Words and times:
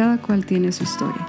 cada 0.00 0.16
cual 0.16 0.46
tiene 0.46 0.72
su 0.72 0.84
historia, 0.84 1.28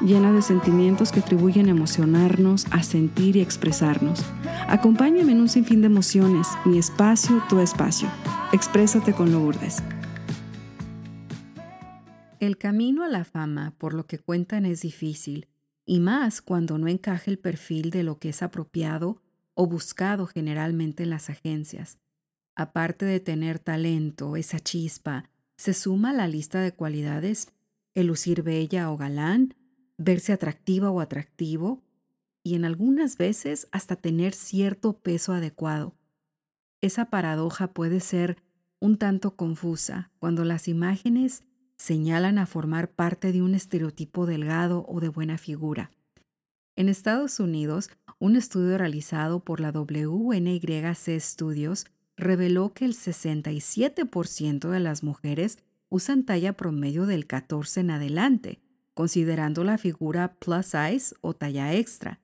llena 0.00 0.32
de 0.32 0.40
sentimientos 0.40 1.12
que 1.12 1.20
atribuyen 1.20 1.66
a 1.66 1.72
emocionarnos, 1.72 2.64
a 2.70 2.82
sentir 2.82 3.36
y 3.36 3.42
expresarnos. 3.42 4.24
Acompáñame 4.66 5.32
en 5.32 5.42
un 5.42 5.50
sinfín 5.50 5.82
de 5.82 5.88
emociones, 5.88 6.48
mi 6.64 6.78
espacio, 6.78 7.42
tu 7.50 7.58
espacio. 7.58 8.08
Exprésate 8.54 9.12
con 9.12 9.30
Lourdes. 9.30 9.82
El 12.40 12.56
camino 12.56 13.04
a 13.04 13.08
la 13.08 13.26
fama, 13.26 13.74
por 13.76 13.92
lo 13.92 14.06
que 14.06 14.18
cuentan, 14.18 14.64
es 14.64 14.80
difícil, 14.80 15.48
y 15.84 16.00
más 16.00 16.40
cuando 16.40 16.78
no 16.78 16.88
encaja 16.88 17.30
el 17.30 17.38
perfil 17.38 17.90
de 17.90 18.04
lo 18.04 18.18
que 18.18 18.30
es 18.30 18.42
apropiado 18.42 19.20
o 19.52 19.66
buscado 19.66 20.26
generalmente 20.26 21.02
en 21.02 21.10
las 21.10 21.28
agencias. 21.28 21.98
Aparte 22.56 23.04
de 23.04 23.20
tener 23.20 23.58
talento, 23.58 24.34
esa 24.34 24.60
chispa, 24.60 25.28
se 25.58 25.74
suma 25.74 26.10
a 26.10 26.14
la 26.14 26.28
lista 26.28 26.60
de 26.60 26.72
cualidades 26.72 27.52
el 27.94 28.06
lucir 28.06 28.42
bella 28.42 28.90
o 28.90 28.96
galán, 28.96 29.54
verse 29.98 30.32
atractiva 30.32 30.90
o 30.90 31.00
atractivo, 31.00 31.82
y 32.44 32.54
en 32.54 32.64
algunas 32.64 33.18
veces 33.18 33.68
hasta 33.72 33.96
tener 33.96 34.32
cierto 34.32 35.00
peso 35.00 35.32
adecuado. 35.32 35.94
Esa 36.80 37.06
paradoja 37.06 37.72
puede 37.74 37.98
ser 37.98 38.38
un 38.78 38.96
tanto 38.96 39.34
confusa 39.34 40.12
cuando 40.20 40.44
las 40.44 40.68
imágenes 40.68 41.42
señalan 41.76 42.38
a 42.38 42.46
formar 42.46 42.90
parte 42.90 43.32
de 43.32 43.42
un 43.42 43.54
estereotipo 43.54 44.26
delgado 44.26 44.86
o 44.88 45.00
de 45.00 45.08
buena 45.08 45.36
figura. 45.36 45.90
En 46.76 46.88
Estados 46.88 47.40
Unidos, 47.40 47.90
un 48.20 48.36
estudio 48.36 48.78
realizado 48.78 49.40
por 49.40 49.58
la 49.58 49.72
WNYC 49.72 51.18
Studios 51.18 51.86
reveló 52.18 52.74
que 52.74 52.84
el 52.84 52.94
67% 52.94 54.68
de 54.68 54.80
las 54.80 55.02
mujeres 55.02 55.58
usan 55.88 56.24
talla 56.24 56.52
promedio 56.52 57.06
del 57.06 57.26
14 57.26 57.80
en 57.80 57.90
adelante, 57.92 58.60
considerando 58.92 59.64
la 59.64 59.78
figura 59.78 60.34
plus 60.34 60.66
size 60.66 61.14
o 61.20 61.34
talla 61.34 61.74
extra. 61.74 62.20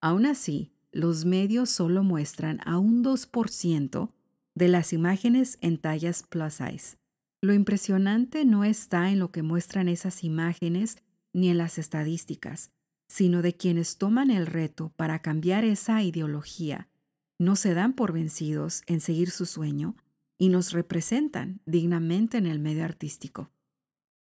Aún 0.00 0.26
así, 0.26 0.72
los 0.92 1.24
medios 1.24 1.70
solo 1.70 2.02
muestran 2.02 2.60
a 2.64 2.78
un 2.78 3.04
2% 3.04 4.10
de 4.54 4.68
las 4.68 4.92
imágenes 4.92 5.58
en 5.60 5.78
tallas 5.78 6.24
plus 6.24 6.54
size. 6.54 6.96
Lo 7.40 7.54
impresionante 7.54 8.44
no 8.44 8.64
está 8.64 9.10
en 9.10 9.18
lo 9.20 9.30
que 9.30 9.42
muestran 9.42 9.88
esas 9.88 10.24
imágenes 10.24 10.98
ni 11.32 11.50
en 11.50 11.58
las 11.58 11.78
estadísticas, 11.78 12.72
sino 13.08 13.42
de 13.42 13.54
quienes 13.54 13.98
toman 13.98 14.30
el 14.30 14.46
reto 14.46 14.92
para 14.96 15.20
cambiar 15.20 15.64
esa 15.64 16.02
ideología, 16.02 16.88
no 17.38 17.56
se 17.56 17.74
dan 17.74 17.92
por 17.92 18.12
vencidos 18.12 18.82
en 18.86 19.00
seguir 19.00 19.30
su 19.30 19.46
sueño 19.46 19.96
y 20.38 20.48
nos 20.48 20.72
representan 20.72 21.60
dignamente 21.66 22.38
en 22.38 22.46
el 22.46 22.58
medio 22.58 22.84
artístico. 22.84 23.50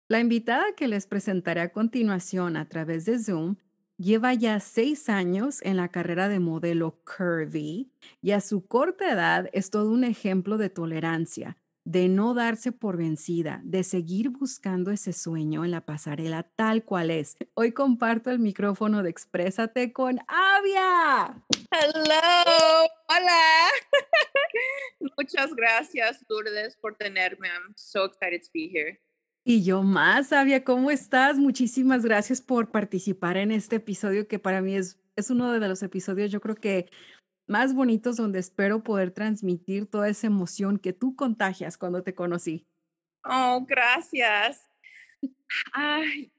La 0.09 0.21
invitada 0.21 0.65
que 0.77 0.89
les 0.89 1.07
presentaré 1.07 1.61
a 1.61 1.73
continuación 1.73 2.57
a 2.57 2.69
través 2.69 3.05
de 3.05 3.19
Zoom 3.19 3.57
lleva 3.99 4.33
ya 4.33 4.59
seis 4.61 5.09
años 5.09 5.61
en 5.63 5.77
la 5.77 5.89
carrera 5.89 6.29
de 6.29 6.41
modelo 6.41 7.03
curvy 7.05 7.91
y 8.23 8.31
a 8.31 8.41
su 8.41 8.67
corta 8.67 9.13
edad 9.13 9.51
es 9.53 9.71
todo 9.71 9.91
un 9.91 10.05
ejemplo 10.05 10.57
de 10.57 10.71
tolerancia, 10.71 11.59
de 11.89 12.07
no 12.11 12.35
darse 12.35 12.71
por 12.71 12.99
vencida, 12.99 13.63
de 13.65 13.83
seguir 13.83 14.29
buscando 14.29 14.91
ese 14.91 15.15
sueño 15.15 15.65
en 15.65 15.71
la 15.71 15.87
pasarela 15.87 16.43
tal 16.43 16.85
cual 16.85 17.11
es. 17.11 17.39
Hoy 17.55 17.73
comparto 17.73 18.31
el 18.31 18.41
micrófono 18.41 19.03
de 19.03 19.09
Exprésate 19.09 19.91
con 19.91 20.19
Avia. 20.29 21.43
Hello, 21.71 22.89
hola. 23.09 23.69
Muchas 25.17 25.55
gracias, 25.55 26.23
Lourdes, 26.29 26.77
por 26.77 26.95
tenerme. 26.95 27.49
I'm 27.49 27.73
so 27.75 28.05
excited 28.05 28.43
to 28.43 28.51
be 28.53 28.69
here. 28.71 29.01
Y 29.43 29.65
yo 29.65 29.83
más, 29.83 30.31
Avia, 30.35 30.65
¿cómo 30.65 30.91
estás? 30.91 31.39
Muchísimas 31.39 32.05
gracias 32.05 32.43
por 32.43 32.71
participar 32.71 33.39
en 33.39 33.51
este 33.51 33.77
episodio 33.77 34.29
que 34.29 34.39
para 34.39 34.61
mí 34.61 34.77
es, 34.77 35.01
es 35.17 35.31
uno 35.31 35.51
de 35.51 35.67
los 35.67 35.83
episodios, 35.83 36.31
yo 36.31 36.43
creo 36.43 36.55
que 36.55 36.91
más 37.49 37.75
bonitos 37.75 38.17
donde 38.17 38.39
espero 38.39 38.83
poder 38.83 39.11
transmitir 39.11 39.91
toda 39.91 40.09
esa 40.09 40.27
emoción 40.27 40.79
que 40.79 40.93
tú 40.93 41.17
contagias 41.17 41.77
cuando 41.77 42.03
te 42.03 42.15
conocí. 42.15 42.67
Oh, 43.25 43.65
gracias. 43.67 44.69
Ay, 45.73 46.31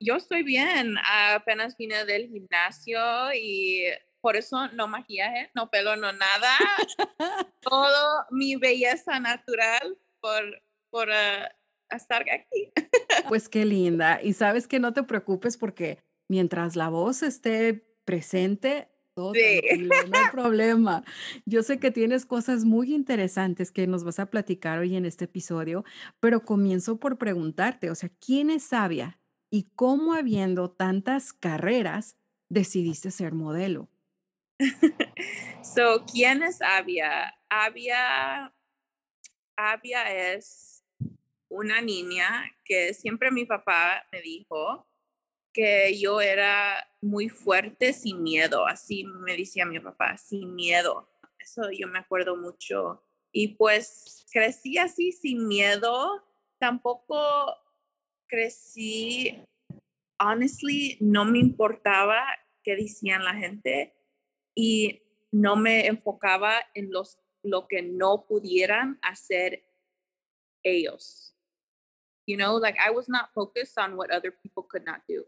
yo 0.00 0.16
estoy 0.16 0.42
bien. 0.42 0.96
Apenas 1.04 1.76
vine 1.76 2.04
del 2.04 2.28
gimnasio 2.28 3.00
y 3.34 3.84
por 4.20 4.36
eso 4.36 4.68
no 4.68 4.88
maquillaje, 4.88 5.50
no 5.54 5.70
pelo, 5.70 5.96
no 5.96 6.12
nada. 6.12 6.56
Todo 7.60 8.26
mi 8.30 8.56
belleza 8.56 9.20
natural 9.20 9.98
por, 10.20 10.62
por 10.90 11.10
ah, 11.10 11.50
estar 11.90 12.22
aquí. 12.22 12.72
pues 13.28 13.48
qué 13.48 13.64
linda. 13.64 14.20
Y 14.22 14.32
sabes 14.32 14.68
que 14.68 14.80
no 14.80 14.92
te 14.92 15.02
preocupes 15.02 15.56
porque 15.56 15.98
mientras 16.28 16.76
la 16.76 16.88
voz 16.88 17.22
esté 17.22 17.86
presente, 18.04 18.91
todo 19.14 19.32
sí. 19.34 19.60
no 19.78 19.94
hay 20.18 20.30
problema. 20.30 21.04
Yo 21.46 21.62
sé 21.62 21.78
que 21.78 21.90
tienes 21.90 22.26
cosas 22.26 22.64
muy 22.64 22.94
interesantes 22.94 23.70
que 23.70 23.86
nos 23.86 24.04
vas 24.04 24.18
a 24.18 24.26
platicar 24.26 24.78
hoy 24.78 24.96
en 24.96 25.04
este 25.04 25.26
episodio, 25.26 25.84
pero 26.20 26.44
comienzo 26.44 26.98
por 26.98 27.18
preguntarte, 27.18 27.90
o 27.90 27.94
sea, 27.94 28.10
¿quién 28.24 28.50
es 28.50 28.64
Sabia 28.64 29.20
y 29.50 29.70
cómo 29.74 30.14
habiendo 30.14 30.70
tantas 30.70 31.32
carreras 31.32 32.16
decidiste 32.48 33.10
ser 33.10 33.34
modelo? 33.34 33.88
so, 35.62 36.04
¿quién 36.10 36.42
es 36.42 36.60
Avia? 36.62 37.34
Avia, 37.48 38.54
Avia 39.56 40.32
es 40.34 40.84
una 41.48 41.80
niña 41.82 42.50
que 42.64 42.94
siempre 42.94 43.30
mi 43.30 43.44
papá 43.44 44.06
me 44.10 44.22
dijo 44.22 44.86
que 45.52 45.98
yo 45.98 46.20
era 46.20 46.88
muy 47.00 47.28
fuerte 47.28 47.92
sin 47.92 48.22
miedo, 48.22 48.66
así 48.66 49.04
me 49.04 49.36
decía 49.36 49.66
mi 49.66 49.78
papá, 49.80 50.16
sin 50.16 50.54
miedo. 50.54 51.08
Eso 51.38 51.70
yo 51.70 51.88
me 51.88 51.98
acuerdo 51.98 52.36
mucho. 52.36 53.02
Y 53.32 53.48
pues 53.56 54.26
crecí 54.32 54.78
así 54.78 55.12
sin 55.12 55.46
miedo. 55.48 56.22
Tampoco 56.58 57.56
crecí, 58.26 59.42
honestly, 60.18 60.96
no 61.00 61.24
me 61.24 61.38
importaba 61.40 62.24
qué 62.62 62.76
decían 62.76 63.24
la 63.24 63.34
gente 63.34 63.94
y 64.54 65.02
no 65.32 65.56
me 65.56 65.86
enfocaba 65.86 66.54
en 66.74 66.92
los, 66.92 67.18
lo 67.42 67.66
que 67.66 67.82
no 67.82 68.26
pudieran 68.26 68.98
hacer 69.02 69.64
ellos. 70.62 71.34
You 72.26 72.36
know, 72.36 72.56
like 72.58 72.78
I 72.78 72.90
was 72.90 73.08
not 73.08 73.30
focused 73.34 73.76
on 73.78 73.96
what 73.96 74.10
other 74.10 74.30
people 74.30 74.62
could 74.62 74.84
not 74.84 75.02
do. 75.08 75.26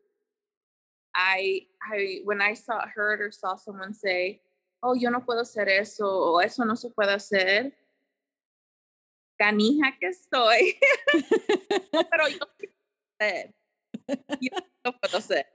I, 1.15 1.67
I, 1.83 2.21
when 2.25 2.41
I 2.43 2.55
saw, 2.55 2.87
heard 2.87 3.21
or 3.21 3.31
saw 3.31 3.57
someone 3.57 3.95
say, 3.95 4.41
oh, 4.83 4.95
yo 4.95 5.11
no 5.11 5.21
puedo 5.21 5.41
hacer 5.41 5.69
eso, 5.69 6.07
o 6.07 6.41
eso 6.41 6.65
no 6.65 6.75
se 6.75 6.91
puede 6.91 7.15
hacer, 7.15 7.73
canija 9.39 9.97
que 9.99 10.09
estoy. 10.09 10.79
pero 12.11 12.29
yo, 12.29 12.39
yo 14.41 14.51
no 14.85 14.93
puedo 14.99 15.19
hacer. 15.19 15.47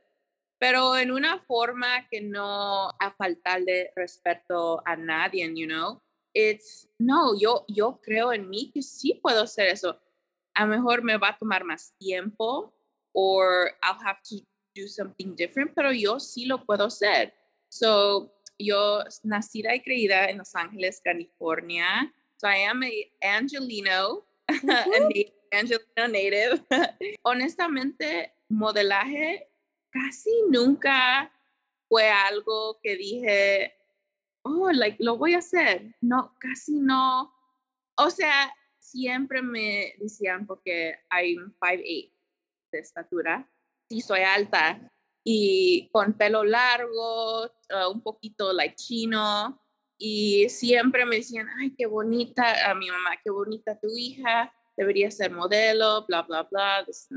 Pero 0.60 0.98
en 0.98 1.12
una 1.12 1.40
forma 1.40 2.08
que 2.10 2.22
no 2.22 2.90
a 3.00 3.12
faltarle 3.18 3.92
respeto 3.96 4.82
a 4.86 4.96
nadie, 4.96 5.50
you 5.56 5.68
know. 5.68 6.02
It's, 6.34 6.88
no, 7.00 7.34
yo, 7.40 7.66
yo 7.68 8.00
creo 8.02 8.34
en 8.34 8.50
mí 8.50 8.72
que 8.74 8.82
sí 8.82 9.20
puedo 9.22 9.44
hacer 9.44 9.68
eso. 9.68 10.00
A 10.54 10.66
lo 10.66 10.72
mejor 10.72 11.02
me 11.02 11.18
va 11.18 11.30
a 11.30 11.38
tomar 11.38 11.64
más 11.64 11.94
tiempo, 11.98 12.74
or 13.14 13.72
I'll 13.82 14.00
have 14.06 14.22
to 14.30 14.49
do 14.76 14.88
something 14.88 15.36
different, 15.36 15.74
pero 15.74 15.92
yo 15.92 16.20
sí 16.20 16.46
lo 16.46 16.66
puedo 16.66 16.86
hacer. 16.86 17.34
So, 17.70 18.34
yo 18.58 19.04
nacida 19.24 19.76
y 19.76 19.82
creída 19.82 20.26
en 20.26 20.40
Los 20.40 20.56
Ángeles, 20.56 21.02
California. 21.04 22.14
So, 22.38 22.48
I 22.48 22.66
am 22.66 22.84
a 22.84 23.38
Angelino, 23.38 24.26
a 24.48 24.86
Angelino 25.52 26.08
native. 26.08 26.64
Honestamente, 27.24 28.34
modelaje 28.50 29.48
casi 29.92 30.32
nunca 30.50 31.32
fue 31.88 32.10
algo 32.10 32.80
que 32.82 32.96
dije, 32.96 33.74
oh, 34.44 34.72
like, 34.72 34.98
lo 35.04 35.18
voy 35.18 35.34
a 35.34 35.40
hacer. 35.40 35.96
No, 36.02 36.36
casi 36.40 36.80
no. 36.80 37.34
O 37.98 38.10
sea, 38.10 38.54
siempre 38.78 39.42
me 39.42 39.96
decían, 40.00 40.46
porque 40.46 40.96
hay 41.10 41.36
5'8 41.36 42.14
de 42.72 42.80
estatura, 42.80 43.50
sí 43.90 44.02
soy 44.02 44.22
alta 44.22 44.80
y 45.24 45.90
con 45.92 46.14
pelo 46.14 46.44
largo, 46.44 47.44
uh, 47.46 47.92
un 47.92 48.02
poquito 48.02 48.54
like 48.54 48.76
chino 48.76 49.60
y 49.98 50.48
siempre 50.50 51.06
me 51.06 51.18
decían, 51.18 51.48
ay, 51.60 51.76
qué 51.78 51.86
bonita, 51.86 52.70
a 52.70 52.74
mi 52.74 52.90
mamá, 52.90 53.18
qué 53.22 53.30
bonita 53.30 53.78
tu 53.78 53.90
hija, 53.98 54.54
debería 54.78 55.12
ser 55.12 55.32
modelo, 55.32 56.06
bla, 56.08 56.22
bla, 56.22 56.44
bla, 56.44 56.86
this 56.86 57.10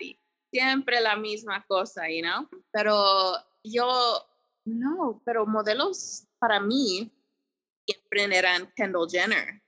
y 0.00 0.20
siempre 0.52 1.00
la 1.00 1.16
misma 1.16 1.64
cosa, 1.66 2.08
you 2.10 2.20
know? 2.20 2.46
Pero 2.70 3.34
yo, 3.64 4.22
no, 4.66 5.22
pero 5.24 5.46
modelos 5.46 6.26
para 6.38 6.60
mí 6.60 7.10
siempre 7.86 8.36
eran 8.36 8.70
Kendall 8.76 9.08
Jenner, 9.10 9.62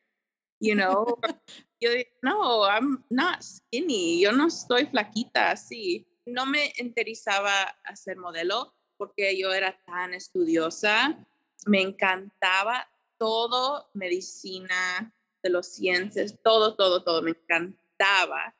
you 0.60 0.74
know? 0.74 1.18
Yo 1.80 1.90
no, 2.22 2.66
I'm 2.66 3.04
not 3.08 3.40
skinny, 3.40 4.20
yo 4.20 4.32
no 4.32 4.48
estoy 4.48 4.86
flaquita 4.86 5.52
así. 5.52 6.04
No 6.32 6.46
me 6.46 6.72
interesaba 6.78 7.62
hacer 7.84 8.16
modelo 8.16 8.74
porque 8.96 9.38
yo 9.38 9.52
era 9.52 9.78
tan 9.86 10.14
estudiosa. 10.14 11.26
Me 11.66 11.80
encantaba 11.80 12.88
todo, 13.18 13.90
medicina, 13.94 15.12
de 15.42 15.50
los 15.50 15.68
ciencias, 15.68 16.38
todo, 16.42 16.74
todo, 16.74 17.02
todo, 17.02 17.22
me 17.22 17.30
encantaba. 17.30 18.54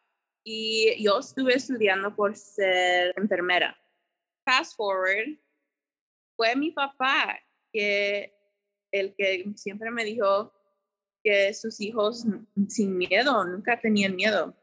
Y 0.45 1.03
yo 1.03 1.19
estuve 1.19 1.55
estudiando 1.55 2.15
por 2.15 2.37
ser 2.37 3.13
enfermera. 3.17 3.77
Fast 4.45 4.77
forward, 4.77 5.39
fue 6.37 6.57
mi 6.57 6.71
papá 6.71 7.39
que 7.73 8.35
el 8.91 9.15
que 9.15 9.45
siempre 9.57 9.91
me 9.91 10.05
dijo 10.05 10.53
que 11.23 11.53
sus 11.53 11.81
hijos 11.81 12.25
sin 12.69 12.97
miedo, 12.97 13.45
nunca 13.45 13.79
tenían 13.79 14.17
miedo. 14.17 14.55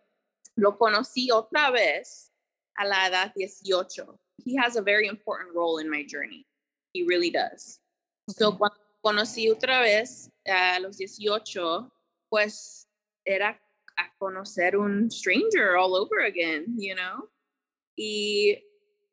Lo 0.55 0.77
conocí 0.77 1.29
otra 1.31 1.69
vez 1.69 2.31
a 2.77 2.85
la 2.85 3.07
edad 3.07 3.31
18. 3.35 4.05
He 4.43 4.55
has 4.57 4.75
a 4.75 4.81
very 4.81 5.07
important 5.07 5.55
role 5.55 5.77
in 5.77 5.89
my 5.89 6.03
journey. 6.03 6.45
He 6.93 7.03
really 7.03 7.29
does. 7.29 7.79
So 8.29 8.51
cuando 8.53 8.77
conocí 9.03 9.49
otra 9.49 9.81
vez 9.81 10.31
a 10.47 10.79
los 10.79 10.97
18, 10.97 11.91
pues 12.29 12.87
era 13.25 13.59
a 13.97 14.11
conocer 14.19 14.75
un 14.75 15.09
stranger 15.09 15.77
all 15.77 15.95
over 15.95 16.25
again, 16.25 16.75
you 16.77 16.95
know? 16.95 17.29
Y 17.97 18.61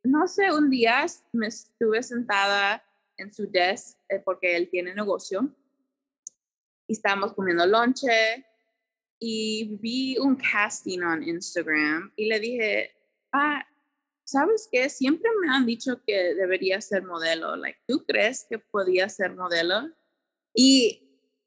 no 0.04 0.26
sé, 0.26 0.50
un 0.50 0.70
día 0.70 1.06
me 1.32 1.46
estuve 1.46 2.02
sentada 2.02 2.82
en 3.16 3.32
su 3.32 3.46
desk 3.46 3.98
eh, 4.08 4.18
porque 4.18 4.56
él 4.56 4.68
tiene 4.70 4.94
negocio 4.94 5.48
y 6.88 6.94
estábamos 6.94 7.34
comiendo 7.34 7.64
lonche 7.66 8.44
y 9.20 9.76
vi 9.80 10.18
un 10.18 10.36
casting 10.36 11.02
en 11.02 11.22
Instagram 11.22 12.12
y 12.16 12.26
le 12.26 12.40
dije, 12.40 12.90
ah, 13.32 13.66
¿sabes 14.24 14.68
qué? 14.70 14.88
Siempre 14.88 15.30
me 15.40 15.52
han 15.52 15.66
dicho 15.66 16.00
que 16.06 16.34
debería 16.34 16.80
ser 16.80 17.02
modelo. 17.04 17.56
Like, 17.56 17.80
¿tú 17.86 18.04
crees 18.04 18.46
que 18.48 18.58
podía 18.58 19.08
ser 19.08 19.34
modelo? 19.34 19.90
Y 20.54 21.02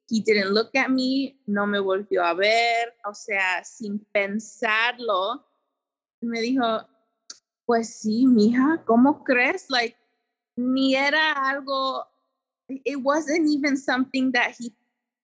he 0.09 0.21
didn't 0.21 0.51
look 0.51 0.69
at 0.75 0.89
me, 0.89 1.39
no 1.45 1.65
me 1.65 1.79
volvió 1.79 2.23
a 2.23 2.33
ver, 2.33 2.93
o 3.05 3.13
sea, 3.13 3.63
sin 3.63 3.99
pensarlo, 4.11 5.45
me 6.21 6.41
dijo, 6.41 6.87
pues 7.65 7.95
sí, 7.95 8.25
mija, 8.27 8.83
¿cómo 8.85 9.23
crees? 9.23 9.69
Like, 9.69 9.97
ni 10.55 10.95
era 10.95 11.33
algo, 11.33 12.05
it 12.67 12.97
wasn't 13.01 13.47
even 13.49 13.77
something 13.77 14.31
that 14.31 14.53
he 14.59 14.71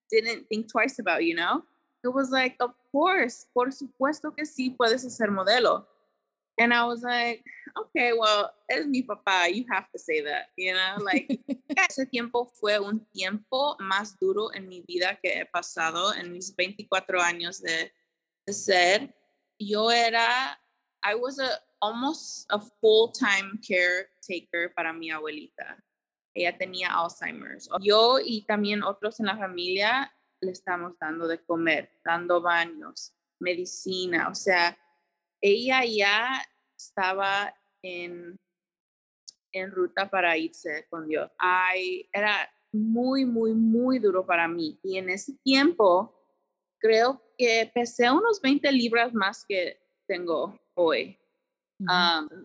didn't 0.09 0.47
think 0.47 0.67
twice 0.67 0.99
about, 0.99 1.21
you 1.21 1.35
know? 1.35 1.63
It 2.03 2.09
was 2.09 2.31
like, 2.31 2.55
of 2.59 2.73
course, 2.91 3.47
por 3.53 3.71
supuesto 3.71 4.33
que 4.35 4.45
sí 4.45 4.71
puedes 4.71 5.01
ser 5.15 5.29
modelo. 5.29 5.87
And 6.61 6.73
I 6.73 6.85
was 6.85 7.01
like, 7.01 7.43
okay, 7.75 8.13
well, 8.13 8.53
es 8.69 8.85
mi 8.85 9.01
papá, 9.01 9.49
you 9.49 9.65
have 9.71 9.89
to 9.91 9.97
say 9.97 10.21
that, 10.21 10.53
you 10.55 10.73
know, 10.73 11.03
like, 11.03 11.39
ese 11.89 12.05
tiempo 12.05 12.45
fue 12.53 12.77
un 12.77 13.01
tiempo 13.11 13.75
más 13.79 14.19
duro 14.19 14.51
en 14.53 14.67
mi 14.67 14.83
vida 14.87 15.17
que 15.23 15.41
he 15.41 15.45
pasado 15.45 16.13
en 16.13 16.31
mis 16.31 16.55
24 16.55 17.19
años 17.19 17.61
de, 17.61 17.91
de 18.45 18.53
ser. 18.53 19.13
Yo 19.59 19.89
era, 19.89 20.55
I 21.03 21.15
was 21.15 21.39
a, 21.39 21.49
almost 21.81 22.45
a 22.51 22.59
full-time 22.59 23.59
caretaker 23.61 24.73
para 24.75 24.93
mi 24.93 25.09
abuelita. 25.09 25.77
Ella 26.35 26.55
tenía 26.55 26.93
Alzheimer's. 26.93 27.69
Yo 27.81 28.19
y 28.23 28.45
también 28.45 28.83
otros 28.83 29.19
en 29.19 29.25
la 29.25 29.37
familia 29.37 30.13
le 30.41 30.51
estamos 30.51 30.93
dando 30.99 31.27
de 31.27 31.43
comer, 31.43 31.91
dando 32.05 32.39
baños, 32.39 33.13
medicina, 33.39 34.29
o 34.29 34.35
sea, 34.35 34.77
ella 35.41 35.83
ya 35.83 36.45
estaba 36.87 37.53
en, 37.81 38.39
en 39.51 39.71
ruta 39.71 40.09
para 40.09 40.37
irse 40.37 40.85
con 40.89 41.07
Dios. 41.07 41.29
Ay, 41.37 42.09
era 42.13 42.49
muy, 42.71 43.25
muy, 43.25 43.53
muy 43.53 43.99
duro 43.99 44.25
para 44.25 44.47
mí. 44.47 44.79
Y 44.83 44.97
en 44.97 45.09
ese 45.09 45.33
tiempo, 45.43 46.15
creo 46.79 47.21
que 47.37 47.71
pesé 47.73 48.09
unos 48.09 48.41
20 48.41 48.71
libras 48.71 49.13
más 49.13 49.45
que 49.47 49.79
tengo 50.07 50.59
hoy. 50.75 51.17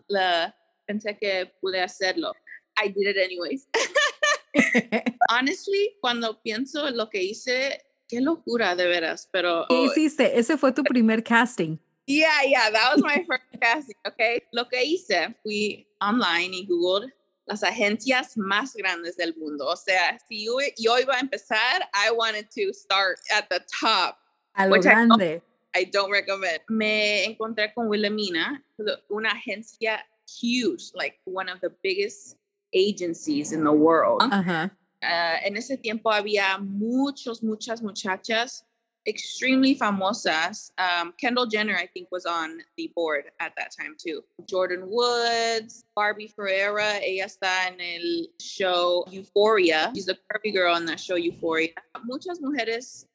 la, 0.08 0.54
pensé 0.86 1.16
que 1.16 1.52
pude 1.60 1.80
hacerlo. 1.80 2.32
I 2.82 2.88
did 2.88 3.08
it 3.08 3.16
anyways. 3.18 3.68
Honestly, 5.30 5.96
cuando 6.00 6.40
pienso 6.42 6.88
en 6.88 6.96
lo 6.96 7.08
que 7.08 7.22
hice, 7.22 7.84
qué 8.08 8.20
locura 8.20 8.74
de 8.76 8.86
veras, 8.86 9.28
pero... 9.32 9.66
¿Qué 9.68 9.84
hiciste? 9.84 10.38
Ese 10.38 10.56
fue 10.56 10.72
tu 10.72 10.82
primer 10.84 11.22
casting. 11.22 11.78
Yeah, 12.06 12.42
yeah, 12.44 12.70
that 12.70 12.94
was 12.94 13.02
my 13.02 13.24
first 13.26 13.42
casting, 13.60 13.96
okay. 14.06 14.40
Lo 14.52 14.64
que 14.64 14.78
hice, 14.78 15.34
fui 15.42 15.86
online 16.00 16.54
y 16.54 16.66
googled 16.68 17.10
las 17.46 17.62
agencias 17.62 18.36
más 18.36 18.74
grandes 18.76 19.16
del 19.16 19.34
mundo. 19.36 19.66
O 19.66 19.76
sea, 19.76 20.18
si 20.28 20.44
yo, 20.44 20.58
yo 20.78 20.98
iba 20.98 21.14
a 21.14 21.20
empezar, 21.20 21.82
I 21.94 22.10
wanted 22.12 22.50
to 22.52 22.72
start 22.72 23.18
at 23.36 23.48
the 23.48 23.60
top. 23.80 24.18
A 24.56 24.68
lo 24.68 24.80
grande. 24.80 25.42
I 25.74 25.84
don't, 25.84 26.10
recommend. 26.10 26.60
Me 26.70 27.26
encontré 27.26 27.74
con 27.74 27.88
Wilhelmina, 27.88 28.62
una 29.10 29.30
agencia 29.30 29.98
huge, 30.26 30.92
like 30.94 31.18
one 31.24 31.48
of 31.48 31.60
the 31.60 31.70
biggest 31.82 32.36
agencies 32.72 33.52
in 33.52 33.62
the 33.62 33.72
world. 33.72 34.22
Uh 34.22 34.42
-huh. 34.42 34.70
uh, 35.02 35.46
en 35.46 35.56
ese 35.56 35.76
tiempo 35.76 36.10
había 36.10 36.58
muchos, 36.58 37.42
muchas 37.42 37.82
muchachas 37.82 38.64
extremely 39.06 39.74
famosas. 39.76 40.70
Um, 40.78 41.12
Kendall 41.18 41.46
Jenner, 41.46 41.76
I 41.76 41.86
think, 41.86 42.08
was 42.10 42.26
on 42.26 42.58
the 42.76 42.90
board 42.94 43.24
at 43.40 43.52
that 43.56 43.70
time 43.78 43.94
too. 43.98 44.22
Jordan 44.48 44.84
Woods, 44.86 45.84
Barbie 45.94 46.28
Ferreira, 46.28 47.00
ella 47.02 47.26
está 47.26 47.68
en 47.68 47.80
el 47.80 48.28
show 48.40 49.04
Euphoria. 49.10 49.92
She's 49.94 50.06
the 50.06 50.18
curvy 50.30 50.52
girl 50.52 50.74
on 50.74 50.86
that 50.86 51.00
show 51.00 51.16
Euphoria. 51.16 51.70
Muchas 52.04 52.40
mujeres 52.40 53.06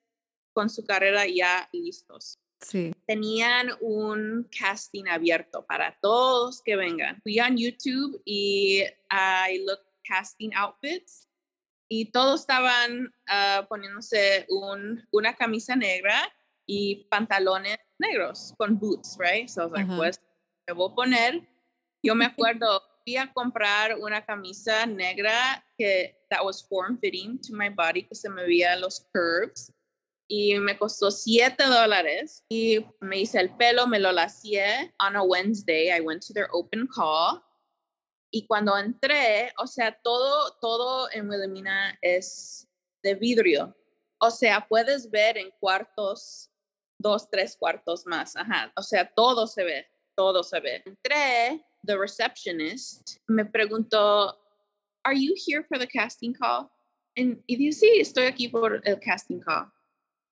con 0.56 0.70
su 0.70 0.84
carrera 0.84 1.26
ya 1.28 1.68
listos. 1.74 2.38
Sí. 2.62 2.94
Tenían 3.08 3.72
un 3.82 4.48
casting 4.52 5.08
abierto 5.08 5.66
para 5.68 5.98
todos 6.02 6.62
que 6.62 6.76
vengan. 6.76 7.20
Fui 7.24 7.40
on 7.40 7.58
YouTube 7.58 8.22
y 8.26 8.86
I 9.10 9.64
looked 9.66 9.88
casting 10.06 10.54
outfits 10.54 11.28
y 11.92 12.06
todos 12.06 12.40
estaban 12.40 13.14
uh, 13.28 13.68
poniéndose 13.68 14.46
un, 14.48 15.06
una 15.12 15.36
camisa 15.36 15.76
negra 15.76 16.16
y 16.66 17.06
pantalones 17.10 17.80
negros 18.00 18.54
con 18.58 18.80
boots, 18.80 19.18
right? 19.20 19.50
So 19.50 19.64
I 19.64 19.66
was 19.66 19.74
like, 19.74 19.96
pues, 19.98 20.22
me 20.70 20.74
voy 20.74 20.90
a 20.90 20.96
poner. 20.96 21.42
Yo 22.02 22.16
me 22.16 22.26
acuerdo, 22.28 22.82
fui 23.04 23.18
a 23.18 23.30
comprar 23.34 23.98
una 24.00 24.26
camisa 24.26 24.86
negra 24.86 25.66
que 25.78 26.16
that 26.30 26.46
was 26.46 26.66
form 26.66 26.98
fitting 26.98 27.38
to 27.42 27.54
my 27.54 27.68
body, 27.68 28.04
que 28.04 28.16
se 28.16 28.30
me 28.30 28.44
veía 28.44 28.80
los 28.80 29.06
curves. 29.14 29.74
Y 30.30 30.58
me 30.60 30.78
costó 30.78 31.12
7 31.12 31.62
dólares. 31.66 32.46
Y 32.48 32.86
me 33.02 33.20
hice 33.20 33.42
el 33.42 33.50
pelo, 33.58 33.86
me 33.86 34.00
lo 34.00 34.14
lacié. 34.14 34.94
On 34.98 35.18
a 35.18 35.24
Wednesday, 35.24 35.92
I 35.92 36.00
went 36.00 36.26
to 36.28 36.34
their 36.34 36.48
open 36.54 36.88
call 36.88 37.44
y 38.32 38.48
cuando 38.48 38.78
entré, 38.78 39.52
o 39.58 39.68
sea, 39.68 39.92
todo, 40.02 40.58
todo 40.62 41.10
en 41.12 41.30
Wilhelmina 41.30 41.98
es 42.02 42.68
de 43.04 43.14
vidrio. 43.16 43.76
O 44.20 44.32
sea, 44.32 44.66
puedes 44.68 45.12
ver 45.12 45.38
en 45.38 45.52
cuartos, 45.60 46.50
dos, 46.98 47.30
tres 47.30 47.58
cuartos 47.58 48.06
más. 48.06 48.36
Ajá. 48.38 48.72
O 48.78 48.82
sea, 48.82 49.06
todo 49.06 49.46
se 49.48 49.66
ve, 49.66 49.88
todo 50.16 50.44
se 50.44 50.60
ve. 50.62 50.82
Entré, 50.86 51.66
the 51.86 51.98
receptionist 51.98 53.18
me 53.28 53.44
preguntó, 53.44 54.38
¿Are 55.04 55.16
you 55.16 55.34
here 55.36 55.64
for 55.68 55.78
the 55.78 55.88
casting 55.88 56.34
call? 56.34 56.70
y 57.16 57.58
dije, 57.58 57.74
sí, 57.74 57.92
estoy 58.00 58.26
aquí 58.26 58.48
por 58.48 58.82
el 58.86 59.00
casting 59.00 59.42
call. 59.42 59.70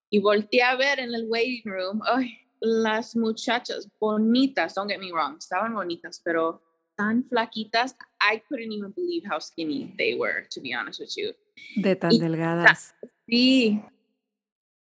Y 0.10 0.20
volteé 0.20 0.64
a 0.64 0.76
ver 0.76 1.00
en 1.00 1.14
el 1.14 1.28
waiting 1.28 1.70
room, 1.70 2.02
ay, 2.06 2.38
las 2.62 3.16
muchachas 3.16 3.90
bonitas, 4.00 4.76
don't 4.76 4.90
get 4.90 5.00
me 5.00 5.12
wrong, 5.12 5.38
estaban 5.38 5.74
bonitas, 5.74 6.22
pero 6.24 6.62
tan 7.00 7.24
flaquitas. 7.24 7.96
I 8.20 8.42
couldn't 8.50 8.74
even 8.74 8.92
believe 8.92 9.24
how 9.26 9.40
skinny 9.40 9.96
they 9.98 10.16
were, 10.16 10.46
to 10.52 10.60
be 10.60 10.74
honest 10.74 11.00
with 11.00 11.16
you. 11.16 11.34
De 11.78 11.96
tan 11.96 12.12
y, 12.12 12.20
delgadas. 12.20 12.94
Sí. 13.26 13.82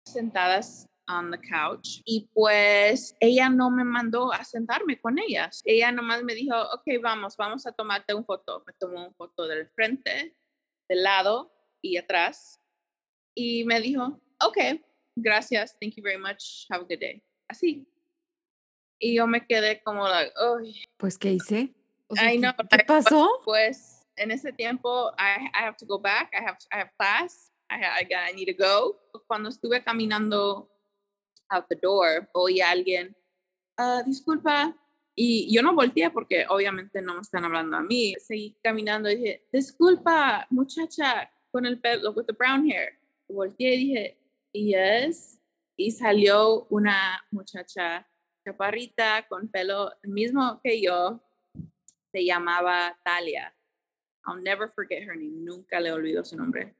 Sentadas 0.06 0.88
on 1.08 1.32
the 1.32 1.38
couch 1.38 2.02
y 2.06 2.30
pues 2.34 3.14
ella 3.20 3.50
no 3.50 3.70
me 3.70 3.84
mandó 3.84 4.34
a 4.34 4.44
sentarme 4.44 5.00
con 5.00 5.18
ellas. 5.18 5.62
Ella 5.66 5.92
nomás 5.92 6.24
me 6.24 6.36
dijo, 6.36 6.56
ok, 6.74 7.02
vamos, 7.02 7.38
vamos 7.38 7.66
a 7.66 7.72
tomarte 7.72 8.14
un 8.14 8.26
foto. 8.26 8.64
Me 8.68 8.74
tomó 8.74 9.08
un 9.08 9.14
foto 9.16 9.48
del 9.48 9.70
frente, 9.70 10.36
del 10.90 11.04
lado 11.04 11.54
y 11.82 11.98
atrás 11.98 12.60
y 13.36 13.64
me 13.66 13.80
dijo, 13.82 14.22
ok, 14.42 14.58
gracias, 15.16 15.78
thank 15.80 15.96
you 15.96 16.04
very 16.04 16.20
much, 16.20 16.66
have 16.70 16.84
a 16.84 16.88
good 16.88 17.00
day. 17.00 17.24
Así. 17.48 17.88
Y 19.00 19.16
yo 19.16 19.28
me 19.28 19.46
quedé 19.46 19.82
como, 19.84 20.08
like, 20.08 20.34
oh. 20.38 20.60
Pues, 20.98 21.18
¿qué 21.18 21.34
hice? 21.34 21.74
I 22.20 22.38
know. 22.38 22.54
¿Qué 22.70 22.84
pasó? 22.86 23.42
Pues 23.44 24.06
en 24.16 24.32
ese 24.32 24.52
tiempo, 24.52 25.12
I, 25.18 25.50
I 25.54 25.64
have 25.66 25.78
to 25.78 25.86
go 25.86 26.00
back. 26.00 26.32
I 26.34 26.44
have, 26.44 26.58
I 26.72 26.80
have 26.80 26.92
class. 26.98 27.52
I, 27.70 27.82
I, 27.84 28.30
I 28.30 28.34
need 28.34 28.46
to 28.46 28.54
go. 28.54 29.00
Cuando 29.28 29.50
estuve 29.50 29.84
caminando 29.84 30.70
out 31.50 31.66
the 31.70 31.76
door, 31.76 32.30
oí 32.34 32.62
a 32.62 32.72
alguien, 32.72 33.16
ah, 33.78 34.02
disculpa, 34.06 34.76
y 35.16 35.54
yo 35.54 35.62
no 35.62 35.74
volteé 35.74 36.10
porque 36.10 36.46
obviamente 36.50 37.02
no 37.02 37.16
me 37.16 37.22
están 37.22 37.46
hablando 37.46 37.78
a 37.78 37.82
mí. 37.82 38.16
Seguí 38.20 38.58
caminando 38.64 39.10
y 39.10 39.16
dije, 39.16 39.48
disculpa, 39.52 40.48
muchacha, 40.50 41.32
con 41.52 41.66
el 41.66 41.80
pelo, 41.80 42.12
with 42.12 42.26
the 42.26 42.34
brown 42.34 42.66
hair. 42.66 42.98
Volteé 43.28 43.76
y 43.76 43.78
dije, 43.78 44.18
yes. 44.54 45.40
Y 45.78 45.92
salió 45.92 46.66
una 46.70 47.24
muchacha 47.32 48.08
chaparrita 48.46 49.26
con 49.28 49.48
pelo 49.48 49.92
mismo 50.04 50.60
que 50.64 50.82
yo. 50.82 51.22
Se 52.14 52.24
llamaba 52.24 52.96
Talia. 53.04 53.54
I'll 54.26 54.42
never 54.42 54.70
forget 54.70 55.04
her 55.04 55.16
name. 55.16 55.44
Nunca 55.44 55.80
le 55.80 55.92
olvido 55.92 56.24
su 56.24 56.38
nombre. 56.38 56.76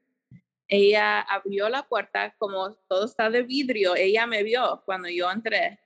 Ella 0.68 1.20
abrió 1.20 1.68
la 1.68 1.86
puerta, 1.86 2.34
como 2.38 2.74
todo 2.88 3.04
está 3.04 3.28
de 3.28 3.42
vidrio, 3.42 3.94
ella 3.96 4.26
me 4.26 4.42
vio 4.42 4.82
cuando 4.86 5.08
yo 5.10 5.30
entré 5.30 5.78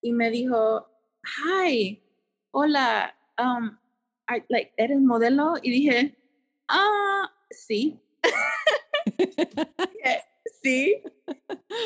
y 0.00 0.12
me 0.12 0.30
dijo, 0.30 0.88
hi, 1.22 2.02
hola, 2.50 3.14
um, 3.38 3.76
like, 4.48 4.72
¿eres 4.76 5.00
modelo? 5.00 5.54
Y 5.62 5.70
dije, 5.70 6.16
ah, 6.68 7.30
sí. 7.50 8.00
sí. 10.62 11.02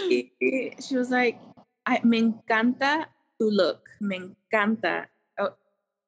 Y, 0.09 0.33
she 0.81 0.97
was 0.97 1.11
like, 1.11 1.39
me 2.05 2.19
encanta 2.19 3.09
tu 3.39 3.51
look, 3.51 3.89
me 4.01 4.17
encanta. 4.17 5.09
Oh, 5.39 5.57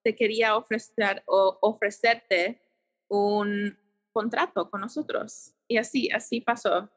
te 0.02 0.14
quería 0.14 0.56
ofrecer 0.56 1.23
o 1.26 1.59
ofrecerte 1.61 2.61
un 3.09 3.78
contrato 4.12 4.71
con 4.71 4.80
nosotros. 4.80 5.54
Y 5.68 5.76
así, 5.76 6.11
así 6.11 6.40
pasó. 6.40 6.90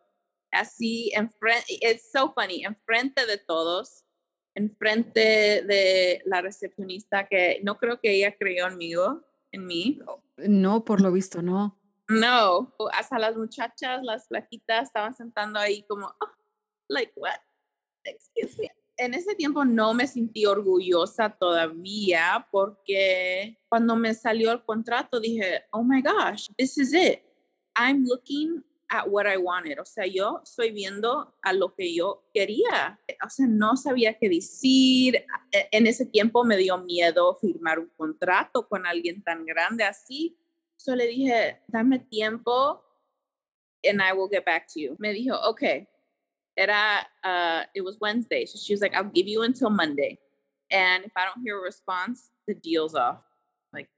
Así, 0.52 1.12
enfrente, 1.14 1.66
it's 1.82 2.12
so 2.12 2.34
funny, 2.34 2.64
enfrente 2.64 3.26
de 3.26 3.38
todos, 3.38 4.06
enfrente 4.54 5.64
de 5.64 6.22
la 6.26 6.42
recepcionista 6.42 7.28
que 7.28 7.60
no 7.64 7.78
creo 7.78 8.00
que 8.00 8.12
ella 8.12 8.36
creyó 8.38 8.68
en 8.68 8.78
mí, 8.78 8.94
en 9.52 9.66
mí. 9.66 10.00
No, 10.38 10.86
por 10.86 11.02
lo 11.02 11.12
visto, 11.12 11.42
no. 11.42 11.78
No, 12.08 12.74
hasta 12.94 13.20
las 13.20 13.36
muchachas, 13.36 14.02
las 14.04 14.28
flaquitas 14.28 14.84
estaban 14.84 15.14
sentando 15.14 15.60
ahí 15.60 15.84
como, 15.88 16.08
oh, 16.08 16.32
like 16.88 17.12
what? 17.16 17.40
Excuse 18.04 18.62
me 18.62 18.85
en 18.98 19.14
ese 19.14 19.36
tiempo 19.36 19.66
no 19.66 19.94
me 19.94 20.08
sentí 20.08 20.46
orgullosa 20.46 21.30
todavía 21.30 22.48
porque 22.52 23.58
cuando 23.70 23.96
me 23.96 24.14
salió 24.14 24.52
el 24.52 24.64
contrato 24.64 25.20
dije, 25.20 25.64
oh 25.72 25.84
my 25.84 26.02
gosh, 26.02 26.48
this 26.58 26.78
is 26.78 26.94
it. 26.94 27.22
I'm 27.76 28.06
looking 28.06 28.64
at 28.90 29.08
what 29.08 29.26
I 29.26 29.38
wanted. 29.38 29.80
O 29.80 29.86
sea, 29.86 30.06
yo 30.06 30.42
estoy 30.44 30.72
viendo 30.72 31.36
a 31.42 31.54
lo 31.54 31.74
que 31.76 31.94
yo 31.94 32.24
quería. 32.34 33.00
O 33.26 33.30
sea, 33.30 33.48
no 33.48 33.76
sabía 33.76 34.18
qué 34.18 34.30
decir. 34.30 35.26
E, 35.52 35.68
en 35.72 35.88
ese 35.88 36.06
tiempo 36.06 36.44
me 36.44 36.58
dio 36.58 36.78
miedo 36.78 37.36
firmar 37.36 37.80
un 37.80 37.90
contrato 37.98 38.68
con 38.68 38.86
alguien 38.86 39.24
tan 39.24 39.46
grande 39.46 39.84
así. 39.84 40.38
Solo 40.78 40.98
le 40.98 41.08
dije, 41.08 41.62
dame 41.68 42.00
tiempo 42.00 42.82
and 43.84 44.02
I 44.02 44.14
will 44.14 44.30
get 44.30 44.46
back 44.46 44.68
to 44.74 44.80
you. 44.80 44.96
Me 45.00 45.14
dijo, 45.14 45.36
okay, 45.50 45.88
era, 46.58 47.06
uh, 47.24 47.64
it 47.74 47.82
was 47.82 47.98
Wednesday. 48.00 48.46
So 48.46 48.58
she 48.58 48.74
was 48.74 48.82
like, 48.82 48.94
I'll 48.94 49.04
give 49.04 49.28
you 49.28 49.44
until 49.44 49.70
Monday. 49.70 50.20
And 50.72 51.06
if 51.06 51.12
I 51.16 51.26
don't 51.26 51.44
hear 51.44 51.58
a 51.60 51.62
response, 51.62 52.30
the 52.48 52.54
deal's 52.54 52.96
off. 52.96 53.20
Like, 53.74 53.90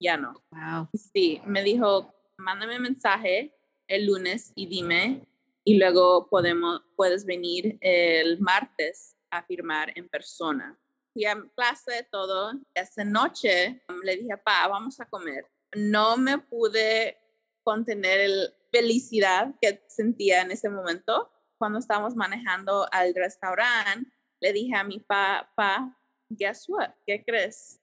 ya 0.00 0.16
no. 0.16 0.34
Wow. 0.52 0.88
Sí, 0.96 1.40
me 1.46 1.62
dijo, 1.62 2.12
mándame 2.38 2.78
mensaje 2.78 3.52
el 3.88 4.06
lunes 4.06 4.52
y 4.54 4.66
dime, 4.66 5.26
y 5.64 5.78
luego 5.78 6.28
podemos, 6.28 6.82
puedes 6.96 7.24
venir 7.24 7.78
el 7.80 8.40
martes 8.40 9.16
a 9.30 9.42
firmar 9.42 9.92
en 9.96 10.08
persona. 10.08 10.78
Fui 11.12 11.24
a 11.24 11.36
clase, 11.54 12.06
todo. 12.10 12.52
Esa 12.74 13.04
noche 13.04 13.82
le 14.02 14.16
dije, 14.16 14.36
pa, 14.38 14.66
vamos 14.68 14.98
a 15.00 15.06
comer. 15.06 15.46
No 15.74 16.16
me 16.16 16.38
pude 16.38 17.18
contener 17.62 18.28
la 18.28 18.48
felicidad 18.72 19.54
que 19.60 19.84
sentía 19.88 20.42
en 20.42 20.50
ese 20.50 20.68
momento 20.68 21.30
cuando 21.62 21.78
estábamos 21.78 22.16
manejando 22.16 22.88
al 22.90 23.14
restaurante, 23.14 24.10
le 24.40 24.52
dije 24.52 24.74
a 24.74 24.82
mi 24.82 24.98
papá, 24.98 25.96
guess 26.28 26.68
what, 26.68 26.90
¿qué 27.06 27.22
crees? 27.24 27.80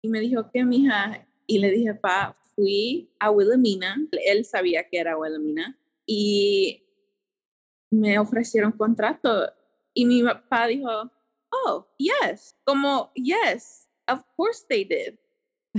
Y 0.00 0.08
me 0.08 0.20
dijo, 0.20 0.48
¿qué, 0.52 0.64
mija? 0.64 1.26
Y 1.44 1.58
le 1.58 1.72
dije, 1.72 1.92
pa, 1.92 2.36
fui 2.54 3.12
a 3.18 3.32
Wilhelmina, 3.32 3.96
él 4.24 4.44
sabía 4.44 4.88
que 4.88 4.98
era 5.00 5.18
Wilhelmina, 5.18 5.76
y 6.06 6.86
me 7.90 8.16
ofrecieron 8.20 8.70
contrato. 8.70 9.52
Y 9.92 10.06
mi 10.06 10.22
papá 10.22 10.68
dijo, 10.68 11.10
oh, 11.50 11.88
yes, 11.98 12.54
como, 12.62 13.10
yes, 13.16 13.88
of 14.06 14.22
course 14.36 14.64
they 14.68 14.84
did. 14.84 15.18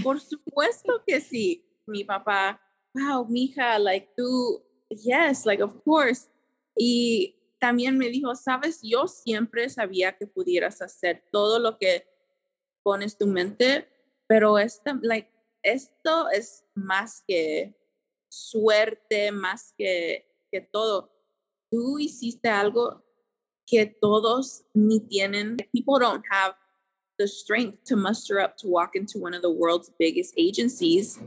Por 0.04 0.20
supuesto 0.20 1.02
que 1.08 1.22
sí. 1.22 1.66
Mi 1.88 2.04
papá, 2.04 2.60
wow, 2.94 3.26
mija, 3.26 3.80
like 3.80 4.10
tú, 4.18 4.62
yes, 4.90 5.46
like 5.46 5.64
of 5.64 5.82
course. 5.86 6.30
Y 6.75 7.36
también 7.60 7.98
me 7.98 8.10
dijo, 8.10 8.36
sabes, 8.36 8.79
yo 8.82 9.08
siempre 9.08 9.70
sabía 9.70 10.17
que 10.17 10.27
pudieras 10.27 10.82
hacer 10.82 11.24
todo 11.32 11.60
lo 11.60 11.77
que 11.77 12.08
pones 12.84 13.17
tu 13.17 13.27
mente, 13.27 13.88
pero 14.27 14.60
esta, 14.60 15.00
like, 15.01 15.29
esto 15.63 16.29
es 16.29 16.63
más 16.75 17.24
que 17.27 17.75
suerte, 18.29 19.32
más 19.32 19.74
que, 19.77 20.29
que 20.51 20.62
todo. 20.62 21.12
Tú 21.72 21.98
hiciste 21.98 22.50
algo 22.50 23.03
que 23.65 23.86
todos 23.86 24.65
ni 24.74 25.00
tienen. 25.00 25.58
People 25.74 26.00
don't 26.00 26.24
have 26.29 26.55
the 27.17 27.27
strength 27.27 27.84
to 27.86 27.96
muster 27.96 28.39
up 28.39 28.55
to 28.58 28.67
walk 28.67 28.96
into 28.96 29.17
one 29.17 29.34
of 29.34 29.41
the 29.41 29.50
world's 29.50 29.91
biggest 29.98 30.34
agencies 30.38 31.20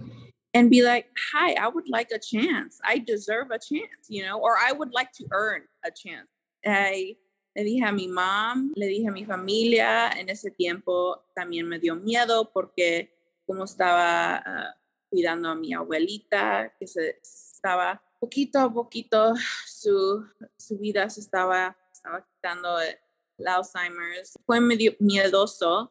and 0.55 0.71
be 0.71 0.83
like, 0.83 1.07
hi, 1.33 1.53
I 1.53 1.69
would 1.69 1.89
like 1.89 2.11
a 2.11 2.19
chance. 2.19 2.81
I 2.85 2.99
deserve 2.99 3.51
a 3.51 3.59
chance, 3.59 4.09
you 4.09 4.25
know, 4.25 4.39
or 4.39 4.57
I 4.57 4.73
would 4.73 4.93
like 4.93 5.13
to 5.13 5.27
earn 5.31 5.63
a 5.85 5.91
chance. 5.91 6.29
I, 6.65 7.17
le 7.57 7.65
dije 7.65 7.87
a 7.87 7.93
mi 7.93 8.09
mom, 8.09 8.73
le 8.77 8.87
dije 8.87 9.09
a 9.09 9.13
mi 9.13 9.25
familia, 9.25 10.11
en 10.17 10.29
ese 10.29 10.51
tiempo 10.51 11.25
también 11.37 11.69
me 11.69 11.79
dio 11.79 11.97
miedo 11.97 12.51
porque 12.53 13.11
como 13.47 13.65
estaba 13.65 14.43
uh, 14.47 14.79
cuidando 15.11 15.49
a 15.49 15.55
mi 15.55 15.73
abuelita, 15.73 16.73
que 16.79 16.87
se 16.87 17.19
estaba 17.23 18.03
poquito 18.21 18.59
a 18.59 18.73
poquito, 18.73 19.35
su, 19.67 20.25
su 20.57 20.79
vida 20.79 21.09
se 21.11 21.21
estaba, 21.21 21.77
estaba 21.93 22.25
quitando 22.25 22.79
el 22.81 23.47
Alzheimer's. 23.47 24.35
Fue 24.45 24.61
medio 24.61 24.95
miedoso 24.99 25.91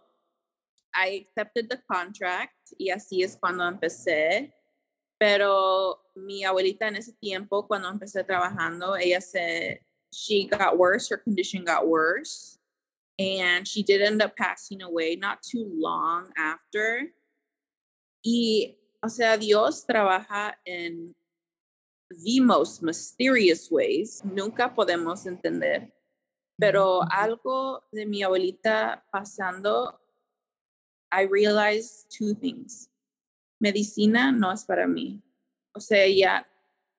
I 0.93 1.25
accepted 1.27 1.69
the 1.69 1.81
contract 1.89 2.73
y 2.79 2.89
así 2.89 3.23
es 3.23 3.35
cuando 3.35 3.63
empecé. 3.63 4.53
Pero 5.19 5.99
mi 6.15 6.43
abuelita 6.43 6.87
en 6.87 6.97
ese 6.97 7.13
tiempo, 7.13 7.67
cuando 7.67 7.89
empecé 7.89 8.23
trabajando, 8.23 8.95
ella 8.95 9.19
se, 9.19 9.81
she 10.11 10.47
got 10.47 10.77
worse, 10.77 11.09
her 11.09 11.17
condition 11.17 11.65
got 11.65 11.87
worse. 11.87 12.59
And 13.19 13.67
she 13.67 13.81
did 13.81 14.01
end 14.01 14.21
up 14.21 14.35
passing 14.35 14.83
away 14.83 15.15
not 15.15 15.39
too 15.41 15.65
long 15.73 16.31
after. 16.37 17.11
Y, 18.23 18.77
o 19.03 19.09
sea, 19.09 19.37
Dios 19.37 19.85
trabaja 19.85 20.53
en 20.65 21.15
the 22.11 22.39
most 22.39 22.83
mysterious 22.83 23.71
ways. 23.71 24.21
Nunca 24.23 24.73
podemos 24.75 25.25
entender. 25.25 25.91
Pero 26.59 27.01
algo 27.11 27.83
de 27.91 28.05
mi 28.05 28.23
abuelita 28.23 29.03
pasando 29.11 29.99
I 31.11 31.23
realized 31.23 32.07
two 32.09 32.33
things. 32.33 32.89
Medicina 33.59 34.31
no 34.31 34.51
es 34.51 34.63
para 34.65 34.87
mí. 34.87 35.21
O 35.73 35.79
sea, 35.79 36.07
ya 36.07 36.45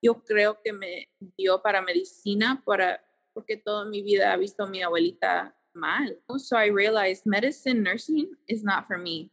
yo 0.03 0.23
creo 0.25 0.59
que 0.63 0.73
me 0.73 1.09
dio 1.37 1.61
para 1.61 1.83
medicina 1.83 2.63
para, 2.65 3.01
porque 3.35 3.57
toda 3.57 3.85
mi 3.85 4.03
vida 4.03 4.33
ha 4.33 4.37
visto 4.37 4.65
a 4.65 4.69
mi 4.69 4.83
abuelita 4.83 5.55
mal. 5.75 6.17
So 6.39 6.57
I 6.57 6.71
realized 6.71 7.27
medicine, 7.27 7.83
nursing 7.83 8.35
is 8.47 8.63
not 8.63 8.87
for 8.87 8.99
me. 8.99 9.31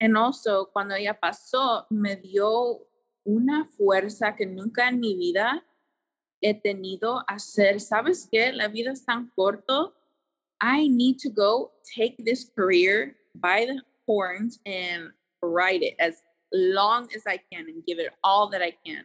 And 0.00 0.16
also, 0.16 0.66
cuando 0.72 0.94
ella 0.94 1.18
pasó, 1.18 1.86
me 1.90 2.16
dio 2.16 2.86
una 3.24 3.64
fuerza 3.64 4.36
que 4.36 4.46
nunca 4.46 4.88
en 4.88 5.00
mi 5.00 5.16
vida 5.16 5.64
he 6.40 6.54
tenido 6.54 7.18
a 7.26 7.34
hacer. 7.34 7.80
¿Sabes 7.80 8.28
qué? 8.30 8.52
La 8.52 8.68
vida 8.68 8.92
es 8.92 9.04
tan 9.04 9.30
corto. 9.34 9.94
I 10.60 10.88
need 10.88 11.18
to 11.20 11.30
go 11.30 11.72
take 11.96 12.16
this 12.24 12.44
career 12.44 13.16
by 13.34 13.66
the 13.66 13.82
and 14.66 15.10
ride 15.42 15.82
it 15.82 15.94
as 15.98 16.22
long 16.52 17.08
as 17.14 17.22
I 17.26 17.38
can 17.52 17.68
and 17.68 17.84
give 17.86 17.98
it 17.98 18.12
all 18.24 18.48
that 18.50 18.62
I 18.62 18.72
can. 18.84 19.04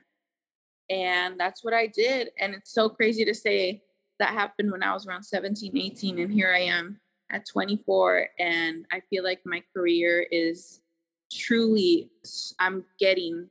And 0.89 1.39
that's 1.39 1.63
what 1.63 1.73
I 1.73 1.87
did. 1.87 2.29
And 2.39 2.53
it's 2.53 2.73
so 2.73 2.89
crazy 2.89 3.25
to 3.25 3.33
say 3.33 3.81
that 4.19 4.33
happened 4.33 4.71
when 4.71 4.83
I 4.83 4.93
was 4.93 5.07
around 5.07 5.23
17, 5.23 5.75
18, 5.75 6.19
and 6.19 6.31
here 6.31 6.53
I 6.53 6.59
am 6.59 6.99
at 7.31 7.47
24. 7.47 8.27
And 8.39 8.85
I 8.91 9.01
feel 9.09 9.23
like 9.23 9.41
my 9.45 9.63
career 9.75 10.25
is 10.31 10.81
truly, 11.31 12.09
I'm 12.59 12.85
getting 12.99 13.49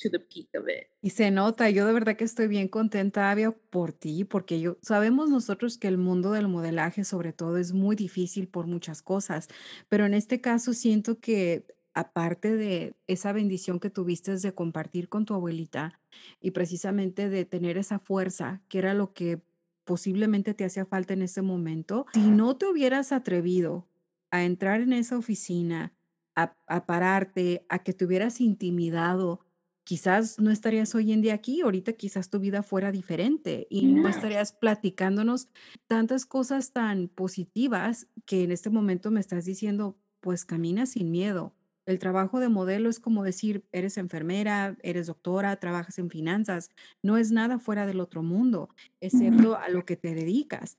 to 0.00 0.10
the 0.10 0.18
peak 0.18 0.48
of 0.58 0.68
it. 0.68 0.88
Y 1.00 1.10
se 1.10 1.30
nota, 1.30 1.70
yo 1.70 1.86
de 1.86 1.92
verdad 1.92 2.16
que 2.16 2.24
estoy 2.24 2.48
bien 2.48 2.68
contenta, 2.68 3.30
Avia, 3.30 3.52
por 3.52 3.92
ti, 3.92 4.24
porque 4.24 4.60
yo 4.60 4.78
sabemos 4.82 5.30
nosotros 5.30 5.78
que 5.78 5.88
el 5.88 5.98
mundo 5.98 6.32
del 6.32 6.48
modelaje, 6.48 7.04
sobre 7.04 7.32
todo, 7.32 7.58
es 7.58 7.72
muy 7.72 7.96
difícil 7.96 8.48
por 8.48 8.66
muchas 8.66 9.02
cosas, 9.02 9.48
pero 9.88 10.06
en 10.06 10.14
este 10.14 10.40
caso 10.40 10.72
siento 10.74 11.20
que 11.20 11.66
aparte 11.94 12.54
de 12.54 12.94
esa 13.08 13.32
bendición 13.32 13.80
que 13.80 13.90
tuviste 13.90 14.36
de 14.36 14.54
compartir 14.54 15.08
con 15.08 15.24
tu 15.24 15.34
abuelita 15.34 16.00
y 16.40 16.52
precisamente 16.52 17.28
de 17.28 17.44
tener 17.44 17.76
esa 17.76 17.98
fuerza, 17.98 18.62
que 18.68 18.78
era 18.78 18.94
lo 18.94 19.12
que 19.12 19.42
posiblemente 19.84 20.54
te 20.54 20.64
hacía 20.64 20.86
falta 20.86 21.14
en 21.14 21.22
ese 21.22 21.42
momento, 21.42 22.06
si 22.12 22.30
no 22.30 22.56
te 22.56 22.66
hubieras 22.66 23.10
atrevido 23.10 23.88
a 24.30 24.44
entrar 24.44 24.80
en 24.80 24.92
esa 24.92 25.16
oficina, 25.18 25.92
a, 26.36 26.54
a 26.66 26.86
pararte, 26.86 27.64
a 27.68 27.80
que 27.80 27.92
te 27.92 28.04
hubieras 28.04 28.40
intimidado, 28.40 29.40
quizás 29.88 30.38
no 30.38 30.50
estarías 30.50 30.94
hoy 30.94 31.12
en 31.12 31.22
día 31.22 31.32
aquí, 31.32 31.62
ahorita 31.62 31.94
quizás 31.94 32.28
tu 32.28 32.38
vida 32.38 32.62
fuera 32.62 32.92
diferente 32.92 33.66
y 33.70 33.94
no 33.94 34.06
estarías 34.06 34.52
platicándonos 34.52 35.48
tantas 35.86 36.26
cosas 36.26 36.72
tan 36.72 37.08
positivas 37.08 38.06
que 38.26 38.44
en 38.44 38.50
este 38.52 38.68
momento 38.68 39.10
me 39.10 39.20
estás 39.20 39.46
diciendo, 39.46 39.96
pues 40.20 40.44
camina 40.44 40.84
sin 40.84 41.10
miedo. 41.10 41.54
El 41.86 41.98
trabajo 41.98 42.38
de 42.38 42.50
modelo 42.50 42.90
es 42.90 43.00
como 43.00 43.24
decir, 43.24 43.64
eres 43.72 43.96
enfermera, 43.96 44.76
eres 44.82 45.06
doctora, 45.06 45.56
trabajas 45.56 45.98
en 45.98 46.10
finanzas, 46.10 46.68
no 47.02 47.16
es 47.16 47.32
nada 47.32 47.58
fuera 47.58 47.86
del 47.86 48.00
otro 48.00 48.22
mundo, 48.22 48.68
excepto 49.00 49.56
a 49.56 49.70
lo 49.70 49.86
que 49.86 49.96
te 49.96 50.14
dedicas. 50.14 50.76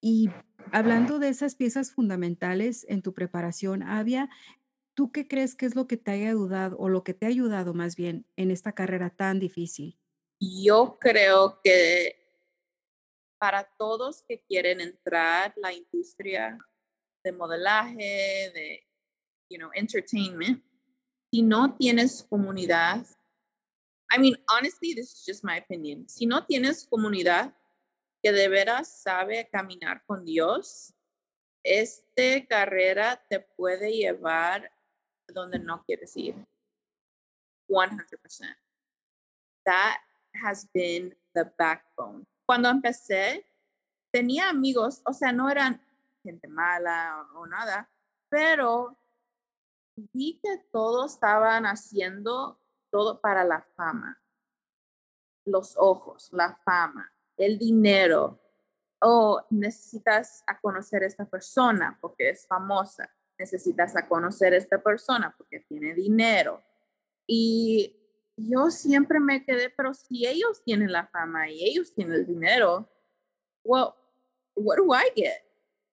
Y 0.00 0.30
hablando 0.72 1.18
de 1.18 1.28
esas 1.28 1.56
piezas 1.56 1.92
fundamentales 1.92 2.86
en 2.88 3.02
tu 3.02 3.12
preparación, 3.12 3.82
Avia, 3.82 4.30
¿Tú 4.96 5.12
qué 5.12 5.28
crees 5.28 5.54
que 5.54 5.66
es 5.66 5.76
lo 5.76 5.86
que 5.86 5.98
te 5.98 6.12
haya 6.12 6.30
ayudado 6.30 6.78
o 6.78 6.88
lo 6.88 7.04
que 7.04 7.12
te 7.12 7.26
ha 7.26 7.28
ayudado 7.28 7.74
más 7.74 7.96
bien 7.96 8.24
en 8.36 8.50
esta 8.50 8.72
carrera 8.72 9.10
tan 9.10 9.38
difícil? 9.38 10.00
Yo 10.40 10.96
creo 10.98 11.60
que 11.62 12.16
para 13.38 13.64
todos 13.76 14.22
que 14.26 14.40
quieren 14.40 14.80
entrar 14.80 15.52
la 15.56 15.74
industria 15.74 16.58
de 17.22 17.32
modelaje, 17.32 18.50
de, 18.54 18.86
you 19.50 19.58
know, 19.58 19.70
entertainment, 19.74 20.64
si 21.30 21.42
no 21.42 21.76
tienes 21.76 22.26
comunidad, 22.30 23.04
I 24.10 24.18
mean, 24.18 24.36
honestly, 24.48 24.94
this 24.94 25.12
is 25.12 25.24
just 25.26 25.44
my 25.44 25.58
opinion. 25.58 26.08
Si 26.08 26.24
no 26.24 26.46
tienes 26.46 26.86
comunidad 26.86 27.54
que 28.22 28.32
de 28.32 28.48
veras 28.48 29.02
sabe 29.02 29.46
caminar 29.52 30.02
con 30.06 30.24
Dios, 30.24 30.94
esta 31.62 32.46
carrera 32.48 33.22
te 33.28 33.40
puede 33.40 33.92
llevar 33.92 34.72
donde 35.28 35.58
no 35.58 35.82
quieres 35.84 36.16
ir. 36.16 36.34
100%. 37.68 38.56
That 39.64 39.98
has 40.42 40.68
been 40.72 41.14
the 41.34 41.44
backbone. 41.58 42.26
Cuando 42.46 42.68
empecé, 42.68 43.44
tenía 44.12 44.48
amigos, 44.48 45.02
o 45.04 45.12
sea, 45.12 45.32
no 45.32 45.50
eran 45.50 45.80
gente 46.22 46.48
mala 46.48 47.26
o, 47.34 47.46
nada, 47.46 47.88
pero 48.28 48.96
vi 49.96 50.40
que 50.42 50.58
todos 50.72 51.14
estaban 51.14 51.64
haciendo 51.64 52.60
todo 52.90 53.20
para 53.20 53.44
la 53.44 53.62
fama. 53.76 54.20
Los 55.44 55.76
ojos, 55.76 56.28
la 56.32 56.56
fama, 56.64 57.12
el 57.36 57.58
dinero. 57.58 58.40
O 59.00 59.44
necesitas 59.50 60.42
a 60.46 60.58
conocer 60.58 61.02
a 61.02 61.06
esta 61.06 61.26
persona 61.26 61.98
porque 62.00 62.30
es 62.30 62.46
famosa. 62.46 63.14
Necesitas 63.38 63.96
a 63.96 64.08
conocer 64.08 64.52
a 64.54 64.56
esta 64.56 64.82
persona 64.82 65.34
porque 65.36 65.60
tiene 65.60 65.94
dinero. 65.94 66.62
Y 67.26 67.96
yo 68.36 68.70
siempre 68.70 69.20
me 69.20 69.44
quedé, 69.44 69.70
pero 69.70 69.92
si 69.94 70.26
ellos 70.26 70.62
tienen 70.64 70.92
la 70.92 71.06
fama 71.06 71.50
y 71.50 71.64
ellos 71.64 71.94
tienen 71.94 72.14
el 72.14 72.26
dinero, 72.26 72.88
well, 73.64 73.90
what 74.54 74.76
do 74.76 74.94
I 74.94 75.10
get? 75.14 75.42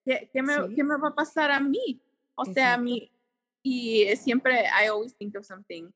¿Qué, 0.04 0.30
qué 0.32 0.42
me, 0.42 0.54
Sí, 0.54 0.74
qué 0.74 0.84
me 0.84 0.96
va 0.96 1.08
a 1.08 1.14
pasar 1.14 1.50
a 1.50 1.60
mí? 1.60 2.02
O 2.34 2.44
sea, 2.44 2.72
a 2.72 2.74
exacto. 2.74 2.84
mí, 2.84 3.12
y 3.62 4.16
siempre, 4.16 4.64
I 4.64 4.88
always 4.88 5.16
think 5.16 5.36
of 5.36 5.46
something 5.46 5.90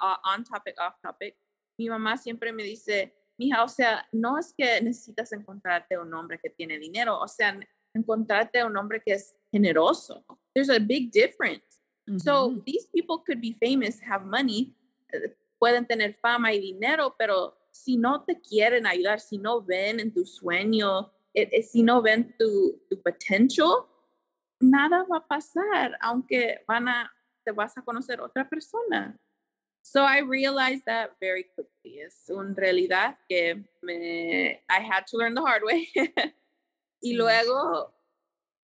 uh, 0.00 0.16
on 0.24 0.44
topic, 0.44 0.74
off 0.80 0.94
topic. 1.02 1.36
Mi 1.78 1.88
mamá 1.88 2.16
siempre 2.16 2.52
me 2.52 2.62
dice, 2.62 3.14
mija, 3.36 3.62
o 3.62 3.68
sea, 3.68 4.06
no 4.12 4.38
es 4.38 4.54
que 4.56 4.80
necesitas 4.80 5.32
encontrarte 5.32 5.98
un 5.98 6.12
hombre 6.14 6.38
que 6.42 6.50
tiene 6.50 6.78
dinero, 6.78 7.18
o 7.18 7.28
sea, 7.28 7.58
encontrarte 7.94 8.64
un 8.64 8.76
hombre 8.76 9.02
que 9.04 9.12
es 9.12 9.36
generoso. 9.52 10.24
There's 10.58 10.70
a 10.70 10.80
big 10.80 11.12
difference. 11.12 11.78
So 12.16 12.60
these 12.66 12.86
people 12.92 13.18
could 13.18 13.40
be 13.40 13.52
famous, 13.52 14.00
have 14.00 14.26
money, 14.26 14.74
eh, 15.14 15.28
pueden 15.62 15.86
tener 15.86 16.14
fama 16.20 16.52
y 16.52 16.58
dinero, 16.58 17.14
pero 17.16 17.54
si 17.70 17.96
no 17.96 18.24
te 18.24 18.40
quieren 18.40 18.84
ayudar, 18.86 19.20
si 19.20 19.38
no 19.38 19.60
ven 19.60 20.00
en 20.00 20.12
tu 20.12 20.24
sueño, 20.24 21.12
eh, 21.32 21.48
eh, 21.52 21.62
si 21.62 21.84
no 21.84 22.02
ven 22.02 22.34
tu, 22.36 22.80
tu 22.90 23.00
potential, 23.00 23.86
nada 24.60 25.04
va 25.04 25.18
a 25.18 25.28
pasar, 25.28 25.96
aunque 26.00 26.64
van 26.66 26.88
a, 26.88 27.12
te 27.44 27.52
vas 27.52 27.78
a 27.78 27.82
conocer 27.82 28.20
otra 28.20 28.48
persona. 28.48 29.16
So 29.82 30.02
I 30.02 30.18
realized 30.18 30.86
that 30.86 31.12
very 31.20 31.44
quickly. 31.44 32.00
Es 32.00 32.28
una 32.30 32.52
realidad 32.52 33.16
que 33.28 33.64
me, 33.80 34.60
I 34.68 34.80
had 34.80 35.06
to 35.08 35.16
learn 35.16 35.36
the 35.36 35.40
hard 35.40 35.62
way. 35.62 35.88
y 37.00 37.14
luego, 37.14 37.94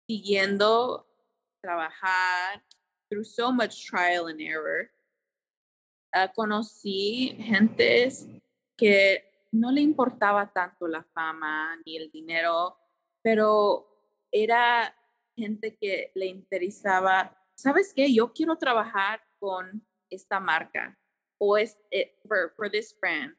siguiendo 0.05 1.06
trabajar 1.67 2.63
through 3.09 3.25
so 3.25 3.51
much 3.51 3.85
trial 3.85 4.27
and 4.27 4.39
error, 4.39 4.89
ah, 6.15 6.31
conocí 6.31 7.35
gentes 7.43 8.25
que 8.77 9.23
no 9.51 9.71
le 9.71 9.81
importaba 9.81 10.51
tanto 10.53 10.87
la 10.87 11.03
fama 11.13 11.75
ni 11.85 11.97
el 11.97 12.09
dinero, 12.09 12.77
pero 13.21 13.85
era 14.31 14.93
gente 15.35 15.75
que 15.75 16.11
le 16.15 16.27
interesaba, 16.27 17.35
¿sabes 17.55 17.93
qué? 17.93 18.13
Yo 18.13 18.31
quiero 18.31 18.57
trabajar 18.57 19.21
con 19.39 19.85
esta 20.09 20.39
marca 20.39 20.97
o 21.39 21.57
es 21.57 21.77
eh, 21.91 22.15
for, 22.27 22.53
for 22.55 22.69
this 22.69 22.93
brand 22.93 23.33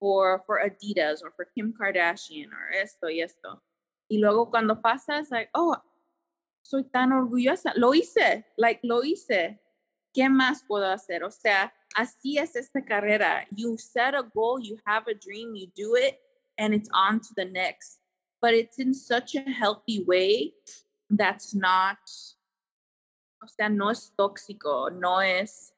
or 0.00 0.40
for 0.46 0.60
Adidas 0.60 1.22
or 1.22 1.32
for 1.34 1.46
Kim 1.54 1.72
Kardashian 1.72 2.52
or 2.52 2.72
esto 2.72 3.08
y 3.08 3.20
esto. 3.20 3.62
Y 4.08 4.18
luego 4.18 4.50
cuando 4.50 4.80
pasas, 4.80 5.30
like, 5.30 5.48
oh, 5.54 5.76
soy 6.62 6.84
tan 6.84 7.12
orgullosa, 7.12 7.72
lo 7.76 7.92
hice, 7.94 8.46
like, 8.56 8.80
lo 8.86 9.02
hice. 9.02 9.60
¿Qué 10.14 10.28
más 10.28 10.62
puedo 10.66 10.86
hacer? 10.86 11.24
O 11.24 11.30
sea, 11.30 11.72
así 11.94 12.38
es 12.38 12.54
esta 12.56 12.84
carrera. 12.84 13.46
You 13.50 13.76
set 13.78 14.14
a 14.14 14.22
goal, 14.22 14.60
you 14.62 14.76
have 14.84 15.10
a 15.10 15.14
dream, 15.14 15.54
you 15.54 15.66
do 15.74 15.96
it, 15.96 16.18
and 16.58 16.74
it's 16.74 16.88
on 16.92 17.20
to 17.20 17.34
the 17.34 17.44
next. 17.46 17.98
But 18.40 18.52
it's 18.54 18.78
in 18.78 18.94
such 18.94 19.34
a 19.34 19.40
healthy 19.42 20.04
way 20.06 20.54
that's 21.08 21.54
not, 21.54 21.98
o 23.42 23.46
sea, 23.46 23.68
no 23.68 23.90
es 23.90 24.12
tóxico, 24.16 24.90
no 24.90 25.20
es 25.20 25.74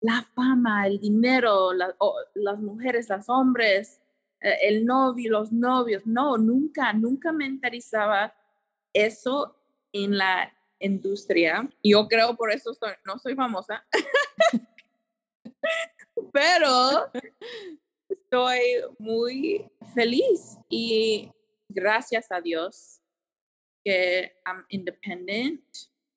la 0.00 0.22
fama, 0.34 0.86
el 0.86 0.98
dinero, 0.98 1.72
la- 1.72 1.94
o 1.98 2.14
las 2.34 2.58
mujeres, 2.60 3.08
los 3.08 3.28
hombres, 3.28 4.00
eh, 4.40 4.56
el 4.62 4.84
novio, 4.84 5.32
los 5.32 5.52
novios. 5.52 6.06
No, 6.06 6.36
nunca, 6.38 6.92
nunca 6.92 7.32
me 7.32 7.46
interesaba 7.46 8.32
eso 8.92 9.57
en 10.04 10.18
la 10.18 10.52
industria. 10.80 11.68
Yo 11.82 12.06
creo 12.08 12.36
por 12.36 12.50
eso 12.52 12.72
soy- 12.74 12.94
no 13.04 13.18
soy 13.18 13.34
famosa, 13.34 13.84
pero 16.32 17.10
estoy 18.08 18.60
muy 18.98 19.66
feliz 19.94 20.58
y 20.68 21.30
gracias 21.68 22.30
a 22.30 22.40
Dios 22.40 23.00
que 23.84 24.32
I'm 24.46 24.64
independent 24.68 25.62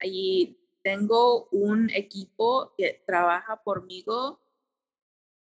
y 0.04 0.58
tengo 0.84 1.48
un 1.52 1.90
equipo 1.92 2.74
que 2.78 3.04
trabaja 3.06 3.62
pormigo 3.64 4.40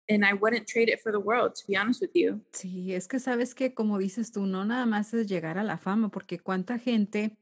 and 0.09 0.23
I 0.23 0.33
wouldn't 0.33 0.67
trade 0.67 0.89
it 0.89 0.99
for 1.01 1.11
the 1.11 1.19
world, 1.19 1.53
to 1.55 1.63
be 1.67 1.77
honest 1.77 2.01
with 2.01 2.11
you. 2.13 2.41
Sí, 2.53 2.93
es 2.93 3.07
que 3.07 3.19
sabes 3.19 3.53
que, 3.53 3.73
como 3.73 3.97
dices 3.97 4.31
tú, 4.31 4.45
no 4.45 4.63
nada 4.63 4.85
más 4.85 5.13
es 5.13 5.27
llegar 5.27 5.57
a 5.57 5.63
la 5.63 5.77
fama, 5.77 6.09
porque 6.09 6.39
cuánta 6.39 6.79
gente 6.79 7.37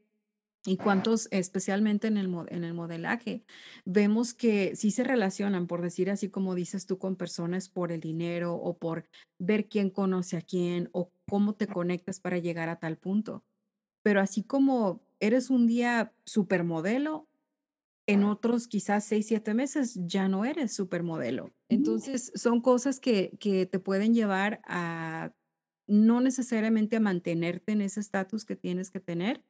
y 0.66 0.78
cuántos, 0.78 1.28
especialmente 1.32 2.08
en 2.08 2.18
el, 2.18 2.34
en 2.50 2.64
el 2.64 2.74
modelaje, 2.74 3.44
vemos 3.86 4.34
que 4.34 4.76
sí 4.76 4.90
se 4.90 5.04
relacionan, 5.04 5.68
por 5.68 5.82
decir 5.82 6.10
así 6.10 6.30
como 6.30 6.56
dices 6.56 6.88
tú, 6.88 6.98
con 6.98 7.16
personas 7.16 7.70
por 7.70 7.92
el 7.92 8.00
dinero 8.00 8.56
o 8.56 8.78
por 8.78 9.08
ver 9.40 9.68
quién 9.70 9.92
conoce 9.92 10.38
a 10.38 10.42
quién 10.42 10.90
o 10.92 11.12
cómo 11.30 11.54
te 11.54 11.68
conectas 11.68 12.20
para 12.20 12.40
llegar 12.40 12.70
a 12.70 12.80
tal 12.80 12.98
punto. 12.98 13.44
Pero 14.04 14.22
así 14.22 14.44
como 14.44 15.02
eres 15.20 15.50
un 15.50 15.68
día 15.68 16.14
supermodelo, 16.26 17.28
en 18.08 18.24
otros 18.24 18.68
quizás 18.68 19.06
6 19.06 19.28
7 19.28 19.54
meses 19.54 20.00
ya 20.06 20.28
no 20.28 20.46
eres 20.46 20.74
supermodelo. 20.74 21.52
Entonces, 21.70 22.32
son 22.36 22.62
cosas 22.62 23.00
que 23.00 23.36
que 23.40 23.66
te 23.66 23.80
pueden 23.80 24.14
llevar 24.14 24.62
a 24.66 25.34
no 25.88 26.22
necesariamente 26.22 26.96
a 26.96 27.00
mantenerte 27.00 27.72
en 27.72 27.82
ese 27.82 28.00
estatus 28.00 28.46
que 28.46 28.56
tienes 28.56 28.90
que 28.92 29.00
tener, 29.00 29.44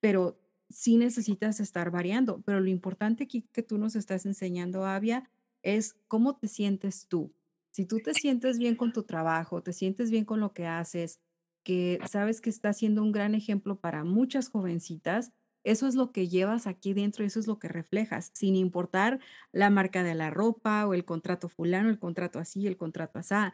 pero 0.00 0.38
sí 0.70 0.96
necesitas 0.96 1.60
estar 1.60 1.90
variando. 1.90 2.40
Pero 2.42 2.60
lo 2.60 2.68
importante 2.68 3.24
aquí 3.24 3.42
que 3.52 3.62
tú 3.62 3.78
nos 3.78 3.96
estás 3.96 4.26
enseñando, 4.26 4.84
Avia, 4.84 5.28
es 5.62 5.96
cómo 6.06 6.36
te 6.36 6.48
sientes 6.48 7.06
tú. 7.08 7.32
Si 7.70 7.84
tú 7.84 8.00
te 8.00 8.14
sientes 8.14 8.58
bien 8.58 8.76
con 8.76 8.92
tu 8.92 9.04
trabajo, 9.04 9.62
te 9.62 9.72
sientes 9.72 10.10
bien 10.10 10.24
con 10.24 10.40
lo 10.40 10.52
que 10.52 10.66
haces, 10.66 11.20
que 11.62 11.98
sabes 12.08 12.40
que 12.40 12.50
está 12.50 12.72
siendo 12.72 13.02
un 13.02 13.12
gran 13.12 13.34
ejemplo 13.34 13.78
para 13.78 14.04
muchas 14.04 14.48
jovencitas, 14.48 15.32
eso 15.64 15.86
es 15.86 15.94
lo 15.94 16.12
que 16.12 16.28
llevas 16.28 16.66
aquí 16.66 16.94
dentro, 16.94 17.24
eso 17.24 17.38
es 17.40 17.46
lo 17.46 17.58
que 17.58 17.68
reflejas, 17.68 18.30
sin 18.34 18.56
importar 18.56 19.20
la 19.52 19.70
marca 19.70 20.02
de 20.02 20.14
la 20.14 20.30
ropa 20.30 20.86
o 20.86 20.94
el 20.94 21.04
contrato 21.04 21.48
fulano, 21.48 21.90
el 21.90 21.98
contrato 21.98 22.38
así, 22.38 22.66
el 22.66 22.76
contrato 22.76 23.18
asá. 23.18 23.52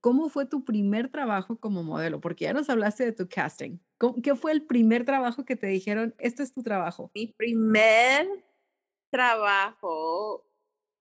¿Cómo 0.00 0.28
fue 0.28 0.46
tu 0.46 0.64
primer 0.64 1.10
trabajo 1.10 1.58
como 1.58 1.82
modelo? 1.82 2.20
Porque 2.20 2.44
ya 2.44 2.52
nos 2.52 2.68
hablaste 2.70 3.04
de 3.04 3.12
tu 3.12 3.28
casting. 3.28 3.78
¿Cómo- 3.98 4.20
¿Qué 4.22 4.34
fue 4.34 4.52
el 4.52 4.62
primer 4.66 5.04
trabajo 5.04 5.44
que 5.44 5.56
te 5.56 5.66
dijeron, 5.68 6.14
este 6.18 6.42
es 6.42 6.52
tu 6.52 6.62
trabajo? 6.62 7.10
Mi 7.14 7.28
primer 7.28 8.26
trabajo, 9.10 10.44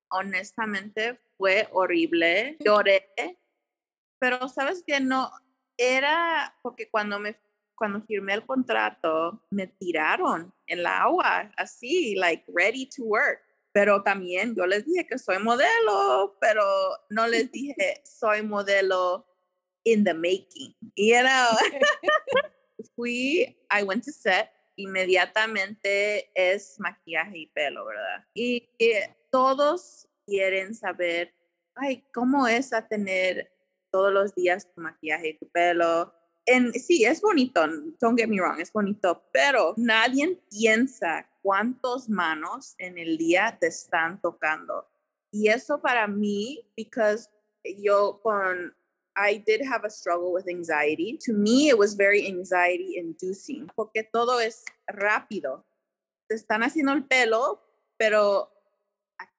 honestamente, 0.10 1.20
fue 1.38 1.68
horrible. 1.72 2.58
Lloré, 2.66 3.10
pero 4.20 4.48
sabes 4.48 4.84
que 4.86 5.00
no 5.00 5.32
era 5.78 6.56
porque 6.62 6.90
cuando 6.90 7.20
me 7.20 7.36
cuando 7.76 8.02
firmé 8.02 8.34
el 8.34 8.46
contrato 8.46 9.42
me 9.50 9.68
tiraron 9.68 10.54
en 10.68 10.84
la 10.84 11.04
agua 11.04 11.52
así 11.58 12.16
like 12.16 12.44
ready 12.48 12.86
to 12.86 13.04
work. 13.04 13.42
Pero 13.72 14.04
también 14.04 14.56
yo 14.56 14.68
les 14.68 14.86
dije 14.86 15.08
que 15.08 15.18
soy 15.18 15.40
modelo 15.40 16.38
pero 16.40 16.64
no 17.10 17.28
les 17.28 17.52
dije 17.52 18.02
soy 18.04 18.42
modelo 18.44 19.26
in 19.84 20.04
the 20.04 20.14
making 20.14 20.76
y 20.96 21.12
era 21.12 21.48
fui 22.96 23.58
I 23.70 23.84
went 23.84 24.04
to 24.06 24.12
set 24.12 24.50
inmediatamente 24.76 26.30
es 26.34 26.80
maquillaje 26.80 27.38
y 27.38 27.48
pelo 27.48 27.86
verdad 27.86 28.26
y, 28.34 28.70
y 28.78 28.94
todos 29.30 30.08
quieren 30.26 30.74
saber 30.76 31.34
ay 31.76 32.06
cómo 32.14 32.48
es 32.48 32.74
a 32.74 32.88
tener 32.88 33.54
todos 33.94 34.12
los 34.12 34.34
días 34.34 34.68
tu 34.74 34.82
maquillaje 34.82 35.30
y 35.30 35.38
tu 35.38 35.48
pelo. 35.50 36.12
En, 36.46 36.74
sí, 36.74 37.06
es 37.06 37.22
bonito, 37.22 37.66
don't 38.00 38.20
get 38.20 38.28
me 38.28 38.40
wrong, 38.40 38.60
es 38.60 38.72
bonito, 38.72 39.24
pero 39.32 39.74
nadie 39.78 40.42
piensa 40.50 41.30
cuántos 41.42 42.10
manos 42.10 42.76
en 42.78 42.98
el 42.98 43.18
día 43.18 43.58
te 43.60 43.68
están 43.68 44.20
tocando. 44.20 44.88
Y 45.32 45.48
eso 45.48 45.82
para 45.82 46.08
mí, 46.08 46.68
because 46.76 47.30
yo 47.78 48.20
con, 48.22 48.76
I 49.16 49.38
did 49.46 49.62
have 49.62 49.86
a 49.86 49.90
struggle 49.90 50.32
with 50.32 50.48
anxiety. 50.50 51.18
To 51.26 51.34
me, 51.34 51.70
it 51.70 51.78
was 51.78 51.96
very 51.96 52.28
anxiety 52.28 52.98
inducing, 52.98 53.70
porque 53.76 54.04
todo 54.04 54.40
es 54.40 54.66
rápido. 54.88 55.66
Te 56.28 56.36
están 56.36 56.62
haciendo 56.64 56.94
el 56.94 57.06
pelo, 57.06 57.62
pero 57.98 58.52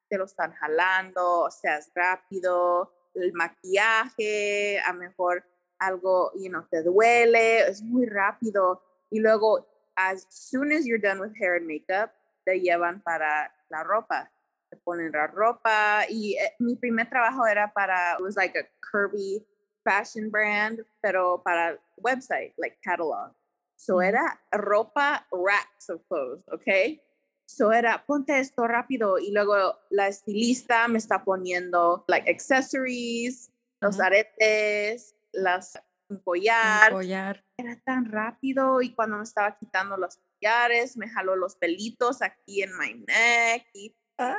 te 0.08 0.18
lo 0.18 0.24
están 0.24 0.52
jalando, 0.52 1.40
o 1.40 1.50
sea, 1.50 1.78
es 1.78 1.90
rápido, 1.94 2.92
el 3.14 3.32
maquillaje, 3.32 4.80
a 4.80 4.92
mejor 4.92 5.44
algo, 5.78 6.30
you 6.34 6.50
know, 6.50 6.64
te 6.70 6.82
duele, 6.82 7.68
es 7.68 7.82
muy 7.82 8.06
rápido. 8.06 8.82
Y 9.10 9.20
luego, 9.20 9.66
as 9.96 10.26
soon 10.28 10.72
as 10.72 10.86
you're 10.86 10.98
done 10.98 11.20
with 11.20 11.34
hair 11.38 11.56
and 11.56 11.66
makeup, 11.66 12.12
te 12.46 12.60
llevan 12.60 13.02
para 13.02 13.50
la 13.70 13.82
ropa. 13.82 14.30
Te 14.70 14.76
ponen 14.76 15.12
la 15.12 15.26
ropa. 15.26 16.04
Y 16.08 16.36
eh, 16.38 16.54
mi 16.58 16.76
primer 16.76 17.08
trabajo 17.08 17.46
era 17.46 17.72
para, 17.74 18.14
it 18.18 18.22
was 18.22 18.36
like 18.36 18.56
a 18.56 18.64
curvy 18.80 19.44
fashion 19.84 20.30
brand, 20.30 20.80
pero 21.02 21.42
para 21.44 21.78
website, 22.00 22.52
like 22.58 22.76
catalog. 22.82 23.32
So 23.76 24.00
era 24.00 24.38
ropa, 24.52 25.24
racks 25.30 25.90
of 25.90 26.00
clothes, 26.08 26.42
okay? 26.52 27.00
So 27.46 27.70
era, 27.70 28.02
ponte 28.06 28.38
esto 28.38 28.66
rápido. 28.66 29.18
Y 29.18 29.30
luego 29.32 29.78
la 29.90 30.08
estilista 30.08 30.88
me 30.88 30.98
está 30.98 31.22
poniendo, 31.22 32.04
like, 32.08 32.28
accessories, 32.30 33.50
los 33.80 34.00
aretes, 34.00 35.13
las, 35.34 35.74
un 36.08 36.16
Un 36.16 36.22
collar. 36.22 36.92
collar. 36.92 37.44
Era 37.56 37.80
tan 37.84 38.04
rápido 38.10 38.82
y 38.82 38.94
cuando 38.94 39.16
me 39.18 39.24
estaba 39.24 39.56
quitando 39.56 39.96
los 39.96 40.18
collares, 40.18 40.96
me 40.96 41.08
jaló 41.08 41.36
los 41.36 41.56
pelitos 41.56 42.22
aquí 42.22 42.62
en 42.62 42.76
my 42.76 43.04
neck. 43.06 43.66
Y, 43.74 43.96
Ah. 44.18 44.38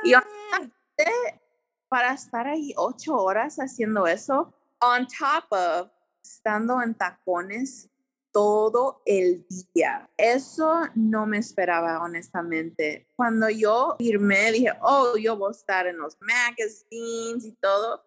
para 1.88 2.12
estar 2.14 2.46
ahí 2.46 2.72
ocho 2.76 3.14
horas 3.16 3.56
haciendo 3.58 4.06
eso, 4.06 4.52
on 4.80 5.06
top 5.06 5.44
of 5.50 5.90
estando 6.22 6.80
en 6.82 6.94
tacones 6.94 7.90
todo 8.32 9.02
el 9.06 9.46
día. 9.74 10.10
Eso 10.16 10.80
no 10.94 11.26
me 11.26 11.38
esperaba, 11.38 12.02
honestamente. 12.02 13.08
Cuando 13.16 13.48
yo 13.48 13.96
firmé, 13.98 14.52
dije, 14.52 14.72
oh, 14.82 15.16
yo 15.16 15.36
voy 15.36 15.50
a 15.50 15.56
estar 15.56 15.86
en 15.86 15.98
los 15.98 16.16
magazines 16.20 17.44
y 17.44 17.52
todo, 17.60 18.02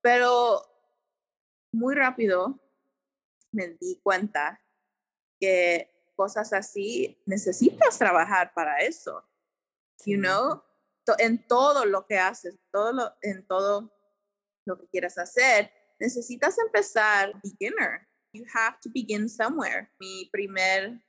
pero 0.00 0.62
muy 1.72 1.94
rápido 1.94 2.58
me 3.52 3.68
di 3.80 4.00
cuenta 4.02 4.60
que 5.40 5.90
cosas 6.16 6.52
así 6.52 7.20
necesitas 7.26 7.98
trabajar 7.98 8.52
para 8.54 8.78
eso, 8.78 9.28
you 10.04 10.18
know, 10.18 10.62
To- 11.06 11.16
en 11.18 11.46
todo 11.46 11.86
lo 11.86 12.06
que 12.06 12.18
haces, 12.18 12.58
todo 12.70 12.92
lo, 12.92 13.14
en 13.22 13.46
todo 13.46 13.90
lo 14.66 14.78
que 14.78 14.88
quieras 14.88 15.16
hacer, 15.16 15.72
necesitas 15.98 16.58
empezar 16.58 17.32
beginner. 17.42 18.06
You 18.34 18.44
have 18.52 18.76
to 18.82 18.90
begin 18.92 19.26
somewhere. 19.26 19.90
Mi 19.98 20.28
primer 20.30 21.00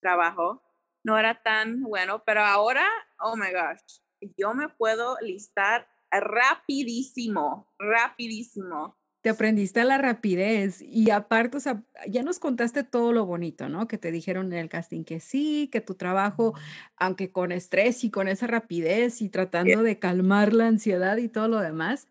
trabajo 0.00 0.62
no 1.04 1.18
era 1.18 1.42
tan 1.42 1.82
bueno, 1.82 2.22
pero 2.24 2.40
ahora, 2.42 2.88
oh 3.20 3.36
my 3.36 3.52
gosh, 3.52 4.00
yo 4.38 4.54
me 4.54 4.68
puedo 4.70 5.18
listar 5.20 5.86
rapidísimo, 6.10 7.70
rapidísimo. 7.78 8.96
Te 9.24 9.28
aprendiste 9.28 9.80
a 9.80 9.84
la 9.84 9.98
rapidez 9.98 10.80
y 10.80 11.10
aparte, 11.10 11.58
o 11.58 11.60
sea, 11.60 11.82
ya 12.08 12.22
nos 12.22 12.38
contaste 12.38 12.84
todo 12.84 13.12
lo 13.12 13.26
bonito, 13.26 13.68
¿no? 13.68 13.86
Que 13.86 13.98
te 13.98 14.10
dijeron 14.12 14.46
en 14.52 14.58
el 14.58 14.70
casting 14.70 15.04
que 15.04 15.20
sí, 15.20 15.68
que 15.70 15.82
tu 15.82 15.94
trabajo, 15.94 16.54
aunque 16.96 17.30
con 17.30 17.52
estrés 17.52 18.02
y 18.02 18.10
con 18.10 18.28
esa 18.28 18.46
rapidez 18.46 19.20
y 19.20 19.28
tratando 19.28 19.82
de 19.82 19.98
calmar 19.98 20.54
la 20.54 20.68
ansiedad 20.68 21.18
y 21.18 21.28
todo 21.28 21.48
lo 21.48 21.60
demás, 21.60 22.08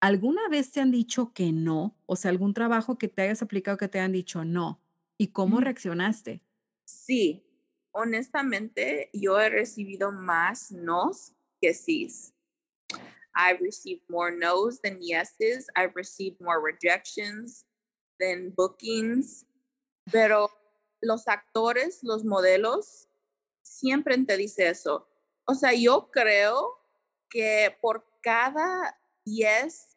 ¿alguna 0.00 0.48
vez 0.50 0.72
te 0.72 0.80
han 0.80 0.90
dicho 0.92 1.32
que 1.34 1.52
no? 1.52 1.96
O 2.06 2.16
sea, 2.16 2.30
algún 2.30 2.54
trabajo 2.54 2.98
que 2.98 3.08
te 3.08 3.22
hayas 3.22 3.42
aplicado 3.42 3.78
que 3.78 3.88
te 3.88 4.00
han 4.00 4.12
dicho 4.12 4.44
no. 4.44 4.82
¿Y 5.18 5.28
cómo 5.28 5.58
Mm. 5.58 5.62
reaccionaste? 5.62 6.42
Sí, 6.88 7.44
honestamente, 7.92 9.10
yo 9.12 9.40
he 9.40 9.48
recibido 9.50 10.12
más 10.12 10.70
nos 10.72 11.32
que 11.60 11.74
sís. 11.74 12.34
I've 13.34 13.60
received 13.60 14.02
more 14.08 14.30
no's 14.30 14.80
than 14.82 14.98
yeses. 15.00 15.68
I've 15.76 15.94
received 15.96 16.40
more 16.40 16.60
rejections 16.60 17.64
than 18.20 18.50
bookings. 18.56 19.46
Pero 20.10 20.50
los 21.00 21.26
actores, 21.26 22.02
los 22.02 22.24
modelos, 22.24 23.08
siempre 23.62 24.16
te 24.24 24.36
dice 24.36 24.68
eso. 24.68 25.08
O 25.46 25.54
sea, 25.54 25.72
yo 25.72 26.10
creo 26.10 26.78
que 27.30 27.76
por 27.80 28.04
cada 28.22 28.98
10 29.24 29.96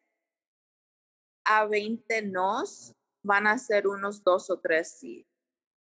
a 1.46 1.66
20 1.66 2.22
nos 2.24 2.94
van 3.24 3.48
a 3.48 3.58
ser 3.58 3.88
unos 3.88 4.24
dos 4.24 4.50
o 4.50 4.60
tres 4.60 4.98
sí. 5.00 5.28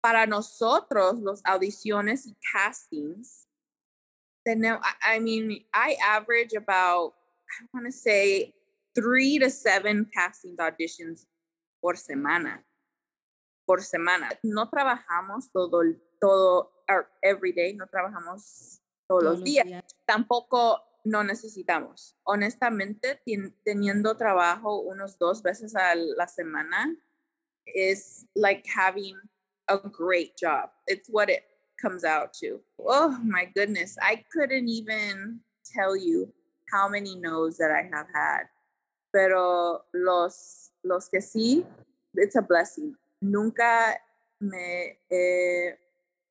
Para 0.00 0.26
nosotros, 0.26 1.20
los 1.20 1.40
audiciones 1.44 2.26
y 2.26 2.36
castings, 2.52 3.48
I 4.46 5.18
mean, 5.18 5.64
I 5.74 5.96
average 6.00 6.54
about, 6.54 7.14
I 7.60 7.66
want 7.72 7.86
to 7.86 7.92
say, 7.92 8.54
three 8.94 9.38
to 9.38 9.50
seven 9.50 10.06
castings 10.12 10.58
auditions 10.58 11.26
por 11.80 11.94
semana. 11.94 12.64
Por 13.66 13.78
semana. 13.78 14.30
No 14.42 14.66
trabajamos 14.66 15.50
todo, 15.52 15.82
todo, 16.20 16.70
or 16.88 17.08
every 17.22 17.52
day, 17.52 17.72
no 17.74 17.86
trabajamos 17.86 18.80
todos, 19.08 19.22
los 19.22 19.42
días 19.42 19.66
tampoco 20.06 20.80
no 21.04 21.22
necesitamos. 21.22 22.16
Honestamente, 22.24 23.20
teniendo 23.64 24.16
trabajo 24.16 24.80
unos 24.80 25.18
dos 25.18 25.42
veces 25.42 25.74
a 25.76 25.94
la 25.94 26.26
semana 26.26 26.96
is 27.66 28.26
like 28.34 28.66
having 28.66 29.16
a 29.68 29.78
great 29.78 30.36
job. 30.36 30.70
It's 30.86 31.08
what 31.08 31.28
it 31.28 31.44
comes 31.80 32.04
out 32.04 32.32
to. 32.40 32.60
Oh 32.78 33.18
my 33.22 33.44
goodness. 33.44 33.96
I 34.00 34.24
couldn't 34.32 34.68
even 34.68 35.40
tell 35.64 35.96
you 35.96 36.32
how 36.70 36.88
many 36.88 37.16
no's 37.16 37.56
that 37.58 37.70
I 37.70 37.88
have 37.94 38.06
had. 38.12 38.44
Pero 39.12 39.84
los, 39.94 40.70
los 40.84 41.08
que 41.08 41.20
sí, 41.20 41.64
it's 42.14 42.36
a 42.36 42.42
blessing. 42.42 42.94
Nunca 43.22 43.96
me, 44.40 44.98
eh, 45.10 45.70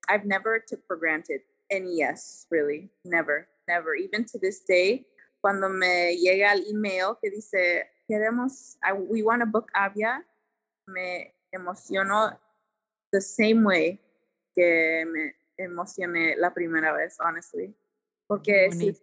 I've 0.10 0.26
never 0.26 0.63
took 0.65 0.86
for 0.88 0.95
granted 0.95 1.41
any 1.71 1.98
yes, 1.98 2.45
really. 2.52 2.89
Never, 3.04 3.48
never. 3.67 3.95
Even 3.95 4.26
to 4.26 4.39
this 4.39 4.62
day, 4.67 5.06
cuando 5.41 5.69
me 5.69 6.17
llega 6.17 6.52
el 6.52 6.63
email 6.67 7.15
que 7.15 7.32
dice, 7.32 7.84
queremos, 8.10 8.78
I, 8.84 8.93
we 8.93 9.24
want 9.24 9.41
to 9.41 9.45
book 9.45 9.69
Avia, 9.76 10.24
me 10.88 11.34
emociono 11.56 12.38
the 13.12 13.21
same 13.21 13.63
way 13.63 14.00
que 14.54 15.06
me 15.06 15.34
emocioné 15.58 16.36
la 16.38 16.52
primera 16.52 16.93
vez, 16.93 17.17
honestly. 17.19 17.74
Porque 18.28 18.71
si. 18.71 18.93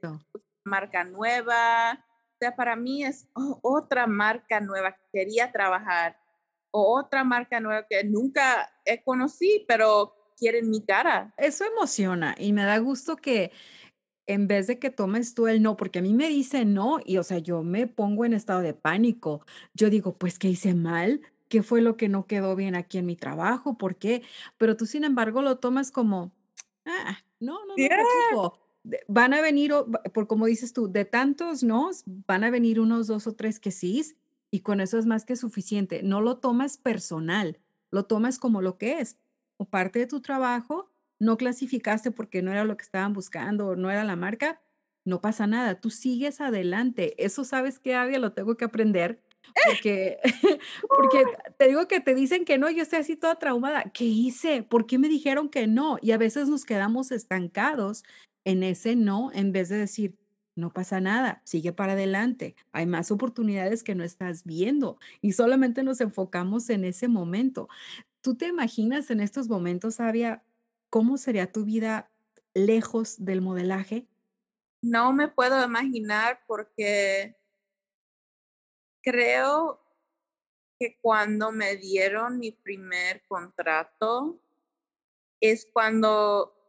Marca 0.64 1.04
nueva, 1.04 2.04
sea, 2.42 2.56
para 2.56 2.74
mí 2.74 3.04
es 3.04 3.28
oh, 3.34 3.60
otra 3.62 4.06
marca 4.06 4.60
nueva 4.60 4.92
que 4.92 5.04
quería 5.12 5.52
trabajar 5.52 6.18
o 6.72 6.98
otra 6.98 7.22
marca 7.22 7.60
nueva 7.60 7.86
que 7.88 8.02
nunca 8.02 8.68
he 8.84 9.02
conocí, 9.04 9.64
pero 9.68 10.14
quieren 10.36 10.68
mi 10.68 10.84
cara. 10.84 11.32
Eso 11.36 11.64
emociona 11.64 12.34
y 12.36 12.52
me 12.52 12.64
da 12.64 12.78
gusto 12.78 13.16
que 13.16 13.52
en 14.26 14.48
vez 14.48 14.66
de 14.66 14.78
que 14.78 14.90
tomes 14.90 15.34
tú 15.34 15.46
el 15.46 15.62
no, 15.62 15.76
porque 15.76 16.00
a 16.00 16.02
mí 16.02 16.14
me 16.14 16.28
dicen 16.28 16.74
no 16.74 16.98
y, 17.04 17.18
o 17.18 17.22
sea, 17.22 17.38
yo 17.38 17.62
me 17.62 17.86
pongo 17.86 18.24
en 18.24 18.32
estado 18.32 18.60
de 18.60 18.74
pánico. 18.74 19.44
Yo 19.74 19.90
digo, 19.90 20.16
pues, 20.16 20.38
¿qué 20.38 20.48
hice 20.48 20.74
mal? 20.74 21.20
¿Qué 21.48 21.62
fue 21.62 21.80
lo 21.80 21.96
que 21.96 22.08
no 22.08 22.26
quedó 22.26 22.56
bien 22.56 22.74
aquí 22.74 22.98
en 22.98 23.06
mi 23.06 23.14
trabajo? 23.14 23.76
¿Por 23.76 23.96
qué? 23.96 24.22
Pero 24.58 24.76
tú, 24.76 24.86
sin 24.86 25.04
embargo, 25.04 25.42
lo 25.42 25.58
tomas 25.58 25.90
como, 25.92 26.32
ah, 26.86 27.18
no, 27.40 27.66
no 27.66 27.74
me 27.76 27.88
preocupo. 27.88 28.61
Van 29.06 29.32
a 29.32 29.40
venir, 29.40 29.72
por 30.12 30.26
como 30.26 30.46
dices 30.46 30.72
tú, 30.72 30.90
de 30.90 31.04
tantos 31.04 31.62
no, 31.62 31.90
van 32.26 32.44
a 32.44 32.50
venir 32.50 32.80
unos 32.80 33.06
dos 33.06 33.26
o 33.26 33.34
tres 33.34 33.60
que 33.60 33.70
sí, 33.70 34.02
y 34.50 34.60
con 34.60 34.80
eso 34.80 34.98
es 34.98 35.06
más 35.06 35.24
que 35.24 35.36
suficiente. 35.36 36.02
No 36.02 36.20
lo 36.20 36.38
tomas 36.38 36.76
personal, 36.76 37.60
lo 37.90 38.04
tomas 38.04 38.38
como 38.38 38.60
lo 38.60 38.78
que 38.78 39.00
es, 39.00 39.18
o 39.56 39.64
parte 39.64 40.00
de 40.00 40.06
tu 40.06 40.20
trabajo 40.20 40.92
no 41.22 41.36
clasificaste 41.36 42.10
porque 42.10 42.42
no 42.42 42.50
era 42.50 42.64
lo 42.64 42.76
que 42.76 42.82
estaban 42.82 43.12
buscando 43.12 43.68
o 43.68 43.76
no 43.76 43.92
era 43.92 44.02
la 44.02 44.16
marca, 44.16 44.60
no 45.04 45.20
pasa 45.20 45.46
nada, 45.46 45.80
tú 45.80 45.88
sigues 45.88 46.40
adelante. 46.40 47.14
Eso 47.24 47.44
sabes 47.44 47.78
que, 47.78 47.94
había 47.94 48.18
lo 48.18 48.32
tengo 48.32 48.56
que 48.56 48.64
aprender 48.64 49.22
porque, 49.66 50.18
porque 50.88 51.24
te 51.58 51.68
digo 51.68 51.86
que 51.86 52.00
te 52.00 52.16
dicen 52.16 52.44
que 52.44 52.58
no, 52.58 52.70
yo 52.70 52.82
estoy 52.82 52.98
así 52.98 53.16
toda 53.16 53.38
traumada. 53.38 53.84
¿Qué 53.94 54.04
hice? 54.04 54.64
¿Por 54.64 54.86
qué 54.86 54.98
me 54.98 55.08
dijeron 55.08 55.48
que 55.48 55.68
no? 55.68 55.98
Y 56.02 56.10
a 56.10 56.18
veces 56.18 56.48
nos 56.48 56.64
quedamos 56.64 57.12
estancados 57.12 58.02
en 58.44 58.62
ese 58.62 58.96
no 58.96 59.30
en 59.32 59.52
vez 59.52 59.68
de 59.68 59.76
decir, 59.76 60.18
no 60.54 60.72
pasa 60.72 61.00
nada, 61.00 61.42
sigue 61.44 61.72
para 61.72 61.92
adelante. 61.92 62.56
Hay 62.72 62.86
más 62.86 63.10
oportunidades 63.10 63.82
que 63.82 63.94
no 63.94 64.04
estás 64.04 64.44
viendo 64.44 64.98
y 65.20 65.32
solamente 65.32 65.82
nos 65.82 66.00
enfocamos 66.00 66.68
en 66.70 66.84
ese 66.84 67.08
momento. 67.08 67.68
¿Tú 68.20 68.36
te 68.36 68.48
imaginas 68.48 69.10
en 69.10 69.20
estos 69.20 69.48
momentos, 69.48 69.98
Avia, 69.98 70.42
¿Cómo 70.92 71.16
sería 71.16 71.50
tu 71.50 71.64
vida 71.64 72.10
lejos 72.52 73.24
del 73.24 73.40
modelaje? 73.40 74.06
No 74.82 75.14
me 75.14 75.26
puedo 75.26 75.64
imaginar 75.64 76.40
porque 76.46 77.34
creo 79.02 79.80
que 80.78 80.98
cuando 81.00 81.50
me 81.50 81.76
dieron 81.76 82.38
mi 82.38 82.52
primer 82.52 83.24
contrato 83.26 84.38
es 85.40 85.66
cuando 85.72 86.61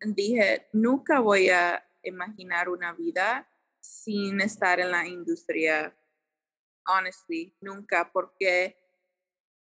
dije, 0.00 0.66
nunca 0.72 1.20
voy 1.20 1.48
a 1.50 1.84
imaginar 2.02 2.68
una 2.68 2.92
vida 2.92 3.48
sin 3.80 4.40
estar 4.40 4.80
en 4.80 4.90
la 4.90 5.06
industria. 5.06 5.94
Honestly, 6.86 7.54
nunca, 7.60 8.10
porque 8.12 8.76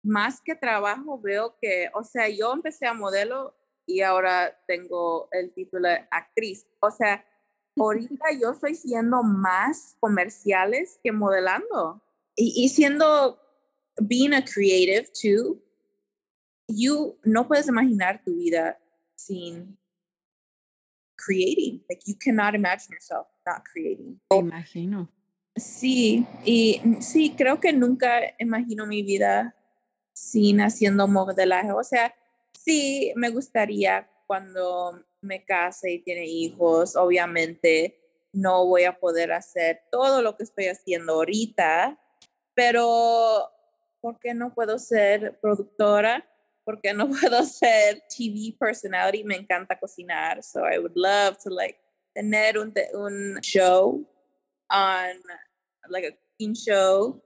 más 0.03 0.41
que 0.41 0.55
trabajo 0.55 1.19
veo 1.19 1.57
que, 1.59 1.89
o 1.93 2.03
sea, 2.03 2.27
yo 2.29 2.53
empecé 2.53 2.85
a 2.85 2.93
modelo 2.93 3.55
y 3.85 4.01
ahora 4.01 4.57
tengo 4.67 5.29
el 5.31 5.53
título 5.53 5.87
de 5.87 6.07
actriz. 6.11 6.67
O 6.79 6.91
sea, 6.91 7.25
ahorita 7.77 8.25
yo 8.39 8.51
estoy 8.51 8.75
siendo 8.75 9.23
más 9.23 9.95
comerciales 9.99 10.99
que 11.03 11.11
modelando 11.11 12.01
y, 12.35 12.53
y 12.63 12.69
siendo 12.69 13.39
being 14.01 14.33
a 14.33 14.43
creative 14.43 15.07
too. 15.13 15.61
You 16.67 17.17
no 17.23 17.47
puedes 17.47 17.67
imaginar 17.67 18.21
tu 18.23 18.35
vida 18.35 18.77
sin 19.17 19.77
creating. 21.17 21.83
Like 21.89 22.01
you 22.05 22.15
cannot 22.15 22.55
imagine 22.55 22.93
yourself 22.93 23.27
not 23.45 23.63
creating. 23.65 24.19
Me 24.31 24.37
imagino. 24.37 25.09
Sí, 25.55 26.25
y 26.45 26.81
sí, 27.01 27.33
creo 27.35 27.59
que 27.59 27.73
nunca 27.73 28.21
imagino 28.39 28.85
mi 28.85 29.01
vida 29.01 29.55
sin 30.13 30.61
haciendo 30.61 31.07
modelaje. 31.07 31.71
O 31.71 31.83
sea, 31.83 32.13
sí, 32.53 33.11
me 33.15 33.29
gustaría 33.29 34.07
cuando 34.27 35.03
me 35.21 35.43
case 35.43 35.91
y 35.91 35.99
tiene 35.99 36.25
hijos, 36.25 36.95
obviamente 36.95 37.99
no 38.33 38.65
voy 38.67 38.83
a 38.83 38.99
poder 38.99 39.31
hacer 39.31 39.81
todo 39.91 40.21
lo 40.21 40.37
que 40.37 40.43
estoy 40.43 40.67
haciendo 40.67 41.13
ahorita, 41.13 41.99
pero 42.53 43.49
¿por 43.99 44.19
qué 44.19 44.33
no 44.33 44.53
puedo 44.53 44.77
ser 44.77 45.39
productora? 45.39 46.27
¿Por 46.67 46.81
qué 46.81 46.93
no 46.93 47.07
puedo 47.09 47.45
ser 47.45 48.03
TV 48.09 48.57
personality? 48.59 49.23
Me 49.23 49.37
encanta 49.37 49.79
cocinar, 49.79 50.43
so 50.43 50.59
I 50.67 50.79
would 50.79 50.97
love 50.97 51.37
to 51.45 51.49
like 51.49 51.79
tener 52.13 52.57
un, 52.57 52.73
un 52.93 53.39
show 53.41 54.05
on 54.69 55.15
like 55.89 56.05
a 56.05 56.11
cooking 56.11 56.53
show 56.53 57.23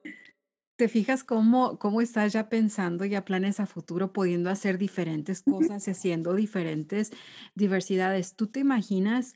¿Te 0.77 0.87
fijas 0.87 1.23
cómo, 1.23 1.77
cómo 1.77 2.01
estás 2.01 2.33
ya 2.33 2.49
pensando 2.49 3.05
ya 3.05 3.23
planes 3.23 3.59
a 3.59 3.67
futuro, 3.67 4.13
pudiendo 4.13 4.49
hacer 4.49 4.79
diferentes 4.79 5.43
cosas 5.43 5.87
y 5.87 5.91
haciendo 5.91 6.33
diferentes 6.33 7.11
diversidades? 7.53 8.35
¿Tú 8.35 8.47
te 8.47 8.61
imaginas, 8.61 9.35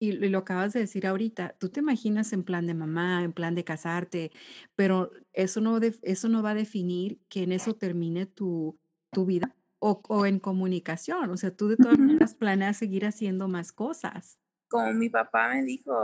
y 0.00 0.10
lo 0.10 0.38
acabas 0.38 0.72
de 0.72 0.80
decir 0.80 1.06
ahorita, 1.06 1.56
tú 1.60 1.68
te 1.68 1.78
imaginas 1.78 2.32
en 2.32 2.42
plan 2.42 2.66
de 2.66 2.74
mamá, 2.74 3.22
en 3.22 3.32
plan 3.32 3.54
de 3.54 3.62
casarte, 3.62 4.32
pero 4.74 5.12
eso 5.32 5.60
no, 5.60 5.78
eso 5.78 6.28
no 6.28 6.42
va 6.42 6.50
a 6.50 6.54
definir 6.54 7.20
que 7.28 7.44
en 7.44 7.52
eso 7.52 7.76
termine 7.76 8.26
tu, 8.26 8.76
tu 9.12 9.26
vida 9.26 9.54
o, 9.78 10.02
o 10.08 10.26
en 10.26 10.40
comunicación. 10.40 11.30
O 11.30 11.36
sea, 11.36 11.54
tú 11.54 11.68
de 11.68 11.76
todas 11.76 11.98
maneras 11.98 12.34
planeas 12.34 12.76
seguir 12.76 13.06
haciendo 13.06 13.46
más 13.48 13.72
cosas. 13.72 14.38
Como 14.68 14.92
mi 14.94 15.10
papá 15.10 15.50
me 15.50 15.62
dijo, 15.62 15.94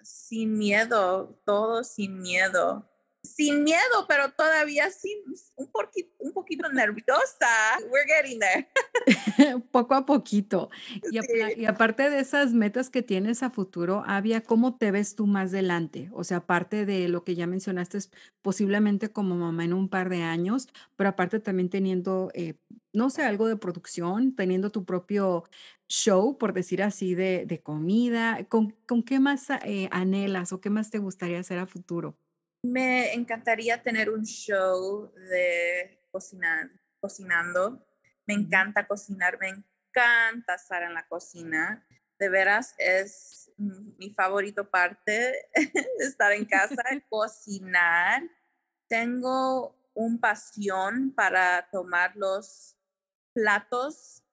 sin 0.00 0.58
miedo, 0.58 1.40
todo 1.44 1.84
sin 1.84 2.20
miedo 2.20 2.90
sin 3.28 3.62
miedo, 3.64 4.06
pero 4.08 4.32
todavía 4.32 4.90
sin, 4.90 5.18
un, 5.56 5.70
poquito, 5.70 6.10
un 6.18 6.32
poquito 6.32 6.68
nerviosa. 6.70 7.78
We're 7.90 8.06
getting 8.06 8.40
there. 8.40 8.68
Poco 9.70 9.94
a 9.94 10.06
poquito. 10.06 10.70
Y, 11.10 11.64
aparte 11.66 12.10
de 12.10 12.20
esas 12.20 12.52
metas 12.52 12.90
que 12.90 13.02
tienes 13.02 13.42
a 13.42 13.50
futuro, 13.50 14.02
Avia, 14.06 14.40
¿cómo 14.40 14.76
te 14.76 14.90
ves 14.90 15.14
tú 15.14 15.26
más 15.26 15.50
adelante? 15.50 16.10
O 16.12 16.24
sea, 16.24 16.38
aparte 16.38 16.86
de 16.86 17.08
lo 17.08 17.24
que 17.24 17.34
ya 17.34 17.46
mencionaste, 17.46 17.98
posiblemente 18.42 19.10
como 19.12 19.36
mamá 19.36 19.64
en 19.64 19.72
un 19.72 19.88
par 19.88 20.08
de 20.08 20.22
años, 20.22 20.68
pero 20.96 21.10
aparte 21.10 21.40
también 21.40 21.68
teniendo, 21.68 22.30
eh, 22.34 22.54
no 22.92 23.10
sé, 23.10 23.22
algo 23.22 23.48
de 23.48 23.56
producción, 23.56 24.34
teniendo 24.34 24.70
tu 24.70 24.84
propio 24.84 25.44
show, 25.88 26.36
por 26.38 26.52
decir 26.52 26.82
así, 26.82 27.14
de, 27.14 27.44
de 27.46 27.60
comida. 27.60 28.44
¿Con, 28.48 28.76
¿Con, 28.86 29.02
qué 29.02 29.20
más 29.20 29.48
eh, 29.64 29.88
anhelas 29.90 30.52
o 30.52 30.60
qué 30.60 30.70
más 30.70 30.90
te 30.90 30.98
gustaría 30.98 31.40
hacer 31.40 31.58
a 31.58 31.66
futuro? 31.66 32.16
Me 32.62 33.14
encantaría 33.14 33.82
tener 33.82 34.10
un 34.10 34.24
show 34.24 35.12
de 35.14 36.04
cocinar, 36.10 36.68
cocinando. 37.00 37.86
Me 38.26 38.34
encanta 38.34 38.86
cocinar, 38.86 39.38
me 39.38 39.48
encanta 39.48 40.54
estar 40.54 40.82
en 40.82 40.94
la 40.94 41.06
cocina. 41.06 41.86
De 42.18 42.28
veras 42.28 42.74
es 42.78 43.52
mi 43.56 44.10
favorito 44.10 44.68
parte 44.68 45.48
estar 46.00 46.32
en 46.32 46.44
casa, 46.44 46.82
cocinar. 47.08 48.22
Tengo 48.88 49.76
un 49.94 50.18
pasión 50.18 51.12
para 51.12 51.68
tomar 51.70 52.16
los 52.16 52.76
platos 53.32 54.24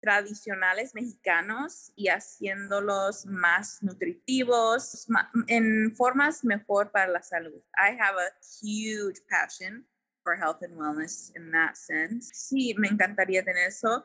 tradicionales 0.00 0.94
mexicanos 0.94 1.92
y 1.96 2.08
haciéndolos 2.08 3.26
más 3.26 3.82
nutritivos, 3.82 5.06
en 5.48 5.94
formas 5.96 6.44
mejor 6.44 6.90
para 6.92 7.08
la 7.10 7.22
salud. 7.22 7.60
I 7.76 7.96
have 8.00 8.16
a 8.16 8.30
huge 8.62 9.20
passion 9.28 9.86
for 10.22 10.36
health 10.36 10.62
and 10.62 10.76
wellness 10.76 11.32
in 11.34 11.50
that 11.52 11.76
sense. 11.76 12.30
Sí, 12.32 12.74
me 12.78 12.88
encantaría 12.88 13.44
tener 13.44 13.68
eso. 13.68 14.04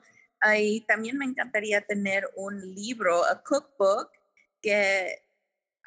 Y 0.58 0.82
también 0.88 1.18
me 1.18 1.26
encantaría 1.26 1.82
tener 1.82 2.28
un 2.36 2.60
libro, 2.76 3.24
a 3.26 3.42
cookbook, 3.42 4.10
que 4.62 5.22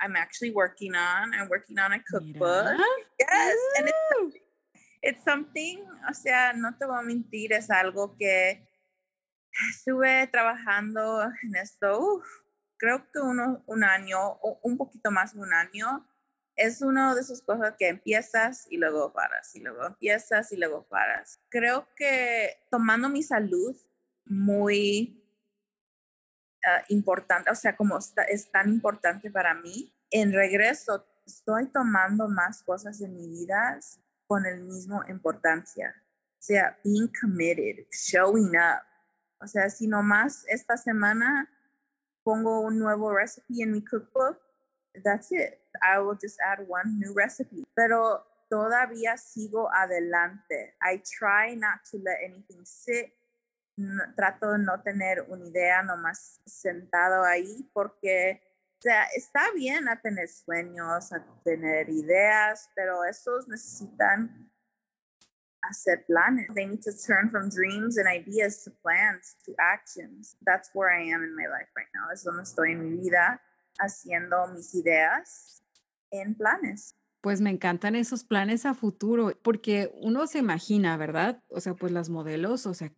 I'm 0.01 0.17
actually 0.17 0.53
working 0.53 0.95
on. 0.95 1.35
I'm 1.35 1.49
working 1.49 1.79
on 1.79 1.93
a 1.93 2.03
cookbook. 2.03 2.79
Yes, 3.19 3.57
and 3.79 3.89
it's, 3.89 4.37
it's 5.03 5.25
something, 5.25 5.85
o 6.09 6.15
sea, 6.15 6.53
no 6.55 6.75
te 6.79 6.87
voy 6.87 6.99
a 6.99 7.03
mentir, 7.03 7.53
es 7.53 7.71
algo 7.71 8.17
que 8.17 8.67
estuve 9.71 10.27
trabajando 10.29 11.23
en 11.43 11.57
esto, 11.57 12.23
creo 12.77 13.11
que 13.11 13.19
uno, 13.21 13.63
un 13.67 13.85
año 13.85 14.19
o 14.21 14.61
un 14.63 14.77
poquito 14.77 15.11
más 15.11 15.35
de 15.35 15.41
un 15.41 15.53
año. 15.53 16.07
Es 16.57 16.81
una 16.81 17.15
de 17.15 17.21
esas 17.21 17.43
cosas 17.43 17.75
que 17.79 17.89
empiezas 17.89 18.67
y 18.71 18.79
luego 18.79 19.13
paras, 19.13 19.55
y 19.55 19.61
luego 19.61 19.87
empiezas 19.87 20.53
y 20.53 20.57
luego 20.57 20.87
paras. 20.89 21.39
Creo 21.51 21.87
que 21.95 22.63
tomando 22.71 23.11
mi 23.11 23.23
salud 23.23 23.77
muy 24.25 25.23
ah, 26.65 26.83
importante, 26.89 27.51
o 27.51 27.55
sea, 27.55 27.77
como 27.77 27.99
está, 27.99 28.23
es 28.23 28.51
tan 28.51 28.71
importante 28.71 29.31
para 29.31 29.53
mí, 29.53 29.95
en 30.11 30.33
regreso 30.33 31.07
estoy 31.27 31.67
tomando 31.67 32.29
más 32.29 32.63
cosas 32.63 33.03
en 33.03 33.15
mi 33.15 33.29
vida 33.29 33.79
con 34.27 34.47
el 34.47 34.63
mismo 34.63 35.03
importancia. 35.09 35.95
O 36.39 36.43
sea, 36.47 36.79
being 36.85 37.11
committed, 37.21 37.87
showing 37.91 38.53
up, 38.57 38.83
o 39.41 39.47
sea, 39.47 39.71
si 39.71 39.87
nomás 39.87 40.45
esta 40.49 40.77
semana 40.77 41.51
pongo 42.23 42.61
un 42.61 42.79
nuevo 42.79 43.15
recipe 43.15 43.63
en 43.63 43.73
mi 43.73 43.85
cookbook, 43.85 44.39
that's 45.05 45.31
it. 45.33 45.59
I 45.83 45.99
will 45.99 46.19
just 46.21 46.39
add 46.41 46.67
one 46.69 46.99
new 46.99 47.13
recipe. 47.15 47.65
Pero 47.75 48.27
todavía 48.49 49.17
sigo 49.17 49.71
adelante. 49.73 50.75
I 50.81 51.03
try 51.19 51.55
not 51.55 51.81
to 51.91 51.99
let 51.99 52.19
anything 52.25 52.65
sit. 52.65 53.13
trato 54.17 54.53
de 54.53 54.59
no 54.59 54.81
tener 54.81 55.27
una 55.29 55.45
idea 55.45 55.83
nomás 55.83 56.41
sentado 56.47 57.25
ahí 57.25 57.69
porque 57.75 58.41
o 58.79 58.83
sea, 58.83 59.05
está 59.17 59.53
bien 59.53 59.89
a 59.89 60.01
tener 60.01 60.29
sueños, 60.29 61.13
a 61.13 61.25
tener 61.43 61.89
ideas, 61.89 62.71
pero 62.75 63.05
esos 63.05 63.49
necesitan 63.49 64.51
hacer 65.69 66.05
planes. 66.07 66.49
They 66.55 66.67
need 66.67 66.83
to 66.83 66.93
turn 66.93 67.31
from 67.31 67.49
dreams 67.49 67.99
and 67.99 68.07
ideas 68.07 68.63
to 68.65 68.71
plans, 68.83 69.37
to 69.45 69.55
actions. 69.59 70.37
That's 70.45 70.71
where 70.75 70.91
I 70.91 71.03
am 71.11 71.23
in 71.23 71.35
my 71.35 71.47
life 71.47 71.69
right 71.77 71.89
now. 71.95 72.13
Es 72.13 72.25
donde 72.25 72.43
estoy 72.43 72.73
en 72.73 72.83
mi 72.83 72.97
vida 72.97 73.41
haciendo 73.79 74.47
mis 74.55 74.75
ideas 74.75 75.63
en 76.11 76.35
planes. 76.35 76.95
Pues 77.21 77.41
me 77.41 77.51
encantan 77.51 77.97
esos 77.97 78.25
planes 78.25 78.67
a 78.67 78.75
futuro, 78.75 79.33
porque 79.43 79.91
uno 80.01 80.27
se 80.27 80.39
imagina, 80.39 80.97
¿verdad? 80.97 81.43
O 81.49 81.61
sea, 81.61 81.75
pues 81.75 81.91
las 81.91 82.09
modelos, 82.09 82.67
o 82.67 82.75
sea, 82.75 82.93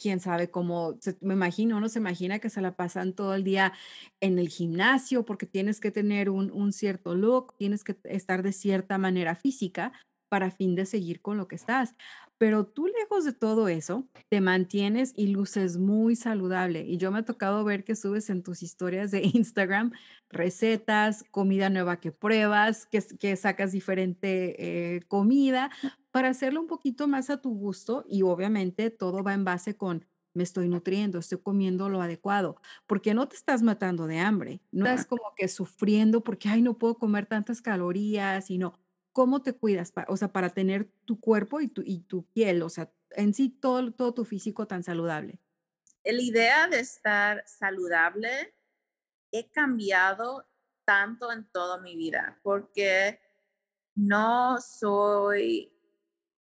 quién 0.00 0.18
sabe 0.18 0.50
cómo, 0.50 0.98
me 1.20 1.34
imagino, 1.34 1.76
uno 1.76 1.88
se 1.88 2.00
imagina 2.00 2.40
que 2.40 2.50
se 2.50 2.60
la 2.60 2.74
pasan 2.74 3.12
todo 3.12 3.34
el 3.34 3.44
día 3.44 3.72
en 4.20 4.40
el 4.40 4.48
gimnasio 4.48 5.24
porque 5.24 5.46
tienes 5.46 5.78
que 5.78 5.92
tener 5.92 6.28
un, 6.28 6.50
un 6.50 6.72
cierto 6.72 7.14
look, 7.14 7.54
tienes 7.56 7.84
que 7.84 7.96
estar 8.04 8.42
de 8.42 8.52
cierta 8.52 8.98
manera 8.98 9.36
física 9.36 9.92
para 10.32 10.50
fin 10.50 10.74
de 10.74 10.86
seguir 10.86 11.20
con 11.20 11.36
lo 11.36 11.46
que 11.46 11.56
estás. 11.56 11.94
Pero 12.38 12.64
tú 12.64 12.86
lejos 12.86 13.26
de 13.26 13.34
todo 13.34 13.68
eso, 13.68 14.08
te 14.30 14.40
mantienes 14.40 15.12
y 15.14 15.26
luces 15.26 15.76
muy 15.76 16.16
saludable. 16.16 16.86
Y 16.86 16.96
yo 16.96 17.12
me 17.12 17.18
ha 17.18 17.24
tocado 17.26 17.62
ver 17.64 17.84
que 17.84 17.94
subes 17.94 18.30
en 18.30 18.42
tus 18.42 18.62
historias 18.62 19.10
de 19.10 19.20
Instagram 19.34 19.92
recetas, 20.30 21.22
comida 21.30 21.68
nueva 21.68 22.00
que 22.00 22.12
pruebas, 22.12 22.86
que, 22.86 23.02
que 23.20 23.36
sacas 23.36 23.72
diferente 23.72 24.94
eh, 24.96 25.02
comida 25.02 25.70
para 26.10 26.30
hacerlo 26.30 26.62
un 26.62 26.66
poquito 26.66 27.06
más 27.08 27.28
a 27.28 27.42
tu 27.42 27.50
gusto 27.54 28.02
y 28.08 28.22
obviamente 28.22 28.88
todo 28.88 29.22
va 29.22 29.34
en 29.34 29.44
base 29.44 29.76
con 29.76 30.06
me 30.34 30.44
estoy 30.44 30.66
nutriendo, 30.66 31.18
estoy 31.18 31.40
comiendo 31.42 31.90
lo 31.90 32.00
adecuado, 32.00 32.56
porque 32.86 33.12
no 33.12 33.28
te 33.28 33.36
estás 33.36 33.62
matando 33.62 34.06
de 34.06 34.18
hambre, 34.18 34.62
no 34.72 34.86
estás 34.86 35.04
como 35.04 35.34
que 35.36 35.46
sufriendo 35.48 36.24
porque, 36.24 36.48
ay, 36.48 36.62
no 36.62 36.78
puedo 36.78 36.96
comer 36.96 37.26
tantas 37.26 37.60
calorías 37.60 38.48
y 38.50 38.56
no. 38.56 38.78
¿Cómo 39.12 39.42
te 39.42 39.52
cuidas? 39.52 39.92
O 40.08 40.16
sea, 40.16 40.32
para 40.32 40.50
tener 40.50 40.90
tu 41.04 41.20
cuerpo 41.20 41.60
y 41.60 41.68
tu, 41.68 41.82
y 41.84 42.00
tu 42.00 42.24
piel, 42.32 42.62
o 42.62 42.68
sea, 42.68 42.92
en 43.10 43.34
sí 43.34 43.48
todo, 43.48 43.92
todo 43.92 44.14
tu 44.14 44.24
físico 44.24 44.66
tan 44.66 44.82
saludable. 44.82 45.38
La 46.04 46.20
idea 46.20 46.66
de 46.66 46.80
estar 46.80 47.44
saludable 47.46 48.54
he 49.30 49.50
cambiado 49.50 50.46
tanto 50.84 51.30
en 51.30 51.44
toda 51.50 51.80
mi 51.80 51.96
vida, 51.96 52.40
porque 52.42 53.20
no 53.94 54.58
soy 54.60 55.72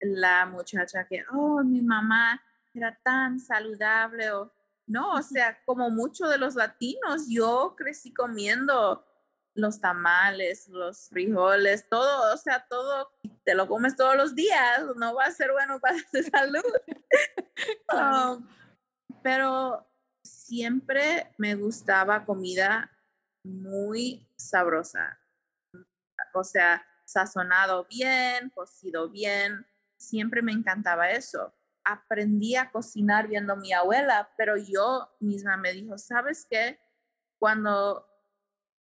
la 0.01 0.47
muchacha 0.47 1.07
que, 1.07 1.25
oh, 1.33 1.63
mi 1.65 1.83
mamá 1.83 2.41
era 2.73 2.99
tan 3.03 3.41
saludable 3.41 4.31
o 4.31 4.53
no, 4.87 5.15
o 5.15 5.23
sea, 5.23 5.63
como 5.65 5.91
muchos 5.91 6.31
de 6.31 6.39
los 6.39 6.55
latinos, 6.55 7.27
yo 7.29 7.75
crecí 7.77 8.13
comiendo 8.15 9.05
los 9.59 9.81
tamales, 9.81 10.69
los 10.69 11.09
frijoles, 11.09 11.89
todo, 11.89 12.33
o 12.33 12.37
sea, 12.37 12.65
todo, 12.69 13.11
te 13.45 13.55
lo 13.55 13.67
comes 13.67 13.97
todos 13.97 14.17
los 14.17 14.35
días, 14.35 14.83
no 14.97 15.15
va 15.15 15.25
a 15.25 15.33
ser 15.33 15.51
bueno 15.53 15.81
para 15.81 15.99
tu 16.13 16.23
salud. 16.33 16.63
Um, 17.93 18.49
pero 19.23 19.85
siempre 20.23 21.35
me 21.39 21.57
gustaba 21.57 22.25
comida 22.25 22.91
muy 23.43 24.29
sabrosa, 24.37 25.19
o 26.33 26.45
sea, 26.45 26.87
sazonado 27.05 27.85
bien, 27.87 28.51
cocido 28.51 29.09
bien, 29.09 29.67
siempre 29.97 30.41
me 30.41 30.53
encantaba 30.53 31.11
eso. 31.11 31.53
Aprendí 31.83 32.55
a 32.55 32.71
cocinar 32.71 33.27
viendo 33.27 33.55
a 33.55 33.57
mi 33.57 33.73
abuela, 33.73 34.31
pero 34.37 34.57
yo 34.57 35.11
misma 35.19 35.57
me 35.57 35.73
dijo, 35.73 35.99
¿sabes 35.99 36.47
qué? 36.49 36.79
Cuando 37.41 38.08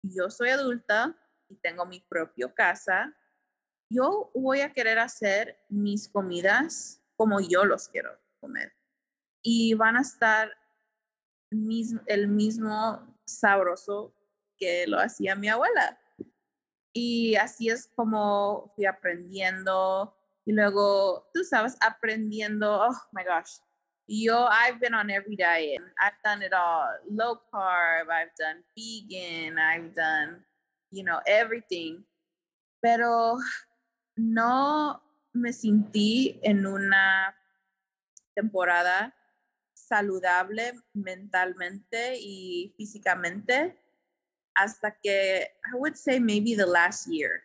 yo 0.03 0.31
soy 0.31 0.51
adulta 0.51 1.17
y 1.49 1.57
tengo 1.57 1.87
mi 1.87 2.01
propia 2.01 2.53
casa, 2.53 3.15
yo 3.88 4.31
voy 4.35 4.61
a 4.61 4.73
querer 4.73 4.99
hacer 4.99 5.59
mis 5.69 6.09
comidas 6.09 7.03
como 7.17 7.41
yo 7.41 7.65
los 7.65 7.88
quiero 7.88 8.19
comer. 8.41 8.73
Y 9.43 9.75
van 9.75 9.97
a 9.97 10.01
estar 10.01 10.53
el 11.51 12.29
mismo 12.29 13.19
sabroso 13.25 14.15
que 14.57 14.87
lo 14.87 14.99
hacía 14.99 15.35
mi 15.35 15.49
abuela. 15.49 15.99
Y 16.93 17.37
así 17.37 17.69
es 17.69 17.88
como 17.95 18.73
fui 18.75 18.87
aprendiendo 18.87 20.17
y 20.45 20.53
luego, 20.53 21.29
tú 21.33 21.45
sabes, 21.45 21.77
aprendiendo, 21.81 22.81
oh 22.81 22.97
my 23.12 23.23
gosh, 23.23 23.59
yo, 24.07 24.47
I've 24.51 24.81
been 24.81 24.95
on 24.95 25.11
every 25.11 25.37
diet. 25.37 25.81
I've 26.01 26.19
done 26.25 26.43
it 26.43 26.53
all. 26.53 26.88
Low 27.11 27.37
carb, 27.53 28.11
I've 28.11 28.35
done 28.38 28.62
vegan, 28.77 29.59
I've 29.59 29.95
done, 29.95 30.41
you 30.91 31.05
know, 31.05 31.21
everything. 31.27 32.05
Pero 32.83 33.38
no 34.17 35.01
me 35.33 35.53
sentí 35.53 36.41
en 36.43 36.67
una 36.67 37.35
temporada 38.35 39.15
saludable 39.75 40.73
mentalmente 40.95 42.17
y 42.19 42.75
físicamente 42.77 43.77
hasta 44.55 44.91
que 44.91 45.49
I 45.65 45.77
would 45.77 45.97
say 45.97 46.19
maybe 46.19 46.55
the 46.55 46.67
last 46.67 47.09
year 47.09 47.43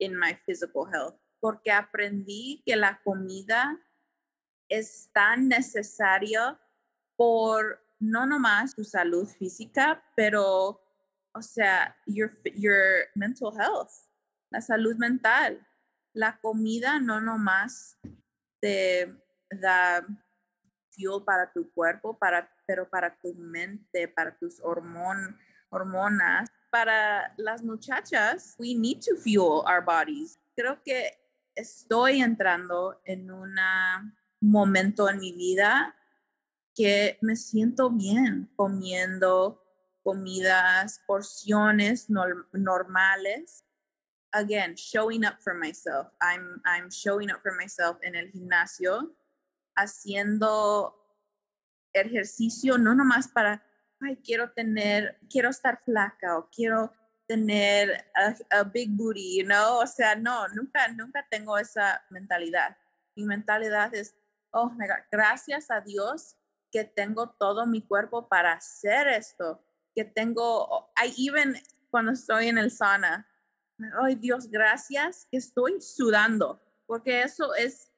in 0.00 0.18
my 0.18 0.34
physical 0.46 0.86
health 0.86 1.16
porque 1.40 1.70
aprendí 1.70 2.62
que 2.66 2.76
la 2.76 3.00
comida 3.04 3.78
es 4.68 5.10
tan 5.12 5.48
necesaria 5.48 6.58
por 7.16 7.82
no 7.98 8.26
nomás 8.26 8.74
tu 8.74 8.84
salud 8.84 9.26
física, 9.26 10.02
pero, 10.14 10.80
o 11.32 11.42
sea, 11.42 11.96
your, 12.06 12.30
your 12.54 13.08
mental 13.14 13.52
health, 13.58 13.90
la 14.50 14.60
salud 14.60 14.96
mental. 14.96 15.64
La 16.14 16.38
comida 16.40 16.98
no 17.00 17.20
nomás 17.20 17.98
te 18.60 19.14
da 19.50 20.04
fuel 20.90 21.22
para 21.24 21.52
tu 21.52 21.70
cuerpo, 21.72 22.18
para, 22.18 22.50
pero 22.66 22.88
para 22.88 23.16
tu 23.16 23.34
mente, 23.34 24.08
para 24.08 24.36
tus 24.36 24.60
hormonas. 24.60 26.48
Para 26.70 27.32
las 27.36 27.62
muchachas, 27.62 28.54
we 28.58 28.74
need 28.74 29.00
to 29.00 29.16
fuel 29.16 29.64
our 29.66 29.82
bodies. 29.82 30.38
Creo 30.54 30.82
que 30.82 31.18
estoy 31.54 32.20
entrando 32.20 33.00
en 33.04 33.30
un 33.30 33.58
momento 34.40 35.08
en 35.08 35.18
mi 35.18 35.32
vida 35.32 35.94
que 36.74 37.18
me 37.22 37.36
siento 37.36 37.90
bien 37.90 38.50
comiendo 38.54 39.64
comidas, 40.02 41.02
porciones 41.06 42.08
normales. 42.08 43.64
Again, 44.32 44.74
showing 44.76 45.24
up 45.24 45.40
for 45.40 45.54
myself. 45.54 46.08
I'm, 46.20 46.62
I'm 46.64 46.90
showing 46.90 47.30
up 47.30 47.40
for 47.42 47.52
myself 47.56 47.98
en 48.02 48.14
el 48.14 48.30
gimnasio, 48.30 49.14
haciendo 49.76 50.94
ejercicio, 51.92 52.78
no 52.78 52.94
nomás 52.94 53.28
para, 53.28 53.62
ay, 54.00 54.16
quiero 54.22 54.52
tener, 54.52 55.18
quiero 55.28 55.50
estar 55.50 55.82
flaca 55.84 56.38
o 56.38 56.48
quiero 56.50 56.92
tener 57.26 58.10
a, 58.50 58.62
big 58.64 58.90
booty, 58.90 59.38
you 59.38 59.44
know? 59.44 59.80
O 59.82 59.86
sea, 59.86 60.14
no, 60.14 60.48
nunca, 60.48 60.88
nunca 60.88 61.26
tengo 61.30 61.58
esa 61.58 62.02
mentalidad. 62.10 62.76
Mi 63.14 63.24
mentalidad 63.24 63.94
es, 63.94 64.14
oh 64.52 64.70
my 64.70 64.86
gracias 65.10 65.70
a 65.70 65.80
Dios 65.80 66.36
que 66.70 66.84
tengo 66.84 67.30
todo 67.38 67.66
mi 67.66 67.82
cuerpo 67.82 68.28
para 68.28 68.52
hacer 68.52 69.08
esto, 69.08 69.64
que 69.94 70.04
tengo, 70.04 70.90
I 70.96 71.12
even 71.16 71.56
cuando 71.90 72.12
estoy 72.12 72.48
en 72.48 72.58
el 72.58 72.70
sauna, 72.70 73.26
ay 74.02 74.14
Dios, 74.16 74.50
gracias 74.50 75.26
que 75.30 75.38
estoy 75.38 75.80
sudando, 75.80 76.60
porque 76.86 77.22
eso 77.22 77.54
es, 77.54 77.90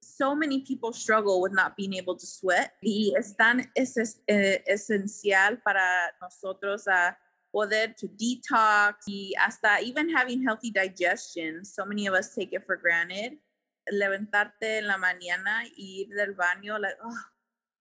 so 0.00 0.34
many 0.34 0.60
people 0.60 0.92
struggle 0.92 1.40
with 1.42 1.52
not 1.52 1.76
being 1.76 1.94
able 1.94 2.16
to 2.16 2.26
sweat 2.26 2.72
y 2.80 3.12
es 3.14 3.36
tan 3.36 3.70
es, 3.74 3.96
eh, 4.26 4.64
esencial 4.66 5.60
para 5.62 6.14
nosotros 6.20 6.88
a 6.88 7.18
poder 7.52 7.94
to 7.94 8.08
detox 8.08 9.06
y 9.06 9.34
hasta 9.38 9.80
even 9.80 10.08
having 10.08 10.42
healthy 10.42 10.70
digestion. 10.70 11.64
So 11.64 11.84
many 11.84 12.06
of 12.06 12.14
us 12.14 12.34
take 12.34 12.52
it 12.52 12.64
for 12.66 12.76
granted. 12.76 13.38
Levantarte 13.86 14.78
en 14.78 14.86
la 14.86 14.98
mañana 14.98 15.64
y 15.76 16.02
ir 16.02 16.08
del 16.08 16.34
baño, 16.34 16.76
oh, 16.76 17.14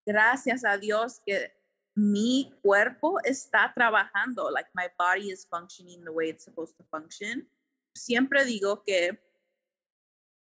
gracias 0.05 0.63
a 0.63 0.77
Dios 0.77 1.21
que 1.25 1.53
mi 1.95 2.53
cuerpo 2.61 3.19
está 3.23 3.71
trabajando, 3.73 4.51
like 4.51 4.69
my 4.73 4.87
body 4.99 5.31
is 5.31 5.47
functioning 5.47 6.03
the 6.03 6.11
way 6.11 6.29
it's 6.29 6.43
supposed 6.43 6.75
to 6.77 6.83
function. 6.83 7.49
Siempre 7.95 8.43
digo 8.43 8.83
que, 8.83 9.17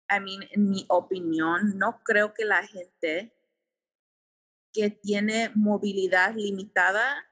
I 0.09 0.21
mean, 0.21 0.45
en 0.53 0.71
mi 0.71 0.87
opinión, 0.89 1.77
no 1.77 2.03
creo 2.05 2.33
que 2.33 2.45
la 2.45 2.65
gente 2.67 3.35
que 4.73 4.91
tiene 4.91 5.51
movilidad 5.57 6.35
limitada 6.35 7.27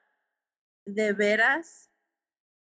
de 0.84 1.12
veras 1.12 1.90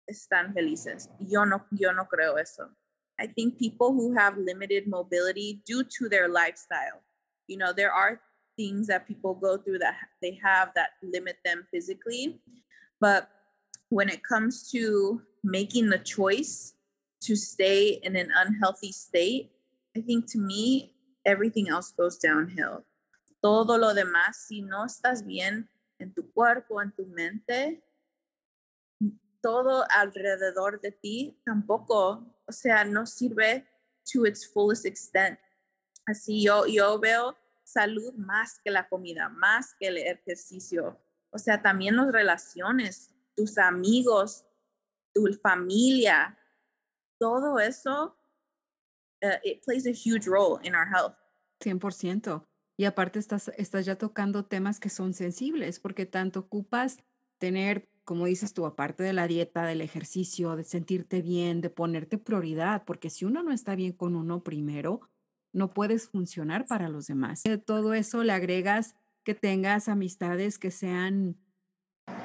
están 0.06 0.54
felices. 0.54 1.10
Yo 1.18 1.44
no, 1.44 1.66
yo 1.72 1.92
no 1.92 2.06
creo 2.08 2.38
eso. 2.38 2.74
I 3.20 3.26
think 3.26 3.58
people 3.58 3.92
who 3.92 4.14
have 4.14 4.36
limited 4.38 4.86
mobility 4.86 5.62
due 5.66 5.84
to 5.98 6.08
their 6.08 6.28
lifestyle, 6.28 7.02
you 7.46 7.56
know, 7.56 7.72
there 7.72 7.92
are 7.92 8.20
things 8.56 8.86
that 8.88 9.06
people 9.06 9.34
go 9.34 9.56
through 9.56 9.78
that 9.78 9.94
they 10.20 10.38
have 10.42 10.70
that 10.74 10.90
limit 11.02 11.36
them 11.44 11.66
physically. 11.70 12.40
But 13.00 13.28
when 13.88 14.08
it 14.08 14.22
comes 14.22 14.70
to 14.72 15.22
making 15.42 15.90
the 15.90 15.98
choice 15.98 16.74
to 17.22 17.36
stay 17.36 18.00
in 18.02 18.16
an 18.16 18.30
unhealthy 18.34 18.92
state, 18.92 19.50
I 19.96 20.00
think 20.00 20.30
to 20.32 20.38
me, 20.38 20.94
everything 21.24 21.68
else 21.68 21.92
goes 21.92 22.18
downhill. 22.18 22.84
Todo 23.42 23.78
lo 23.78 23.94
demás, 23.94 24.46
si 24.46 24.62
no 24.62 24.84
estás 24.84 25.24
bien 25.24 25.68
en 26.00 26.12
tu 26.12 26.30
cuerpo, 26.32 26.80
en 26.80 26.92
tu 26.92 27.06
mente, 27.06 27.82
todo 29.40 29.84
alrededor 29.90 30.80
de 30.80 30.90
ti 30.90 31.38
tampoco, 31.44 32.37
o 32.48 32.52
sea, 32.52 32.84
no 32.84 33.06
sirve 33.06 33.66
to 34.10 34.24
its 34.24 34.46
fullest 34.46 34.86
extent. 34.86 35.38
Así 36.06 36.42
yo, 36.42 36.66
yo 36.66 36.98
veo 36.98 37.36
salud 37.62 38.14
más 38.14 38.58
que 38.64 38.70
la 38.70 38.88
comida, 38.88 39.28
más 39.28 39.74
que 39.78 39.88
el 39.88 39.98
ejercicio. 39.98 40.98
O 41.30 41.38
sea, 41.38 41.60
también 41.60 41.96
las 41.96 42.10
relaciones, 42.10 43.10
tus 43.36 43.58
amigos, 43.58 44.46
tu 45.12 45.26
familia, 45.42 46.38
todo 47.18 47.58
eso, 47.58 48.16
uh, 49.22 49.38
it 49.44 49.62
plays 49.62 49.86
a 49.86 49.90
huge 49.90 50.26
role 50.26 50.58
in 50.62 50.74
our 50.74 50.86
health. 50.86 51.14
100%. 51.60 52.46
Y 52.78 52.84
aparte 52.84 53.18
estás, 53.18 53.50
estás 53.58 53.84
ya 53.84 53.96
tocando 53.96 54.46
temas 54.46 54.80
que 54.80 54.88
son 54.88 55.12
sensibles, 55.12 55.80
porque 55.80 56.06
tanto 56.06 56.40
ocupas 56.40 56.98
tener 57.38 57.90
como 58.08 58.24
dices 58.24 58.54
tú, 58.54 58.64
aparte 58.64 59.02
de 59.02 59.12
la 59.12 59.28
dieta, 59.28 59.66
del 59.66 59.82
ejercicio, 59.82 60.56
de 60.56 60.64
sentirte 60.64 61.20
bien, 61.20 61.60
de 61.60 61.68
ponerte 61.68 62.16
prioridad, 62.16 62.84
porque 62.86 63.10
si 63.10 63.26
uno 63.26 63.42
no 63.42 63.52
está 63.52 63.74
bien 63.74 63.92
con 63.92 64.16
uno 64.16 64.42
primero, 64.42 65.02
no 65.52 65.74
puedes 65.74 66.08
funcionar 66.08 66.66
para 66.66 66.88
los 66.88 67.06
demás. 67.06 67.42
De 67.42 67.58
todo 67.58 67.92
eso 67.92 68.24
le 68.24 68.32
agregas 68.32 68.94
que 69.24 69.34
tengas 69.34 69.90
amistades 69.90 70.58
que 70.58 70.70
sean 70.70 71.36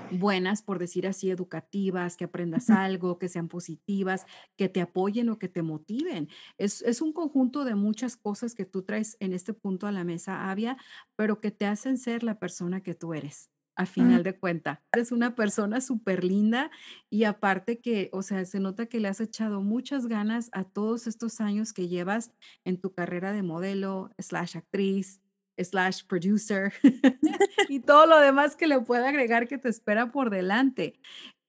buenas, 0.09 0.63
por 0.63 0.79
decir 0.79 1.05
así, 1.05 1.29
educativas, 1.29 2.15
que 2.15 2.23
aprendas 2.23 2.69
algo, 2.69 3.19
que 3.19 3.27
sean 3.27 3.49
positivas, 3.49 4.25
que 4.55 4.69
te 4.69 4.79
apoyen 4.79 5.27
o 5.27 5.37
que 5.37 5.49
te 5.49 5.63
motiven. 5.63 6.29
Es, 6.57 6.81
es 6.83 7.01
un 7.01 7.11
conjunto 7.11 7.65
de 7.65 7.75
muchas 7.75 8.15
cosas 8.15 8.55
que 8.55 8.63
tú 8.63 8.83
traes 8.83 9.17
en 9.19 9.33
este 9.33 9.53
punto 9.53 9.85
a 9.85 9.91
la 9.91 10.05
mesa, 10.05 10.49
Avia, 10.49 10.77
pero 11.17 11.41
que 11.41 11.51
te 11.51 11.65
hacen 11.65 11.97
ser 11.97 12.23
la 12.23 12.39
persona 12.39 12.81
que 12.81 12.95
tú 12.95 13.13
eres 13.13 13.52
a 13.75 13.85
final 13.85 14.23
de 14.23 14.37
cuenta. 14.37 14.81
Eres 14.93 15.11
una 15.11 15.35
persona 15.35 15.81
súper 15.81 16.23
linda 16.23 16.71
y 17.09 17.23
aparte 17.23 17.79
que, 17.79 18.09
o 18.13 18.21
sea, 18.21 18.45
se 18.45 18.59
nota 18.59 18.85
que 18.85 18.99
le 18.99 19.07
has 19.07 19.19
echado 19.19 19.61
muchas 19.61 20.07
ganas 20.07 20.49
a 20.51 20.63
todos 20.63 21.07
estos 21.07 21.41
años 21.41 21.73
que 21.73 21.87
llevas 21.87 22.31
en 22.65 22.79
tu 22.79 22.93
carrera 22.93 23.31
de 23.31 23.43
modelo, 23.43 24.11
slash 24.19 24.57
actriz, 24.57 25.21
slash 25.57 26.03
producer 26.05 26.73
y 27.69 27.79
todo 27.79 28.05
lo 28.05 28.19
demás 28.19 28.55
que 28.55 28.67
le 28.67 28.79
puede 28.81 29.07
agregar 29.07 29.47
que 29.47 29.57
te 29.57 29.69
espera 29.69 30.11
por 30.11 30.29
delante. 30.29 30.99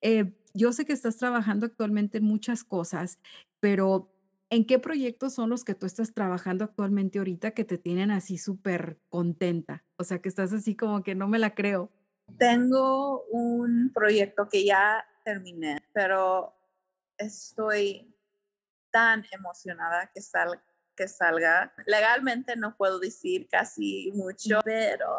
Eh, 0.01 0.35
yo 0.55 0.73
sé 0.73 0.85
que 0.85 0.93
estás 0.93 1.17
trabajando 1.17 1.67
actualmente 1.67 2.19
en 2.19 2.25
muchas 2.25 2.63
cosas, 2.63 3.19
pero 3.61 4.13
¿en 4.51 4.67
qué 4.67 4.79
proyectos 4.79 5.35
son 5.35 5.51
los 5.51 5.65
que 5.65 5.75
tú 5.75 5.87
estás 5.87 6.13
trabajando 6.13 6.65
actualmente 6.65 7.19
ahorita 7.19 7.53
que 7.53 7.65
te 7.65 7.79
tienen 7.79 8.11
así 8.11 8.39
súper 8.39 9.01
contenta? 9.09 9.85
O 9.97 10.05
sea, 10.05 10.21
que 10.21 10.29
estás 10.29 10.53
así 10.53 10.77
como 10.77 11.03
que 11.03 11.15
no 11.15 11.27
me 11.29 11.39
la 11.39 11.55
creo. 11.55 11.91
Tengo 12.39 13.25
un 13.31 13.93
proyecto 13.93 14.49
que 14.49 14.65
ya 14.65 15.05
terminé, 15.25 15.79
pero 15.93 16.55
estoy 17.17 18.15
tan 18.91 19.25
emocionada 19.33 20.11
que, 20.15 20.21
que 20.97 21.09
salga. 21.09 21.73
Legalmente 21.87 22.57
no 22.57 22.77
puedo 22.77 22.99
decir 22.99 23.49
casi 23.49 24.13
mucho, 24.15 24.61
pero 24.65 25.17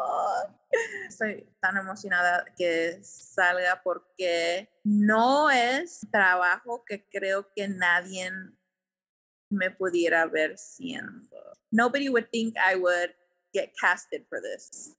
estoy 1.08 1.48
tan 1.60 1.76
emocionada 1.76 2.44
que 2.56 2.98
salga 3.02 3.80
porque 3.82 4.68
no 4.84 5.50
es 5.50 6.00
trabajo 6.10 6.84
que 6.84 7.06
creo 7.08 7.50
que 7.54 7.68
nadie 7.68 8.30
me 9.50 9.70
pudiera 9.70 10.26
ver 10.26 10.56
siendo. 10.58 11.36
Nobody 11.70 12.08
would 12.08 12.28
think 12.30 12.56
I 12.56 12.76
would 12.76 13.14
get 13.52 13.72
casted 13.80 14.26
for 14.28 14.40
this. 14.40 14.96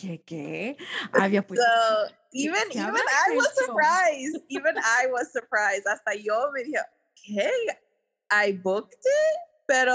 ¿Qué? 0.00 0.22
¿Qué? 0.24 0.76
Había 1.12 1.46
pues. 1.46 1.60
So, 1.60 2.14
even, 2.32 2.70
even 2.70 2.94
I 2.94 3.36
was 3.36 3.54
surprised. 3.54 4.42
even 4.48 4.76
I 4.78 5.06
was 5.10 5.30
surprised. 5.32 5.86
Hasta 5.86 6.14
yo 6.14 6.50
me 6.52 6.64
dije, 6.64 6.78
¿qué? 7.14 7.50
I 8.30 8.52
booked 8.52 8.94
it. 8.94 9.50
Pero 9.66 9.94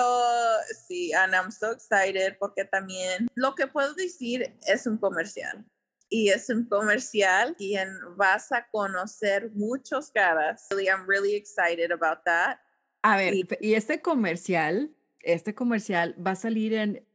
sí, 0.88 1.12
and 1.14 1.36
I'm 1.36 1.51
so 1.51 1.72
excited 1.72 2.38
porque 2.39 2.64
también 2.64 3.28
lo 3.36 3.56
que 3.56 3.68
puedo 3.68 3.93
decir 3.93 4.56
es 4.66 4.88
un 4.88 4.97
comercial. 4.97 5.66
Y 6.08 6.30
es 6.30 6.49
un 6.49 6.66
comercial 6.66 7.56
quien 7.58 7.89
vas 8.16 8.53
a 8.53 8.66
conocer 8.72 9.51
muchos 9.53 10.12
caras. 10.12 10.68
Really, 10.70 10.88
I'm 10.88 11.06
really 11.06 11.36
excited 11.36 11.91
about 11.91 12.24
that. 12.26 12.60
A 13.01 13.18
ver, 13.18 13.34
y, 13.34 13.47
y 13.60 13.74
este 13.74 14.01
comercial, 14.01 14.95
este 15.20 15.53
comercial 15.53 16.16
va 16.26 16.32
a 16.32 16.36
salir 16.36 16.74
en, 16.74 17.06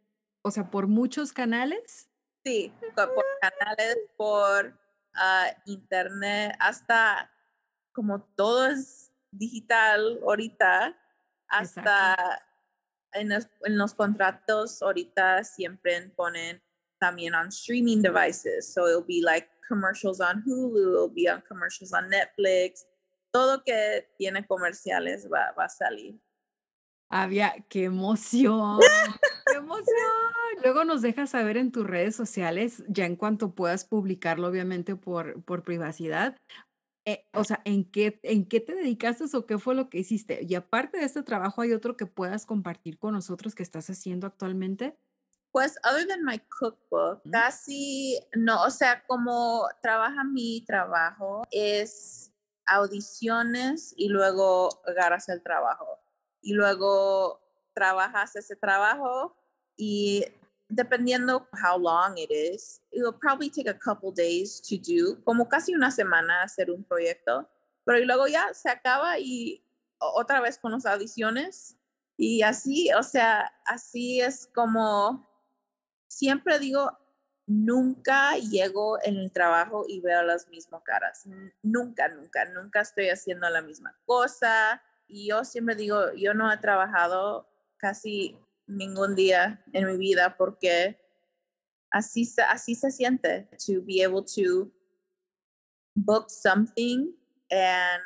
o 0.42 0.50
sea, 0.50 0.70
por 0.70 0.86
muchos 0.86 1.32
canales. 1.32 2.09
Sí, 2.44 2.72
por 2.94 3.24
canales, 3.40 3.98
por 4.16 4.66
uh, 5.14 5.70
internet, 5.70 6.56
hasta 6.58 7.30
como 7.92 8.22
todo 8.34 8.66
es 8.66 9.12
digital 9.30 10.20
ahorita, 10.22 10.96
hasta 11.48 12.16
en 13.12 13.28
los, 13.28 13.48
en 13.64 13.76
los, 13.76 13.92
contratos 13.94 14.80
ahorita 14.82 15.44
siempre 15.44 16.00
ponen 16.16 16.62
también 16.98 17.34
on 17.34 17.48
streaming 17.48 18.02
devices. 18.02 18.72
So 18.72 18.86
it'll 18.86 19.04
be 19.06 19.20
like 19.22 19.48
commercials 19.68 20.20
on 20.20 20.42
Hulu, 20.46 20.94
it'll 20.94 21.08
be 21.08 21.28
on 21.28 21.42
commercials 21.46 21.92
on 21.92 22.08
Netflix. 22.08 22.86
Todo 23.32 23.62
que 23.64 24.08
tiene 24.16 24.46
comerciales 24.46 25.28
va, 25.30 25.52
va 25.56 25.64
a 25.64 25.68
salir. 25.68 26.18
Había, 27.10 27.54
qué 27.68 27.84
emoción, 27.84 28.78
qué 29.46 29.58
emoción. 29.58 29.84
Luego 30.62 30.84
nos 30.84 31.02
dejas 31.02 31.30
saber 31.30 31.56
en 31.56 31.72
tus 31.72 31.86
redes 31.86 32.14
sociales, 32.14 32.84
ya 32.86 33.04
en 33.04 33.16
cuanto 33.16 33.54
puedas 33.54 33.84
publicarlo, 33.84 34.46
obviamente 34.46 34.94
por, 34.94 35.42
por 35.42 35.64
privacidad. 35.64 36.36
Eh, 37.04 37.26
o 37.32 37.42
sea, 37.42 37.62
¿en 37.64 37.90
qué, 37.90 38.20
¿en 38.22 38.46
qué 38.46 38.60
te 38.60 38.74
dedicaste 38.74 39.24
o 39.36 39.46
qué 39.46 39.58
fue 39.58 39.74
lo 39.74 39.88
que 39.90 39.98
hiciste? 39.98 40.46
Y 40.48 40.54
aparte 40.54 40.98
de 40.98 41.04
este 41.04 41.24
trabajo, 41.24 41.62
¿hay 41.62 41.72
otro 41.72 41.96
que 41.96 42.06
puedas 42.06 42.46
compartir 42.46 42.98
con 42.98 43.14
nosotros 43.14 43.56
que 43.56 43.64
estás 43.64 43.90
haciendo 43.90 44.28
actualmente? 44.28 44.96
Pues, 45.50 45.78
other 45.82 46.06
than 46.06 46.24
my 46.24 46.38
cookbook, 46.60 47.22
casi 47.32 48.20
no, 48.36 48.62
o 48.62 48.70
sea, 48.70 49.02
como 49.08 49.66
trabaja 49.82 50.22
mi 50.22 50.64
trabajo, 50.64 51.42
es 51.50 52.32
audiciones 52.66 53.92
y 53.96 54.08
luego 54.08 54.68
agarras 54.86 55.28
el 55.28 55.42
trabajo 55.42 55.99
y 56.42 56.52
luego 56.54 57.40
trabajas 57.74 58.36
ese 58.36 58.56
trabajo 58.56 59.36
y 59.76 60.24
dependiendo 60.68 61.48
how 61.52 61.78
long 61.78 62.16
it 62.16 62.30
is, 62.30 62.80
it 62.92 63.02
will 63.02 63.12
probably 63.12 63.50
take 63.50 63.68
a 63.68 63.78
couple 63.78 64.12
days 64.12 64.60
to 64.60 64.76
do, 64.76 65.22
como 65.24 65.48
casi 65.48 65.74
una 65.74 65.90
semana 65.90 66.42
hacer 66.42 66.70
un 66.70 66.84
proyecto, 66.84 67.48
pero 67.84 67.98
y 67.98 68.04
luego 68.04 68.26
ya 68.28 68.54
se 68.54 68.70
acaba 68.70 69.18
y 69.18 69.64
otra 69.98 70.40
vez 70.40 70.58
con 70.58 70.72
las 70.72 70.86
audiciones 70.86 71.76
y 72.16 72.42
así, 72.42 72.92
o 72.92 73.02
sea, 73.02 73.52
así 73.64 74.20
es 74.20 74.46
como 74.54 75.28
siempre 76.06 76.58
digo, 76.58 76.96
nunca 77.46 78.36
llego 78.36 78.98
en 79.02 79.16
el 79.16 79.32
trabajo 79.32 79.84
y 79.88 80.00
veo 80.00 80.22
las 80.22 80.48
mismas 80.48 80.82
caras, 80.82 81.26
nunca, 81.62 82.08
nunca, 82.08 82.44
nunca 82.44 82.80
estoy 82.80 83.08
haciendo 83.08 83.48
la 83.48 83.62
misma 83.62 83.98
cosa, 84.04 84.82
yo 85.12 85.44
siempre 85.44 85.74
digo, 85.74 86.12
yo 86.14 86.34
no 86.34 86.52
he 86.52 86.56
trabajado 86.58 87.48
casi 87.76 88.36
ningún 88.66 89.14
día 89.14 89.64
en 89.72 89.86
mi 89.86 89.96
vida 89.96 90.36
porque 90.36 91.00
así, 91.90 92.28
así 92.48 92.74
se 92.74 92.90
siente, 92.90 93.48
to 93.66 93.82
be 93.82 94.04
able 94.04 94.22
to 94.22 94.70
book 95.94 96.30
something 96.30 97.12
and 97.50 98.02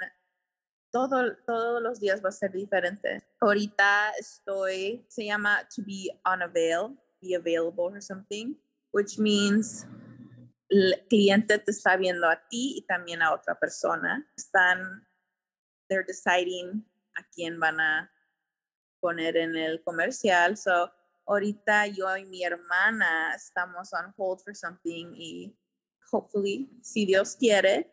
todo, 0.90 1.36
todos 1.44 1.82
los 1.82 1.98
días 1.98 2.22
va 2.24 2.28
a 2.28 2.32
ser 2.32 2.52
diferente. 2.52 3.26
Ahorita 3.40 4.12
estoy, 4.18 5.04
se 5.08 5.24
llama 5.26 5.66
to 5.74 5.82
be 5.82 6.08
unavailable, 6.24 6.96
be 7.20 7.34
available 7.34 7.92
or 7.92 8.00
something, 8.00 8.54
which 8.92 9.18
means 9.18 9.86
el 10.70 10.94
cliente 11.08 11.58
te 11.58 11.70
está 11.72 11.96
viendo 11.96 12.28
a 12.28 12.36
ti 12.48 12.76
y 12.78 12.86
también 12.86 13.22
a 13.22 13.32
otra 13.32 13.58
persona. 13.58 14.24
Están, 14.36 15.06
they're 15.88 16.06
deciding 16.06 16.84
a 17.14 17.22
quién 17.24 17.58
van 17.58 17.80
a 17.80 18.10
poner 19.00 19.36
en 19.36 19.56
el 19.56 19.82
comercial. 19.82 20.56
So, 20.56 20.90
ahorita 21.26 21.86
yo 21.88 22.16
y 22.16 22.24
mi 22.26 22.44
hermana 22.44 23.34
estamos 23.34 23.92
on 23.92 24.12
hold 24.16 24.40
for 24.40 24.54
something 24.54 25.14
y 25.14 25.56
hopefully, 26.10 26.70
si 26.82 27.06
Dios 27.06 27.36
quiere, 27.36 27.90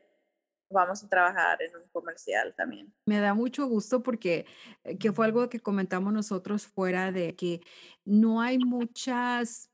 vamos 0.69 1.03
a 1.03 1.09
trabajar 1.09 1.61
en 1.61 1.75
un 1.75 1.87
comercial 1.91 2.53
también. 2.55 2.93
Me 3.05 3.19
da 3.19 3.33
mucho 3.33 3.67
gusto 3.67 4.01
porque 4.03 4.45
eh, 4.83 4.97
que 4.97 5.11
fue 5.11 5.25
algo 5.25 5.49
que 5.49 5.59
comentamos 5.59 6.13
nosotros 6.13 6.65
fuera 6.65 7.11
de 7.11 7.35
que 7.35 7.61
no 8.05 8.41
hay 8.41 8.57
muchas 8.57 9.69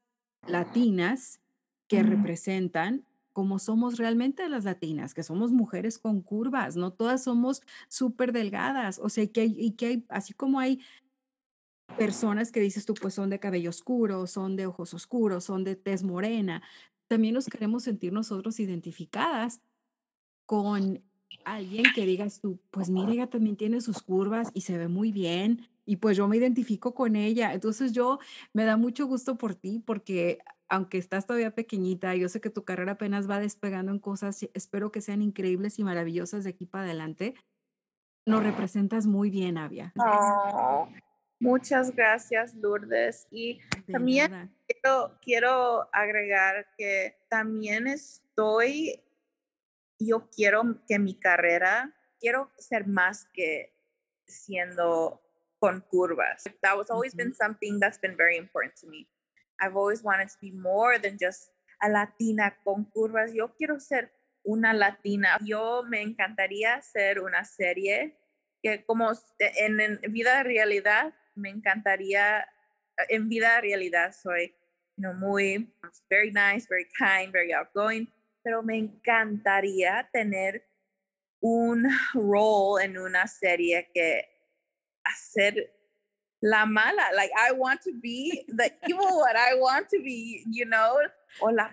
latinas 0.47 1.39
que 1.87 2.03
representan 2.03 3.06
como 3.37 3.59
somos 3.59 3.99
realmente 3.99 4.49
las 4.49 4.63
latinas, 4.63 5.13
que 5.13 5.21
somos 5.21 5.51
mujeres 5.51 5.99
con 5.99 6.23
curvas, 6.23 6.75
no 6.75 6.91
todas 6.91 7.23
somos 7.23 7.61
súper 7.87 8.31
delgadas, 8.31 8.97
o 8.97 9.09
sea, 9.09 9.27
que 9.27 9.41
hay, 9.41 9.71
que 9.73 9.85
hay, 9.85 10.05
así 10.09 10.33
como 10.33 10.59
hay 10.59 10.79
personas 11.99 12.51
que 12.51 12.59
dices 12.59 12.87
tú, 12.87 12.95
pues 12.95 13.13
son 13.13 13.29
de 13.29 13.39
cabello 13.39 13.69
oscuro, 13.69 14.25
son 14.25 14.55
de 14.55 14.65
ojos 14.65 14.95
oscuros, 14.95 15.43
son 15.43 15.63
de 15.63 15.75
tez 15.75 16.01
morena, 16.01 16.63
también 17.05 17.35
nos 17.35 17.45
queremos 17.45 17.83
sentir 17.83 18.11
nosotros 18.11 18.59
identificadas 18.59 19.61
con 20.47 21.03
alguien 21.45 21.85
que 21.93 22.07
digas 22.07 22.39
tú, 22.39 22.59
pues 22.71 22.89
mira, 22.89 23.11
ella 23.11 23.27
también 23.27 23.55
tiene 23.55 23.81
sus 23.81 24.01
curvas 24.01 24.49
y 24.55 24.61
se 24.61 24.79
ve 24.79 24.87
muy 24.87 25.11
bien 25.11 25.69
y 25.85 25.97
pues 25.97 26.17
yo 26.17 26.27
me 26.27 26.37
identifico 26.37 26.95
con 26.95 27.15
ella. 27.15 27.53
Entonces 27.53 27.91
yo 27.91 28.17
me 28.53 28.65
da 28.65 28.77
mucho 28.77 29.05
gusto 29.05 29.37
por 29.37 29.53
ti 29.53 29.79
porque 29.85 30.39
aunque 30.69 30.97
estás 30.97 31.25
todavía 31.25 31.51
pequeñita, 31.51 32.15
yo 32.15 32.29
sé 32.29 32.41
que 32.41 32.49
tu 32.49 32.63
carrera 32.65 32.93
apenas 32.93 33.29
va 33.29 33.39
despegando 33.39 33.91
en 33.91 33.99
cosas, 33.99 34.47
espero 34.53 34.91
que 34.91 35.01
sean 35.01 35.21
increíbles 35.21 35.79
y 35.79 35.83
maravillosas 35.83 36.43
de 36.43 36.51
aquí 36.51 36.65
para 36.65 36.85
adelante. 36.85 37.35
Nos 38.25 38.43
representas 38.43 39.05
muy 39.05 39.29
bien, 39.29 39.57
Avia. 39.57 39.93
Oh, 39.97 40.89
muchas 41.39 41.95
gracias, 41.95 42.55
Lourdes. 42.55 43.25
Y 43.31 43.59
también 43.91 44.51
quiero, 44.67 45.17
quiero 45.21 45.89
agregar 45.93 46.67
que 46.77 47.15
también 47.29 47.87
estoy 47.87 49.01
yo 49.99 50.29
quiero 50.29 50.63
que 50.87 50.99
mi 50.99 51.15
carrera, 51.15 51.95
quiero 52.19 52.51
ser 52.57 52.87
más 52.87 53.25
que 53.33 53.73
siendo 54.27 55.21
con 55.59 55.81
curvas. 55.81 56.43
That 56.61 56.77
was 56.77 56.91
always 56.91 57.15
been 57.15 57.33
something 57.33 57.79
that's 57.79 57.99
been 57.99 58.15
very 58.15 58.37
important 58.37 58.75
to 58.81 58.87
me. 58.87 59.07
I've 59.59 59.75
always 59.75 60.03
wanted 60.03 60.29
to 60.29 60.37
be 60.41 60.51
more 60.51 60.97
than 60.99 61.17
just 61.17 61.49
a 61.81 61.89
latina 61.89 62.53
con 62.63 62.85
curvas. 62.95 63.33
Yo 63.33 63.49
quiero 63.49 63.79
ser 63.79 64.11
una 64.43 64.73
latina. 64.73 65.37
Yo 65.43 65.83
me 65.83 66.01
encantaría 66.01 66.81
ser 66.81 67.19
una 67.19 67.43
serie 67.43 68.17
que 68.63 68.83
como 68.85 69.11
en, 69.39 69.79
en 69.79 70.11
vida 70.11 70.43
realidad 70.43 71.13
me 71.35 71.49
encantaría, 71.49 72.47
en 73.09 73.29
vida 73.29 73.61
realidad 73.61 74.13
soy 74.13 74.53
you 74.97 75.03
know, 75.03 75.13
muy, 75.13 75.67
very 76.09 76.31
nice, 76.31 76.65
very 76.67 76.87
kind, 76.97 77.31
very 77.31 77.53
outgoing, 77.53 78.07
pero 78.43 78.63
me 78.63 78.77
encantaría 78.77 80.09
tener 80.11 80.63
un 81.39 81.85
rol 82.13 82.81
en 82.81 82.97
una 82.97 83.27
serie 83.27 83.89
que 83.93 84.27
hacer 85.03 85.76
la 86.41 86.65
mala. 86.65 87.09
Like 87.15 87.31
I 87.37 87.51
want 87.51 87.81
to 87.81 87.93
be 87.99 88.45
the 88.47 88.71
evil 88.87 89.19
one. 89.19 89.35
I 89.35 89.55
want 89.55 89.89
to 89.89 89.99
be, 89.99 90.43
you 90.51 90.65
know, 90.65 90.97
o 91.41 91.47
la 91.47 91.69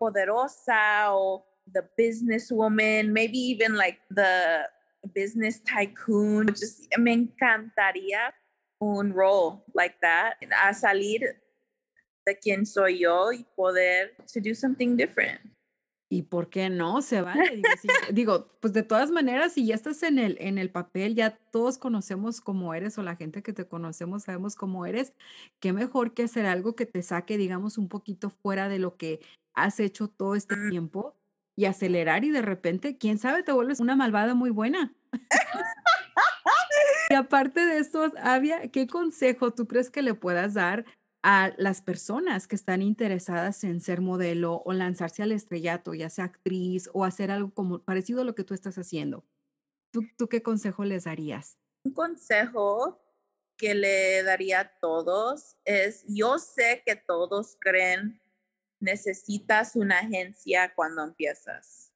poderosa 0.00 1.08
o 1.08 1.44
the 1.72 1.84
businesswoman, 1.98 3.08
maybe 3.08 3.38
even 3.38 3.74
like 3.74 3.98
the 4.10 4.68
business 5.14 5.60
tycoon. 5.60 6.48
Just 6.48 6.88
me 6.98 7.14
encantaría 7.14 8.32
un 8.80 9.12
role 9.12 9.64
like 9.74 9.94
that. 10.02 10.34
A 10.42 10.74
salir 10.74 11.20
de 12.26 12.34
quien 12.34 12.66
soy 12.66 12.98
yo 13.00 13.30
y 13.32 13.44
poder 13.56 14.10
to 14.28 14.40
do 14.40 14.54
something 14.54 14.96
different. 14.96 15.40
¿Y 16.10 16.22
por 16.22 16.50
qué 16.50 16.70
no? 16.70 17.02
Se 17.02 17.22
vale. 17.22 17.62
Digo, 18.12 18.48
pues 18.60 18.72
de 18.72 18.82
todas 18.82 19.10
maneras, 19.10 19.52
si 19.52 19.66
ya 19.66 19.74
estás 19.74 20.02
en 20.02 20.18
el, 20.18 20.36
en 20.40 20.58
el 20.58 20.70
papel, 20.70 21.14
ya 21.14 21.36
todos 21.50 21.78
conocemos 21.78 22.40
cómo 22.40 22.74
eres 22.74 22.98
o 22.98 23.02
la 23.02 23.16
gente 23.16 23.42
que 23.42 23.52
te 23.52 23.66
conocemos 23.66 24.24
sabemos 24.24 24.54
cómo 24.54 24.86
eres, 24.86 25.14
qué 25.60 25.72
mejor 25.72 26.14
que 26.14 26.24
hacer 26.24 26.46
algo 26.46 26.76
que 26.76 26.86
te 26.86 27.02
saque, 27.02 27.38
digamos, 27.38 27.78
un 27.78 27.88
poquito 27.88 28.30
fuera 28.30 28.68
de 28.68 28.78
lo 28.78 28.96
que 28.96 29.20
has 29.54 29.80
hecho 29.80 30.08
todo 30.08 30.34
este 30.34 30.56
tiempo 30.68 31.16
y 31.56 31.66
acelerar 31.66 32.24
y 32.24 32.30
de 32.30 32.42
repente, 32.42 32.98
quién 32.98 33.18
sabe, 33.18 33.42
te 33.42 33.52
vuelves 33.52 33.80
una 33.80 33.96
malvada 33.96 34.34
muy 34.34 34.50
buena. 34.50 34.92
y 37.10 37.14
aparte 37.14 37.64
de 37.64 37.78
esto, 37.78 38.12
Avia, 38.20 38.68
¿qué 38.68 38.86
consejo 38.86 39.52
tú 39.52 39.66
crees 39.66 39.90
que 39.90 40.02
le 40.02 40.14
puedas 40.14 40.54
dar 40.54 40.84
a 41.26 41.54
las 41.56 41.80
personas 41.80 42.46
que 42.46 42.54
están 42.54 42.82
interesadas 42.82 43.64
en 43.64 43.80
ser 43.80 44.02
modelo 44.02 44.60
o 44.66 44.74
lanzarse 44.74 45.22
al 45.22 45.32
estrellato, 45.32 45.94
ya 45.94 46.10
sea 46.10 46.26
actriz 46.26 46.90
o 46.92 47.02
hacer 47.02 47.30
algo 47.30 47.54
como 47.54 47.78
parecido 47.78 48.20
a 48.20 48.24
lo 48.24 48.34
que 48.34 48.44
tú 48.44 48.52
estás 48.52 48.76
haciendo. 48.76 49.24
¿Tú, 49.90 50.02
tú 50.18 50.28
qué 50.28 50.42
consejo 50.42 50.84
les 50.84 51.04
darías? 51.04 51.56
Un 51.84 51.94
consejo 51.94 53.00
que 53.56 53.74
le 53.74 54.22
daría 54.22 54.60
a 54.60 54.78
todos 54.80 55.56
es, 55.64 56.04
yo 56.06 56.38
sé 56.38 56.82
que 56.84 56.94
todos 56.94 57.56
creen 57.58 58.20
necesitas 58.78 59.76
una 59.76 60.00
agencia 60.00 60.74
cuando 60.74 61.02
empiezas. 61.04 61.90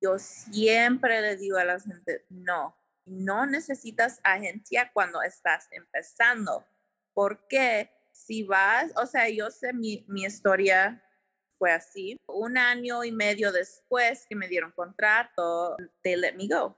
Yo 0.00 0.20
siempre 0.20 1.20
le 1.20 1.36
digo 1.36 1.58
a 1.58 1.64
la 1.64 1.80
gente, 1.80 2.24
no, 2.28 2.76
no 3.06 3.44
necesitas 3.44 4.20
agencia 4.22 4.92
cuando 4.92 5.20
estás 5.20 5.66
empezando. 5.72 6.64
¿Por 7.12 7.48
qué? 7.48 7.90
Si 8.12 8.42
vas, 8.42 8.92
o 8.96 9.06
sea, 9.06 9.28
yo 9.28 9.50
sé 9.50 9.72
mi, 9.72 10.04
mi 10.08 10.24
historia 10.24 11.02
fue 11.58 11.72
así. 11.72 12.16
Un 12.26 12.56
año 12.56 13.04
y 13.04 13.12
medio 13.12 13.52
después 13.52 14.26
que 14.28 14.34
me 14.34 14.48
dieron 14.48 14.72
contrato, 14.72 15.76
they 16.02 16.16
let 16.16 16.34
me 16.34 16.48
go. 16.48 16.76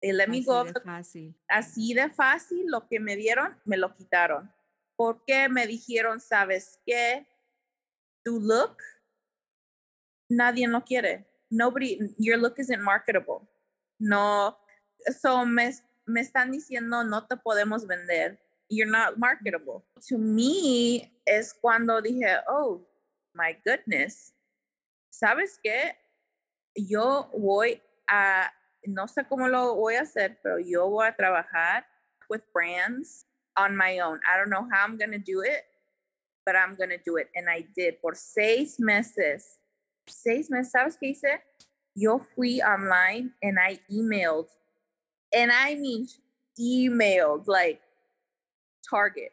They 0.00 0.12
let 0.12 0.28
me 0.28 0.42
go. 0.42 0.64
De 0.64 0.72
fácil. 0.80 1.34
Así 1.48 1.92
de 1.94 2.08
fácil, 2.10 2.66
lo 2.68 2.86
que 2.88 3.00
me 3.00 3.16
dieron, 3.16 3.58
me 3.64 3.76
lo 3.76 3.92
quitaron. 3.92 4.52
Porque 4.96 5.48
me 5.48 5.66
dijeron, 5.66 6.20
¿sabes 6.20 6.78
qué? 6.86 7.26
Tu 8.24 8.38
look, 8.40 8.76
nadie 10.28 10.68
lo 10.68 10.84
quiere. 10.84 11.26
Nobody, 11.50 11.98
your 12.18 12.38
look 12.38 12.54
isn't 12.58 12.80
marketable. 12.80 13.48
No, 13.98 14.56
so 15.20 15.44
me, 15.44 15.72
me 16.06 16.20
están 16.20 16.52
diciendo, 16.52 17.02
no 17.02 17.26
te 17.26 17.36
podemos 17.36 17.86
vender 17.86 18.40
you're 18.70 18.90
not 18.90 19.18
marketable. 19.18 19.84
To 20.08 20.16
me 20.16 21.12
es 21.26 21.52
cuando 21.52 22.00
dije, 22.00 22.40
oh, 22.48 22.80
my 23.34 23.56
goodness, 23.64 24.32
¿sabes 25.10 25.58
qué? 25.62 25.92
Yo 26.76 27.28
voy 27.36 27.80
a, 28.08 28.50
no 28.86 29.06
sé 29.06 29.26
cómo 29.28 29.48
lo 29.48 29.74
voy 29.74 29.96
a 29.96 30.02
hacer, 30.02 30.38
pero 30.42 30.58
yo 30.58 30.88
voy 30.88 31.08
a 31.08 31.12
trabajar 31.12 31.84
with 32.28 32.42
brands 32.52 33.26
on 33.56 33.76
my 33.76 33.98
own. 33.98 34.20
I 34.24 34.36
don't 34.36 34.50
know 34.50 34.68
how 34.70 34.84
I'm 34.84 34.96
going 34.96 35.10
to 35.10 35.18
do 35.18 35.42
it, 35.42 35.64
but 36.46 36.54
I'm 36.54 36.76
going 36.76 36.90
to 36.90 36.98
do 37.04 37.16
it. 37.16 37.28
And 37.34 37.50
I 37.50 37.66
did 37.76 38.00
por 38.00 38.14
seis 38.14 38.78
meses. 38.78 39.58
Seis 40.06 40.48
meses, 40.48 40.72
¿sabes 40.72 40.96
qué 40.96 41.10
hice? 41.10 41.40
Yo 41.94 42.18
fui 42.18 42.60
online 42.62 43.32
and 43.42 43.58
I 43.58 43.80
emailed, 43.92 44.48
and 45.34 45.50
I 45.52 45.74
mean 45.74 46.06
emailed 46.58 47.48
like 47.48 47.80
Target, 48.88 49.32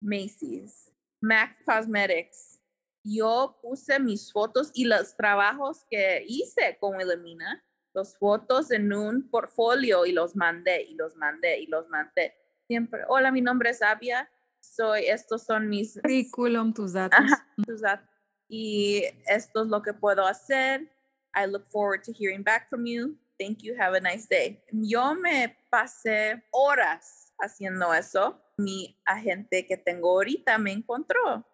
Macy's, 0.00 0.90
Mac 1.20 1.56
Cosmetics. 1.64 2.60
Yo 3.04 3.58
puse 3.62 3.98
mis 3.98 4.32
fotos 4.32 4.70
y 4.74 4.84
los 4.84 5.16
trabajos 5.16 5.84
que 5.88 6.24
hice 6.26 6.76
con 6.80 7.00
Elimina, 7.00 7.64
los 7.94 8.16
fotos 8.18 8.70
en 8.70 8.92
un 8.92 9.30
portfolio 9.30 10.04
y 10.04 10.12
los 10.12 10.36
mandé 10.36 10.82
y 10.82 10.94
los 10.94 11.16
mandé 11.16 11.58
y 11.58 11.66
los 11.66 11.88
mandé. 11.88 12.34
Siempre, 12.66 13.02
hola, 13.08 13.30
mi 13.30 13.40
nombre 13.40 13.70
es 13.70 13.80
Avia, 13.80 14.28
soy, 14.60 15.06
estos 15.06 15.44
son 15.44 15.68
mis... 15.68 15.98
Curriculum, 16.02 16.74
tus 16.74 16.92
datos. 16.92 17.20
tus 17.66 17.80
datos. 17.80 18.06
Y 18.48 19.04
esto 19.26 19.62
es 19.62 19.68
lo 19.68 19.82
que 19.82 19.92
puedo 19.92 20.26
hacer. 20.26 20.90
I 21.34 21.46
look 21.46 21.66
forward 21.66 22.02
to 22.04 22.12
hearing 22.12 22.42
back 22.42 22.68
from 22.68 22.86
you. 22.86 23.16
Thank 23.38 23.62
you. 23.62 23.74
Have 23.78 23.96
a 23.96 24.00
nice 24.00 24.26
day. 24.28 24.62
Yo 24.72 25.14
me 25.14 25.56
pasé 25.70 26.42
horas 26.50 27.27
haciendo 27.40 27.92
eso, 27.94 28.40
mi 28.56 29.00
agente 29.04 29.66
que 29.66 29.76
tengo 29.76 30.10
ahorita 30.10 30.58
me 30.58 30.72
encontró. 30.72 31.46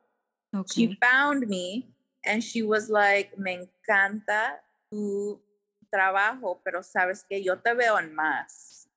She 0.67 0.97
found 1.01 1.47
me 1.49 1.95
and 2.25 2.43
she 2.43 2.63
was 2.63 2.89
like, 2.89 3.37
me 3.37 3.53
encanta 3.53 4.63
tu 4.89 5.43
trabajo, 5.91 6.61
pero 6.65 6.83
sabes 6.83 7.25
que 7.25 7.43
yo 7.43 7.61
te 7.61 7.75
veo 7.75 7.99
en 7.99 8.15
más. 8.15 8.89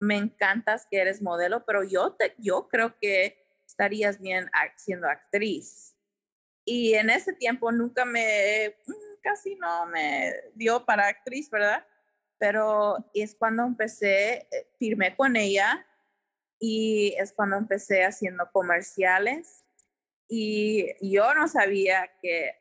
Me 0.00 0.16
encantas 0.16 0.86
que 0.90 0.98
eres 0.98 1.22
modelo, 1.22 1.64
pero 1.64 1.82
yo, 1.82 2.12
te, 2.12 2.34
yo 2.38 2.68
creo 2.68 2.98
que 2.98 3.38
estarías 3.66 4.20
bien 4.20 4.50
siendo 4.76 5.08
actriz. 5.08 5.96
Y 6.64 6.94
en 6.94 7.10
ese 7.10 7.32
tiempo 7.32 7.72
nunca 7.72 8.04
me, 8.04 8.76
mm, 8.86 9.20
casi 9.22 9.56
no 9.56 9.86
me 9.86 10.34
dio 10.54 10.84
para 10.84 11.08
actriz, 11.08 11.48
¿verdad? 11.50 11.86
Pero 12.38 12.96
es 13.14 13.34
cuando 13.34 13.64
empecé, 13.64 14.46
eh, 14.50 14.68
firmé 14.78 15.16
con 15.16 15.36
ella 15.36 15.86
y 16.58 17.14
es 17.18 17.32
cuando 17.32 17.56
empecé 17.56 18.04
haciendo 18.04 18.48
comerciales 18.52 19.64
y 20.28 20.86
yo 21.00 21.34
no 21.34 21.48
sabía 21.48 22.10
que 22.20 22.52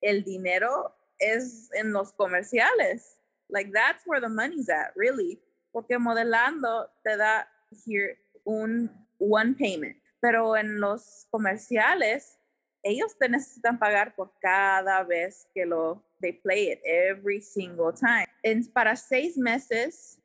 el 0.00 0.24
dinero 0.24 0.94
es 1.18 1.70
en 1.72 1.92
los 1.92 2.12
comerciales. 2.12 3.20
Like 3.48 3.72
that's 3.72 4.02
where 4.06 4.20
the 4.20 4.28
money's 4.28 4.68
at, 4.68 4.92
really. 4.94 5.40
Porque 5.72 5.98
modelando 5.98 6.90
te 7.02 7.16
da 7.16 7.48
here 7.86 8.18
un 8.44 8.90
one 9.18 9.54
payment, 9.54 9.96
pero 10.20 10.56
en 10.56 10.80
los 10.80 11.26
comerciales 11.30 12.38
ellos 12.82 13.16
te 13.18 13.28
necesitan 13.28 13.78
pagar 13.78 14.14
por 14.14 14.32
cada 14.40 15.02
vez 15.04 15.48
que 15.54 15.64
lo 15.64 16.02
they 16.20 16.32
play 16.32 16.70
it 16.70 16.80
every 16.84 17.40
single 17.40 17.92
time. 17.92 18.26
En 18.42 18.64
para 18.66 18.96
seis 18.96 19.36
meses 19.38 20.20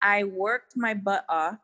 I 0.00 0.24
worked 0.24 0.76
my 0.76 0.94
butt 0.94 1.24
off 1.28 1.58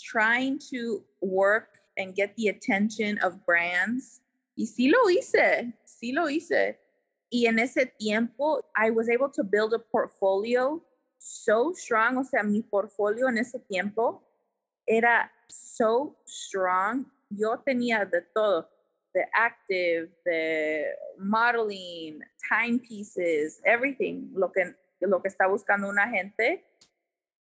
trying 0.00 0.58
to 0.70 1.02
work 1.20 1.68
and 1.96 2.14
get 2.14 2.36
the 2.36 2.48
attention 2.48 3.18
of 3.18 3.44
brands. 3.44 4.20
Y 4.56 4.66
sí 4.66 4.90
lo 4.90 5.08
hice, 5.08 5.72
sí 5.84 6.12
lo 6.12 6.28
hice. 6.28 6.78
Y 7.30 7.46
en 7.46 7.58
ese 7.58 7.86
tiempo, 7.98 8.62
I 8.76 8.90
was 8.90 9.08
able 9.08 9.30
to 9.30 9.42
build 9.42 9.74
a 9.74 9.78
portfolio 9.78 10.82
so 11.18 11.72
strong. 11.74 12.18
O 12.18 12.24
sea, 12.24 12.42
mi 12.42 12.62
portfolio 12.62 13.28
en 13.28 13.38
ese 13.38 13.58
tiempo 13.68 14.22
era 14.86 15.30
so 15.48 16.16
strong. 16.26 17.06
Yo 17.30 17.58
tenía 17.66 18.04
de 18.04 18.22
todo, 18.34 18.68
de 19.12 19.24
active, 19.34 20.10
the 20.24 20.84
modeling, 21.18 22.20
timepieces, 22.48 23.60
everything, 23.64 24.30
lo 24.34 24.52
que, 24.52 24.74
lo 25.00 25.20
que 25.20 25.28
está 25.28 25.48
buscando 25.48 25.88
una 25.88 26.08
gente. 26.08 26.64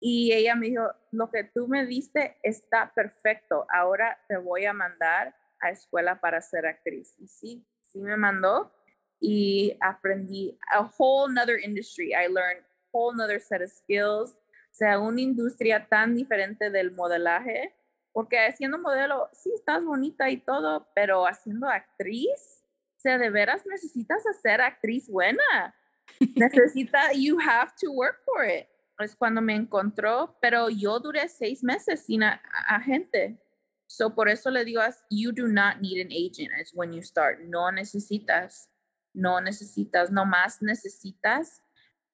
Y 0.04 0.32
ella 0.32 0.56
me 0.56 0.66
dijo, 0.66 0.90
lo 1.12 1.30
que 1.30 1.44
tú 1.44 1.68
me 1.68 1.86
diste 1.86 2.36
está 2.42 2.92
perfecto. 2.92 3.64
Ahora 3.72 4.18
te 4.26 4.36
voy 4.36 4.64
a 4.64 4.72
mandar 4.72 5.32
a 5.60 5.70
escuela 5.70 6.20
para 6.20 6.42
ser 6.42 6.66
actriz. 6.66 7.14
Y 7.20 7.28
sí, 7.28 7.64
sí 7.82 8.00
me 8.00 8.16
mandó 8.16 8.72
y 9.20 9.78
aprendí 9.80 10.58
a 10.72 10.90
whole 10.98 11.32
nother 11.32 11.56
industry. 11.64 12.12
I 12.12 12.26
learned 12.26 12.64
a 12.64 12.88
whole 12.92 13.16
nother 13.16 13.40
set 13.40 13.62
of 13.62 13.70
skills. 13.70 14.32
O 14.32 14.74
sea, 14.74 14.98
una 14.98 15.20
industria 15.20 15.86
tan 15.88 16.16
diferente 16.16 16.70
del 16.70 16.90
modelaje, 16.90 17.72
porque 18.10 18.40
haciendo 18.40 18.78
modelo, 18.78 19.28
sí, 19.32 19.52
estás 19.54 19.84
bonita 19.84 20.28
y 20.30 20.38
todo, 20.38 20.88
pero 20.96 21.28
haciendo 21.28 21.68
actriz, 21.68 22.64
o 22.96 23.00
sea, 23.00 23.18
de 23.18 23.30
veras 23.30 23.64
necesitas 23.66 24.26
hacer 24.26 24.60
actriz 24.60 25.08
buena. 25.08 25.76
Necesita, 26.34 27.12
you 27.14 27.38
have 27.38 27.72
to 27.80 27.92
work 27.92 28.24
for 28.24 28.44
it. 28.44 28.66
Es 28.98 29.16
cuando 29.16 29.40
me 29.40 29.54
encontró, 29.54 30.36
pero 30.40 30.68
yo 30.68 31.00
duré 31.00 31.28
seis 31.28 31.64
meses 31.64 32.04
sin 32.04 32.22
agente. 32.22 33.38
So 33.86 34.14
por 34.14 34.28
eso 34.28 34.50
le 34.50 34.64
digo, 34.64 34.80
you 35.10 35.32
do 35.32 35.48
not 35.48 35.80
need 35.80 36.00
an 36.00 36.12
agent. 36.12 36.50
It's 36.58 36.72
when 36.74 36.92
you 36.92 37.02
start. 37.02 37.40
No 37.40 37.70
necesitas 37.70 38.70
no 39.14 39.40
necesitas, 39.40 40.10
nomás 40.10 40.62
necesitas 40.62 41.62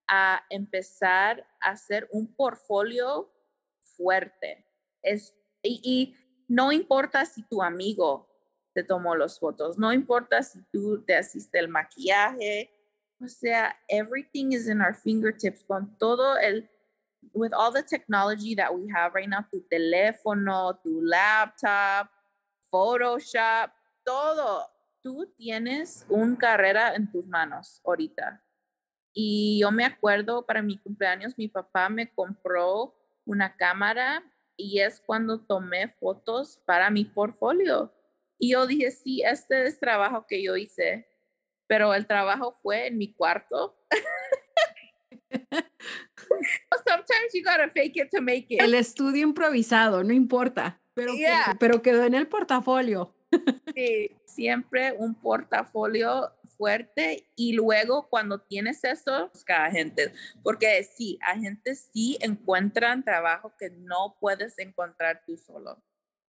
a 0.07 0.43
empezar 0.51 1.47
a 1.61 1.71
hacer 1.71 2.09
un 2.13 2.35
portfolio 2.35 3.33
fuerte. 3.97 4.67
Es, 5.03 5.35
y, 5.63 6.17
no 6.49 6.73
importa 6.73 7.27
si 7.27 7.43
tu 7.43 7.63
amigo 7.63 8.27
te 8.73 8.83
tomó 8.83 9.15
las 9.15 9.39
fotos, 9.39 9.77
no 9.77 9.93
importa 9.93 10.43
si 10.43 10.63
tú 10.73 11.05
te 11.05 11.15
asiste 11.15 11.59
el 11.59 11.69
maquillaje, 11.69 12.73
o 13.21 13.29
sea, 13.29 13.75
everything 13.89 14.53
is 14.53 14.69
in 14.69 14.81
our 14.81 14.95
fingertips 14.95 15.65
con 15.65 15.97
todo 15.99 16.37
el, 16.37 16.69
with 17.33 17.53
all 17.53 17.73
the 17.73 17.83
technology 17.83 18.55
that 18.55 18.75
we 18.75 18.89
have 18.95 19.15
right 19.15 19.29
now, 19.29 19.45
tu 19.51 19.61
teléfono, 19.71 20.79
tu 20.83 21.01
laptop, 21.03 22.09
Photoshop, 22.71 23.71
todo 24.05 24.67
tú 25.03 25.27
tienes 25.37 26.05
una 26.09 26.37
carrera 26.37 26.95
en 26.95 27.11
tus 27.11 27.27
manos 27.27 27.81
ahorita. 27.85 28.43
Y 29.13 29.59
yo 29.61 29.71
me 29.71 29.85
acuerdo, 29.85 30.45
para 30.45 30.63
mi 30.63 30.77
cumpleaños, 30.79 31.37
mi 31.37 31.49
papá 31.49 31.89
me 31.89 32.13
compró 32.13 32.95
una 33.25 33.57
cámara 33.57 34.23
y 34.57 34.81
es 34.81 35.01
cuando 35.01 35.41
tomé 35.41 35.89
fotos 35.89 36.61
para 36.67 36.91
mi 36.91 37.05
portfolio. 37.05 37.93
Y 38.39 38.53
yo 38.53 38.67
dije, 38.67 38.91
sí, 38.91 39.23
este 39.23 39.67
es 39.67 39.81
trabajo 39.81 40.27
que 40.27 40.43
yo 40.43 40.57
hice, 40.57 41.09
pero 41.69 41.95
el 41.95 42.09
trabajo 42.09 42.57
fue 42.61 42.89
en 42.89 42.99
mi 42.99 43.13
cuarto. 43.13 43.79
Sometimes 46.85 47.33
you 47.33 47.45
gotta 47.45 47.71
fake 47.71 47.97
it 47.97 48.11
to 48.11 48.21
make 48.21 48.47
it. 48.49 48.61
El 48.61 48.75
estudio 48.75 49.23
improvisado, 49.23 50.03
no 50.03 50.13
importa, 50.13 50.81
pero, 50.95 51.13
pero 51.61 51.83
quedó 51.83 52.05
en 52.05 52.15
el 52.15 52.27
portafolio. 52.27 53.15
Sí, 53.75 54.17
siempre 54.25 54.93
un 54.93 55.15
portafolio 55.15 56.33
fuerte 56.57 57.29
y 57.37 57.53
luego 57.53 58.09
cuando 58.09 58.41
tienes 58.41 58.83
eso, 58.85 59.29
busca 59.33 59.67
agentes, 59.67 60.13
porque 60.43 60.83
sí, 60.83 61.19
agentes 61.23 61.91
sí 61.93 62.19
encuentran 62.21 63.05
trabajo 63.05 63.53
que 63.59 63.71
no 63.71 64.17
puedes 64.19 64.59
encontrar 64.59 65.23
tú 65.27 65.37
solo, 65.37 65.83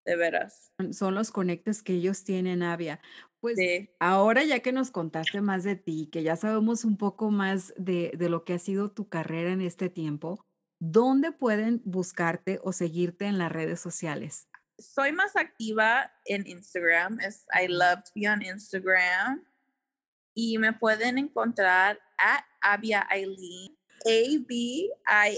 de 0.08 0.16
veras. 0.16 0.72
Son 0.92 1.14
los 1.14 1.30
conectes 1.30 1.82
que 1.82 1.94
ellos 1.94 2.24
tienen, 2.24 2.62
Avia. 2.62 3.00
Pues 3.40 3.56
ahora 4.00 4.42
ya 4.42 4.60
que 4.60 4.72
nos 4.72 4.90
contaste 4.90 5.40
más 5.40 5.62
de 5.62 5.76
ti, 5.76 6.08
que 6.10 6.22
ya 6.22 6.34
sabemos 6.36 6.84
un 6.84 6.96
poco 6.96 7.30
más 7.30 7.72
de, 7.76 8.12
de 8.16 8.28
lo 8.28 8.44
que 8.44 8.54
ha 8.54 8.58
sido 8.58 8.90
tu 8.90 9.08
carrera 9.08 9.52
en 9.52 9.60
este 9.60 9.88
tiempo, 9.88 10.44
¿dónde 10.80 11.30
pueden 11.30 11.80
buscarte 11.84 12.58
o 12.64 12.72
seguirte 12.72 13.26
en 13.26 13.38
las 13.38 13.52
redes 13.52 13.80
sociales? 13.80 14.48
soy 14.78 15.12
más 15.12 15.36
activa 15.36 16.12
en 16.24 16.46
Instagram. 16.46 17.20
Es, 17.20 17.46
I 17.52 17.66
love 17.68 18.02
to 18.04 18.10
be 18.14 18.28
on 18.28 18.42
Instagram. 18.42 19.44
Y 20.34 20.58
me 20.58 20.72
pueden 20.72 21.18
encontrar 21.18 21.98
at 22.16 22.44
Abia 22.60 23.06
Eileen, 23.10 23.76
A-B-I-A, 24.04 25.32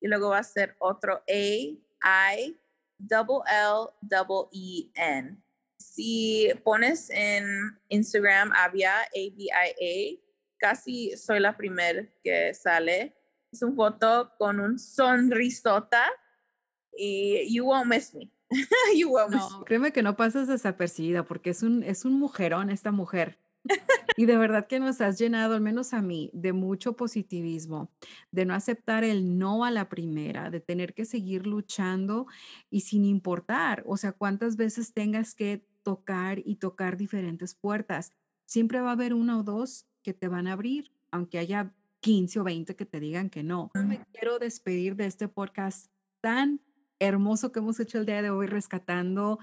y 0.00 0.08
luego 0.08 0.30
va 0.30 0.38
a 0.38 0.44
ser 0.44 0.76
otro 0.78 1.22
A-I, 1.28 2.56
double 2.98 3.42
L, 3.46 3.88
double 4.00 4.48
E-N. 4.52 5.42
Si 5.78 6.50
pones 6.64 7.10
en 7.10 7.78
Instagram 7.88 8.52
Abia, 8.52 9.02
A-B-I-A, 9.02 10.20
casi 10.58 11.16
soy 11.16 11.40
la 11.40 11.56
primera 11.56 12.06
que 12.22 12.54
sale. 12.54 13.16
Es 13.52 13.62
una 13.62 13.76
foto 13.76 14.32
con 14.38 14.60
un 14.60 14.78
sonrisota 14.78 16.04
y 16.96 17.54
you 17.54 17.66
won't 17.66 17.86
miss 17.86 18.14
me. 18.14 18.30
you 18.94 19.10
won't 19.10 19.30
no, 19.30 19.36
miss 19.36 19.58
me. 19.58 19.64
créeme 19.64 19.92
que 19.92 20.02
no 20.02 20.16
pasas 20.16 20.48
desapercibida 20.48 21.24
porque 21.24 21.50
es 21.50 21.62
un, 21.62 21.82
es 21.82 22.04
un 22.04 22.18
mujerón 22.18 22.70
esta 22.70 22.90
mujer. 22.90 23.38
Y 24.16 24.26
de 24.26 24.36
verdad 24.36 24.66
que 24.66 24.80
nos 24.80 25.00
has 25.00 25.18
llenado, 25.18 25.54
al 25.54 25.60
menos 25.60 25.92
a 25.92 26.02
mí, 26.02 26.30
de 26.32 26.52
mucho 26.52 26.96
positivismo, 26.96 27.90
de 28.30 28.44
no 28.44 28.54
aceptar 28.54 29.04
el 29.04 29.38
no 29.38 29.64
a 29.64 29.70
la 29.70 29.88
primera, 29.88 30.50
de 30.50 30.60
tener 30.60 30.94
que 30.94 31.04
seguir 31.04 31.46
luchando 31.46 32.26
y 32.70 32.80
sin 32.80 33.04
importar, 33.04 33.82
o 33.86 33.96
sea, 33.96 34.12
cuántas 34.12 34.56
veces 34.56 34.92
tengas 34.92 35.34
que 35.34 35.66
tocar 35.82 36.40
y 36.44 36.56
tocar 36.56 36.96
diferentes 36.96 37.54
puertas, 37.54 38.12
siempre 38.44 38.80
va 38.80 38.90
a 38.90 38.92
haber 38.92 39.14
una 39.14 39.38
o 39.38 39.42
dos 39.42 39.86
que 40.02 40.14
te 40.14 40.28
van 40.28 40.46
a 40.46 40.52
abrir, 40.52 40.92
aunque 41.10 41.38
haya 41.38 41.72
15 42.00 42.40
o 42.40 42.44
20 42.44 42.76
que 42.76 42.86
te 42.86 43.00
digan 43.00 43.30
que 43.30 43.42
no. 43.42 43.70
Me 43.74 44.04
quiero 44.12 44.38
despedir 44.38 44.96
de 44.96 45.06
este 45.06 45.28
podcast 45.28 45.90
tan 46.20 46.60
hermoso 46.98 47.52
que 47.52 47.58
hemos 47.58 47.78
hecho 47.80 47.98
el 47.98 48.06
día 48.06 48.22
de 48.22 48.30
hoy 48.30 48.46
rescatando 48.46 49.38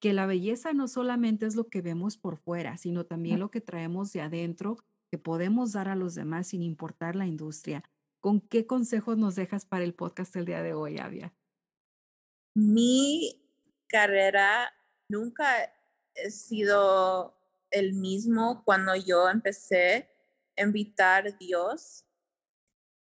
que 0.00 0.12
la 0.12 0.26
belleza 0.26 0.72
no 0.72 0.88
solamente 0.88 1.46
es 1.46 1.56
lo 1.56 1.68
que 1.68 1.82
vemos 1.82 2.16
por 2.16 2.36
fuera, 2.36 2.76
sino 2.76 3.06
también 3.06 3.40
lo 3.40 3.50
que 3.50 3.60
traemos 3.60 4.12
de 4.12 4.20
adentro 4.20 4.78
que 5.10 5.18
podemos 5.18 5.72
dar 5.72 5.88
a 5.88 5.96
los 5.96 6.14
demás 6.14 6.48
sin 6.48 6.62
importar 6.62 7.16
la 7.16 7.26
industria. 7.26 7.82
¿Con 8.20 8.40
qué 8.40 8.66
consejos 8.66 9.16
nos 9.16 9.36
dejas 9.36 9.64
para 9.64 9.84
el 9.84 9.94
podcast 9.94 10.34
el 10.36 10.44
día 10.44 10.62
de 10.62 10.74
hoy, 10.74 10.98
Avia? 10.98 11.32
Mi 12.54 13.42
carrera 13.86 14.72
nunca 15.08 15.46
ha 15.62 16.30
sido 16.30 17.36
el 17.70 17.92
mismo 17.92 18.62
cuando 18.64 18.96
yo 18.96 19.28
empecé 19.28 20.08
a 20.56 20.62
invitar 20.62 21.28
a 21.28 21.30
Dios 21.32 22.04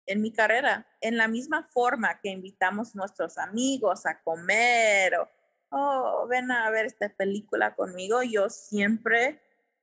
en 0.07 0.22
mi 0.22 0.32
carrera, 0.32 0.88
en 1.01 1.16
la 1.16 1.28
misma 1.28 1.68
forma 1.68 2.20
que 2.20 2.30
invitamos 2.30 2.95
a 2.95 2.99
nuestros 2.99 3.38
amigos 3.38 4.07
a 4.07 4.20
comer 4.22 5.14
o, 5.16 5.28
oh, 5.71 6.27
ven 6.29 6.51
a 6.51 6.71
ver 6.71 6.87
esta 6.87 7.09
película 7.09 7.75
conmigo, 7.75 8.23
yo 8.23 8.49
siempre 8.51 9.41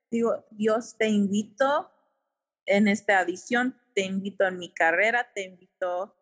digo, 0.10 0.46
Dios 0.52 0.96
te 0.98 1.08
invito 1.08 1.92
en 2.66 2.88
esta 2.88 3.22
edición, 3.22 3.80
te 3.94 4.02
invito 4.02 4.46
en 4.46 4.60
mi 4.60 4.74
carrera, 4.74 5.32
te 5.34 5.44
invito 5.44 6.16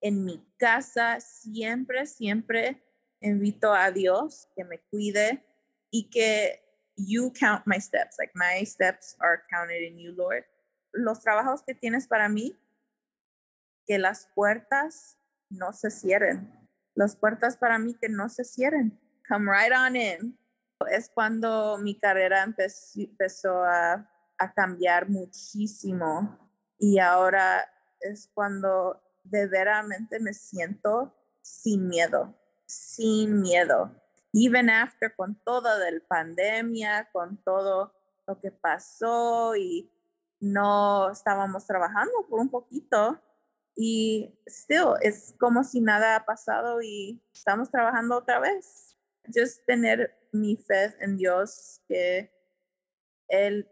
en 0.00 0.24
mi 0.24 0.44
casa, 0.58 1.20
siempre, 1.20 2.06
siempre 2.06 2.82
invito 3.20 3.72
a 3.72 3.90
Dios 3.90 4.48
que 4.56 4.64
me 4.64 4.80
cuide 4.80 5.44
y 5.90 6.10
que 6.10 6.60
you 6.96 7.32
count 7.32 7.62
my 7.66 7.80
steps, 7.80 8.16
like 8.18 8.32
my 8.34 8.64
steps 8.64 9.16
are 9.20 9.42
counted 9.50 9.82
in 9.82 9.98
you, 9.98 10.12
Lord. 10.12 10.44
Los 10.92 11.20
trabajos 11.20 11.62
que 11.62 11.74
tienes 11.74 12.06
para 12.06 12.28
mí, 12.28 12.58
que 13.86 13.98
las 13.98 14.28
puertas 14.34 15.18
no 15.48 15.72
se 15.72 15.90
cierren. 15.90 16.52
Las 16.94 17.16
puertas 17.16 17.56
para 17.56 17.78
mí 17.78 17.94
que 17.94 18.08
no 18.08 18.28
se 18.28 18.44
cierren. 18.44 18.98
Come 19.28 19.50
right 19.50 19.72
on 19.72 19.96
in. 19.96 20.38
Es 20.90 21.10
cuando 21.14 21.78
mi 21.78 21.98
carrera 21.98 22.42
empezó, 22.42 23.62
a, 23.62 24.08
a 24.38 24.52
cambiar 24.52 25.08
muchísimo 25.08 26.38
y 26.78 26.98
ahora 26.98 27.64
es 28.00 28.28
cuando 28.34 29.00
de 29.22 29.46
veramente 29.46 30.18
me 30.18 30.34
siento 30.34 31.14
sin 31.40 31.88
miedo, 31.88 32.34
sin 32.66 33.40
miedo. 33.40 33.94
Even 34.32 34.70
after 34.70 35.14
con 35.14 35.36
toda 35.44 35.78
la 35.78 36.00
pandemia, 36.08 37.08
con 37.12 37.36
todo 37.44 37.94
lo 38.26 38.40
que 38.40 38.50
pasó 38.50 39.54
y 39.54 39.92
no 40.40 41.10
estábamos 41.10 41.66
trabajando 41.66 42.26
por 42.28 42.40
un 42.40 42.48
poquito 42.48 43.20
y 43.76 44.38
still 44.46 44.94
es 45.00 45.34
como 45.38 45.64
si 45.64 45.80
nada 45.80 46.16
ha 46.16 46.24
pasado 46.24 46.82
y 46.82 47.22
estamos 47.32 47.70
trabajando 47.70 48.18
otra 48.18 48.40
vez. 48.40 48.91
Just 49.28 49.64
tener 49.66 50.14
mi 50.32 50.56
fe 50.56 50.94
en 51.00 51.16
Dios 51.16 51.80
que 51.88 52.30
Él 53.28 53.68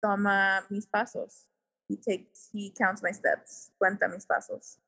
toma 0.00 0.66
mis 0.70 0.86
pasos. 0.86 1.46
He 1.88 1.96
takes, 1.96 2.48
he 2.52 2.70
counts 2.70 3.02
my 3.02 3.12
steps. 3.12 3.72
Cuenta 3.78 4.08
mis 4.08 4.26
pasos. 4.26 4.78